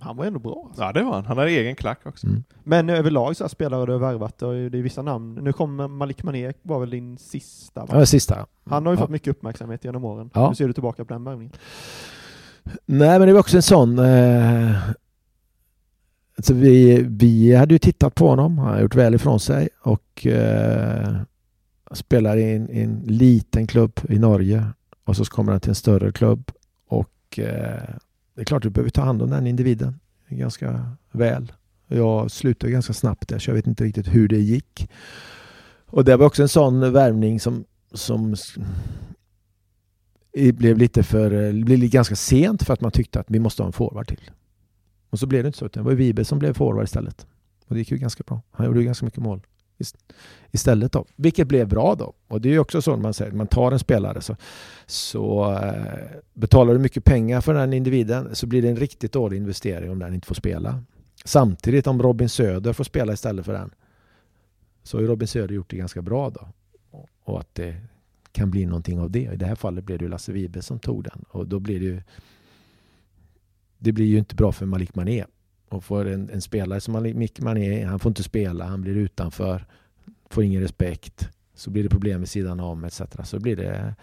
[0.06, 0.64] Han var ändå bra.
[0.66, 0.82] Alltså.
[0.82, 1.24] Ja det var han.
[1.24, 2.26] Han hade egen klack också.
[2.26, 2.44] Mm.
[2.64, 5.34] Men överlag så här spelare du har värvat, och det är vissa namn.
[5.34, 7.98] Nu kommer Malik Mané, var väl din sista va?
[7.98, 8.46] Ja, sista.
[8.64, 9.00] Han har ju ja.
[9.00, 10.30] fått mycket uppmärksamhet genom åren.
[10.34, 10.48] Ja.
[10.48, 11.52] Hur ser du tillbaka på den värvningen?
[12.86, 13.98] Nej, men det var också en sån...
[13.98, 14.76] Eh,
[16.36, 18.58] alltså vi, vi hade ju tittat på honom.
[18.58, 21.16] Han har gjort väl ifrån sig och eh,
[21.92, 24.66] spelar i en, en liten klubb i Norge
[25.04, 26.52] och så kommer han till en större klubb
[26.88, 27.94] och eh,
[28.34, 31.52] det är klart du behöver ta hand om den individen ganska väl.
[31.86, 34.90] Jag slutade ganska snabbt där så jag vet inte riktigt hur det gick.
[35.86, 38.36] Och det var också en sån värvning som, som
[40.44, 43.62] det blev lite för, det blev ganska sent för att man tyckte att vi måste
[43.62, 44.30] ha en forward till.
[45.10, 47.26] Och så blev det inte så, utan det var Vibe som blev forward istället.
[47.66, 48.40] Och det gick ju ganska bra.
[48.50, 49.40] Han gjorde ju ganska mycket mål
[50.50, 51.04] istället då.
[51.16, 52.12] Vilket blev bra då.
[52.28, 54.36] Och det är ju också så när man säger, man tar en spelare så,
[54.86, 55.94] så eh,
[56.34, 59.98] betalar du mycket pengar för den individen så blir det en riktigt dålig investering om
[59.98, 60.82] den inte får spela.
[61.24, 63.70] Samtidigt om Robin Söder får spela istället för den
[64.82, 66.48] så har ju Robin Söder gjort det ganska bra då.
[66.90, 67.76] Och- Och att det
[68.36, 69.32] kan bli någonting av det.
[69.32, 71.80] I det här fallet blev det ju Lasse Vibe som tog den och då blir
[71.80, 72.02] det ju
[73.78, 75.24] det blir ju inte bra för Malik Mané.
[75.68, 79.66] Och för en, en spelare som Malik Mané, han får inte spela, han blir utanför,
[80.30, 83.02] får ingen respekt, så blir det problem vid sidan om etc.
[83.24, 83.94] Så blir det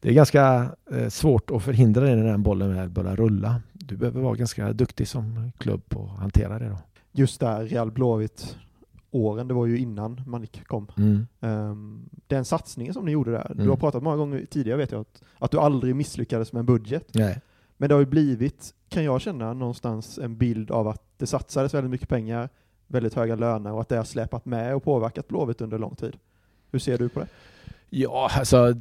[0.00, 3.62] det är ganska eh, svårt att förhindra det när den bollen väl börjar rulla.
[3.72, 6.78] Du behöver vara ganska duktig som klubb på att hantera det då.
[7.12, 8.56] Just där, Real Blåvitt
[9.10, 10.86] åren, det var ju innan Malik kom.
[10.96, 11.26] Mm.
[11.40, 13.68] Um, den satsningen som ni gjorde där, du Mm.
[13.70, 17.04] har pratat många gånger tidigare vet jag, att, att du aldrig misslyckades med en budget.
[17.14, 17.40] Nej.
[17.76, 21.74] Men det har ju blivit, kan jag känna, någonstans en bild av att det satsades
[21.74, 22.48] väldigt mycket pengar,
[22.86, 26.12] väldigt höga löner och att det har släpat med och påverkat Blåvitt under lång tid.
[26.70, 27.26] Hur ser du på det?
[27.90, 28.74] Ja, alltså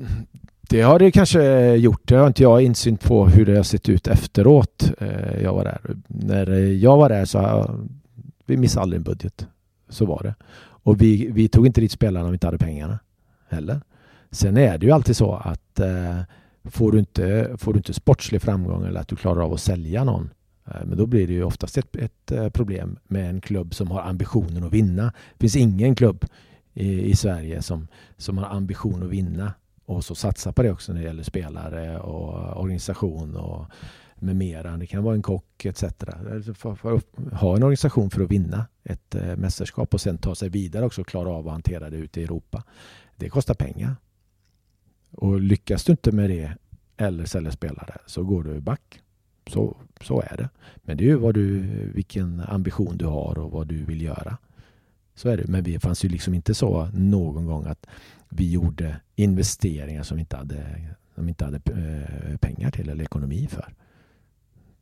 [0.69, 2.01] det har det kanske gjort.
[2.07, 4.91] Det har inte jag insyn på hur det har sett ut efteråt.
[4.97, 5.82] eh, Jag var där.
[6.07, 7.71] När jag var där så
[8.45, 9.47] vi missade aldrig en budget.
[9.89, 10.35] Så var det.
[10.59, 12.99] Och vi, vi tog inte dit spelarna om vi inte hade pengarna
[13.49, 13.81] heller.
[14.31, 16.19] Sen är det ju alltid så att eh,
[16.64, 20.03] får, du inte, får du inte sportslig framgång eller att du klarar av att sälja
[20.03, 20.30] någon
[20.65, 23.91] eh, men då blir det ju oftast ett, ett eh, problem med en klubb som
[23.91, 25.03] har ambitionen att vinna.
[25.03, 26.26] Det finns ingen klubb
[26.73, 27.88] i, i Sverige som,
[28.18, 29.53] som har ambition att vinna
[29.85, 33.65] och så satsa på det också när det gäller spelare och organisation och
[34.22, 34.77] med mera.
[34.77, 35.84] Det kan vara en kock etc.
[35.84, 36.77] Alltså,
[37.31, 41.02] ha en organisation för att vinna ett eh, mästerskap och sen ta sig vidare också
[41.02, 42.64] och klara av att hantera det ute i Europa.
[43.15, 43.95] Det kostar pengar.
[45.11, 46.52] Och lyckas du inte med det
[46.98, 49.02] eller sälja spelare så går du back.
[49.48, 50.49] Så, så är det.
[50.76, 51.61] Men det är ju vad du,
[51.95, 54.38] vilken ambition du har och vad du vill göra.
[55.15, 55.48] Så är det.
[55.48, 57.88] Men det fanns ju liksom inte så någon gång att
[58.30, 63.03] vi gjorde investeringar som vi inte hade, som vi inte hade eh, pengar till eller
[63.03, 63.73] ekonomi för.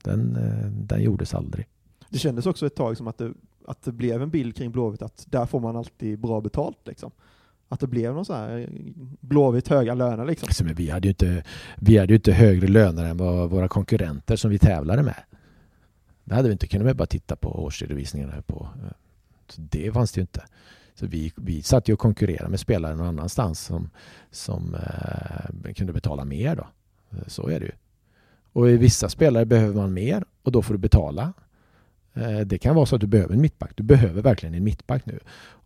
[0.06, 1.68] Den, eh, den gjordes aldrig.
[2.10, 3.34] Det kändes också ett tag som att det,
[3.68, 7.12] att det blev en bild kring Blåvitt att där får man alltid bra betalt liksom.
[7.70, 8.70] Att det blev någon så här
[9.20, 10.48] Blåvitt höga löner liksom.
[10.48, 11.44] Alltså, men vi hade ju inte,
[11.78, 15.24] vi hade inte högre löner än vad våra konkurrenter som vi tävlade med.
[16.24, 18.68] Det hade vi inte kunnat med bara titta på årsredovisningarna på.
[18.84, 18.92] eh,
[19.48, 20.44] Så det fanns det ju inte.
[20.96, 23.90] Så vi, vi satt ju och konkurrerade med spelare någon annanstans som,
[24.32, 26.68] som eh, kunde betala mer då.
[27.12, 27.72] Eh, Så är det ju.
[28.56, 31.34] Och i vissa spelare behöver man mer och då får du betala.
[32.14, 33.72] Eh, det kan vara så att du behöver en mittback.
[33.76, 35.20] Du behöver verkligen en mittback nu.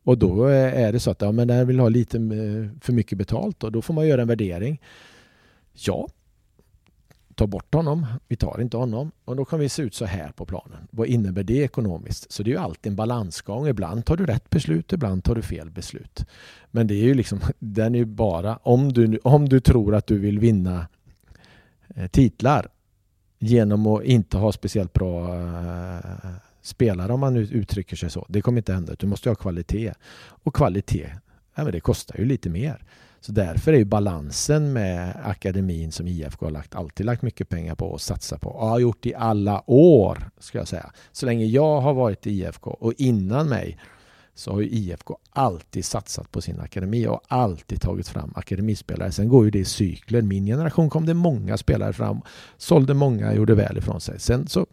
[0.03, 2.93] Och då eh, är det så att ja, men den vill ha lite eh, för
[2.93, 4.81] mycket betalt och då får man göra en värdering.
[5.73, 6.07] Ja,
[7.35, 8.05] ta bort honom.
[8.27, 10.87] Vi tar inte honom och då kan vi se ut så här på planen.
[10.91, 12.31] Vad innebär det ekonomiskt?
[12.31, 13.67] Så det är ju alltid en balansgång.
[13.67, 16.25] Ibland tar du rätt beslut, ibland tar du fel beslut.
[16.71, 20.07] Men det är ju liksom, den är ju bara, om du, om du tror att
[20.07, 20.87] du vill vinna
[22.11, 22.67] titlar
[23.39, 26.29] genom att inte ha speciellt bra eh,
[26.61, 28.25] spelare om man nu uttrycker sig så.
[28.29, 28.95] Det kommer inte hända.
[28.99, 29.93] Du måste ha kvalitet.
[30.43, 31.09] Och kvalitet,
[31.55, 32.83] ja, men det kostar ju lite mer.
[33.21, 37.75] Så därför är ju balansen med akademin som IFK har lagt, alltid lagt mycket pengar
[37.75, 38.49] på och satsat på.
[38.49, 40.91] Och har gjort i alla år, ska jag säga.
[41.11, 43.77] Så länge jag har varit i IFK och innan mig
[44.35, 49.11] så har ju IFK alltid satsat på sin akademi och alltid tagit fram akademispelare.
[49.11, 50.21] Sen går ju det i cykler.
[50.21, 52.21] Min generation kom det många spelare fram,
[52.57, 54.19] sålde många, gjorde väl ifrån sig.
[54.19, 54.65] Sen så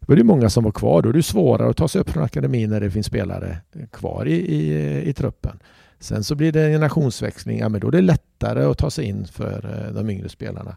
[0.00, 1.02] var det många som var kvar.
[1.02, 3.58] Då är det svårare att ta sig upp från akademin när det finns spelare
[3.92, 5.58] kvar i, i, i truppen.
[5.98, 7.58] Sen så blir det en generationsväxling.
[7.58, 10.76] Ja, men då är det lättare att ta sig in för eh, de yngre spelarna.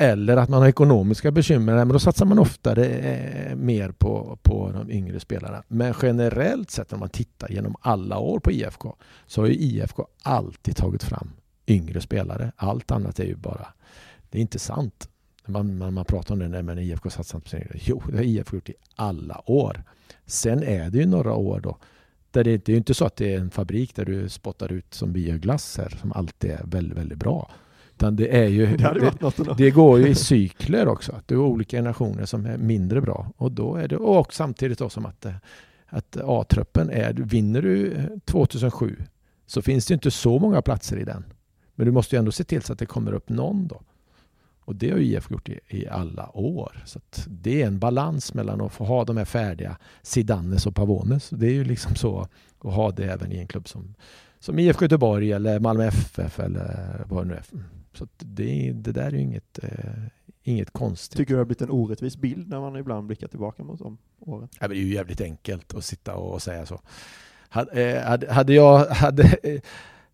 [0.00, 1.74] Eller att man har ekonomiska bekymmer.
[1.74, 5.62] Men då satsar man oftare eh, mer på, på de yngre spelarna.
[5.68, 8.96] Men generellt sett om man tittar genom alla år på IFK
[9.26, 11.30] så har ju IFK alltid tagit fram
[11.66, 12.52] yngre spelare.
[12.56, 13.66] Allt annat är ju bara,
[14.30, 15.08] det är inte sant.
[15.46, 18.24] Man, man, man pratar om det nej men IFK inte på sin Jo, det har
[18.24, 19.82] IFK gjort i alla år.
[20.26, 21.76] Sen är det ju några år då
[22.30, 24.72] där det, det är ju inte så att det är en fabrik där du spottar
[24.72, 27.50] ut som bioglass här som alltid är väldigt, väldigt bra.
[27.98, 28.76] Utan det är ju...
[28.76, 31.12] Det det, det går ju i cykler också.
[31.12, 33.32] Att du har olika generationer som är mindre bra.
[33.36, 35.26] Och då är det och samtidigt då som att,
[35.86, 37.12] att A-truppen är...
[37.12, 38.96] Vinner du eh, 2007
[39.46, 41.24] så finns det inte så många platser i den.
[41.74, 43.80] Men du måste ju ändå se till så att det kommer upp någon då.
[44.60, 46.82] Och det har ju IF gjort i, i alla år.
[46.86, 51.30] Så det är en balans mellan att få ha de här färdiga Sidanes och Pavones.
[51.30, 53.94] Det är ju liksom så att ha det även i en klubb som,
[54.38, 57.77] som IFK Göteborg eller Malmö FF eller vad det nu är.
[57.98, 59.70] Så att det, det där är ju inget, eh,
[60.42, 61.16] inget konstigt.
[61.16, 63.98] Tycker du det har blivit en orättvis bild när man ibland blickar tillbaka mot de
[64.20, 64.48] åren?
[64.52, 66.80] Ja, men det är ju jävligt enkelt att sitta och säga så.
[67.48, 68.86] Hade, eh, hade, hade jag...
[68.86, 69.60] Hade, eh,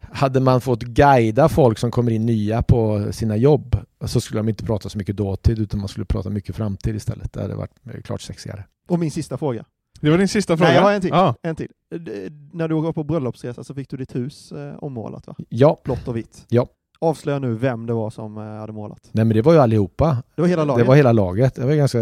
[0.01, 4.49] hade man fått guida folk som kommer in nya på sina jobb så skulle de
[4.49, 7.33] inte prata så mycket dåtid utan man skulle prata mycket framtid istället.
[7.33, 8.65] Det hade varit eh, klart sexigare.
[8.89, 9.65] Och min sista fråga.
[10.01, 10.69] Det var din sista fråga?
[10.69, 11.11] Nej, jag har en till.
[11.11, 11.35] Ja.
[11.43, 11.69] En till.
[12.01, 15.35] D- När du var på bröllopsresa så fick du ditt hus eh, ommålat va?
[15.49, 15.81] Ja.
[15.85, 16.47] Blått och vitt.
[16.49, 16.69] Ja.
[17.05, 19.09] Avslöja nu vem det var som eh, hade målat.
[19.13, 20.23] Nej men det var ju allihopa.
[20.35, 20.85] Det var hela laget?
[20.85, 21.55] Det var hela laget.
[21.55, 21.99] Det var ganska,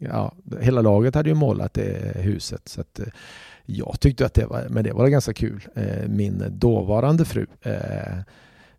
[0.00, 2.68] ja, hela laget hade ju målat det huset.
[2.68, 3.06] Så att, eh,
[3.66, 5.64] jag tyckte att det var, men det var ganska kul.
[5.74, 8.18] Eh, Min dåvarande fru eh,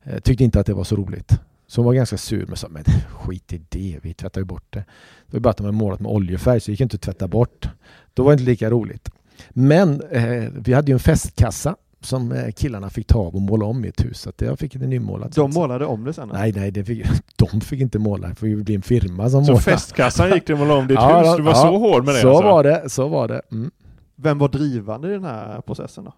[0.03, 1.39] eh, tyckte inte att det var så roligt.
[1.67, 4.63] Så hon var ganska sur men sa men skit i det, vi tvättar ju bort
[4.69, 4.79] det.
[5.27, 7.27] Det var bara att de hade målat med oljefärg så det gick inte att tvätta
[7.27, 7.69] bort.
[8.13, 9.09] Då var det inte lika roligt.
[9.49, 11.75] Men eh, vi hade ju en festkassa
[12.05, 14.21] som eh, killarna fick ta av och måla om i ett hus.
[14.21, 15.35] Så att jag fick det nymålat.
[15.35, 16.29] De målade om det sen?
[16.33, 17.05] Nej, nej, det fick,
[17.35, 18.27] de fick inte måla.
[18.27, 19.61] Det får ju bli en firma som Så målar.
[19.61, 21.37] festkassan gick till att måla om ditt Ja, hus?
[21.37, 22.43] Du var ja, så hård med det Så alltså.
[22.43, 23.41] var det, så var det.
[23.51, 23.71] Mm.
[24.15, 26.13] Vem var drivande i den här processen då?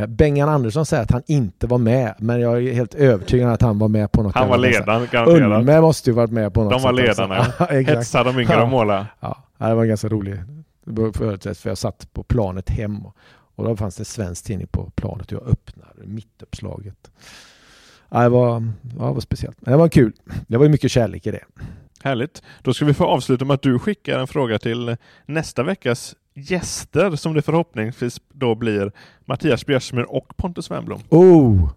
[0.00, 3.54] Eh, Bengan Andersson säger att han inte var med, men jag är helt övertygad om
[3.54, 4.34] att han var med på något.
[4.34, 5.58] Han var ledaren, garanterat.
[5.60, 7.66] Ulme måste ju varit med på något De var ledarna, ja.
[7.66, 9.06] Hetsade de yngre att måla.
[9.20, 10.40] Ja, det var ganska roligt.
[11.16, 13.16] För jag satt på planet hem och,
[13.60, 17.10] och då fanns det en svensk tidning på planet och jag öppnade mittuppslaget.
[18.10, 18.50] Ja, det, var,
[18.98, 19.56] ja, det var speciellt.
[19.60, 20.12] Men det var kul.
[20.46, 21.44] Det var mycket kärlek i det.
[22.02, 22.42] Härligt.
[22.62, 24.96] Då ska vi få avsluta med att du skickar en fråga till
[25.26, 28.92] nästa veckas gäster som det förhoppningsvis då blir
[29.24, 31.00] Mattias Bjärsmyr och Pontus Wernbloom.
[31.08, 31.70] Oh!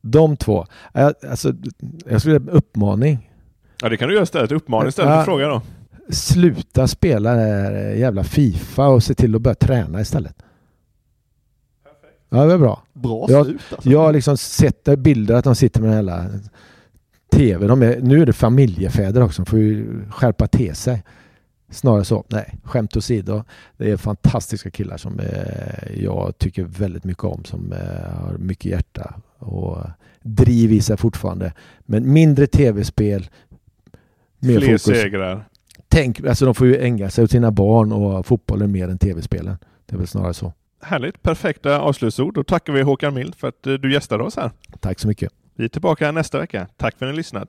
[0.00, 0.66] De två.
[0.92, 1.54] Alltså,
[2.06, 3.30] jag skulle uppmaning.
[3.82, 4.52] Ja, det kan du göra istället.
[4.52, 5.16] Uppmaning istället Ja.
[5.18, 5.62] för fråga då.
[6.10, 7.36] Sluta spela
[7.94, 10.36] jävla Fifa och se till att börja träna istället.
[12.32, 12.82] Ja, det är bra.
[12.92, 13.90] Bra Jag, slut alltså.
[13.90, 16.26] jag har liksom sett bilder att de sitter med hela
[17.32, 17.66] TV.
[17.66, 19.42] De är, nu är det familjefäder också.
[19.42, 21.02] De får ju skärpa till sig.
[21.70, 22.24] Snarare så.
[22.28, 23.44] Nej, skämt åsido.
[23.76, 27.44] Det är fantastiska killar som eh, jag tycker väldigt mycket om.
[27.44, 29.78] Som eh, har mycket hjärta och
[30.22, 31.52] driv i sig fortfarande.
[31.80, 33.28] Men mindre tv-spel.
[34.38, 34.82] Mer Fler fokus.
[34.82, 35.48] segrar.
[35.88, 39.56] Tänk, alltså de får ju ägna sig åt sina barn och fotbollen mer än tv-spelen.
[39.86, 40.52] Det är väl snarare så.
[40.82, 41.22] Härligt.
[41.22, 42.34] Perfekta avslutsord.
[42.34, 44.50] Då tackar vi Håkan Mild för att eh, du gästade oss här.
[44.80, 45.32] Tack så mycket.
[45.54, 46.66] Vi är tillbaka nästa vecka.
[46.76, 47.48] Tack för att ni har lyssnat.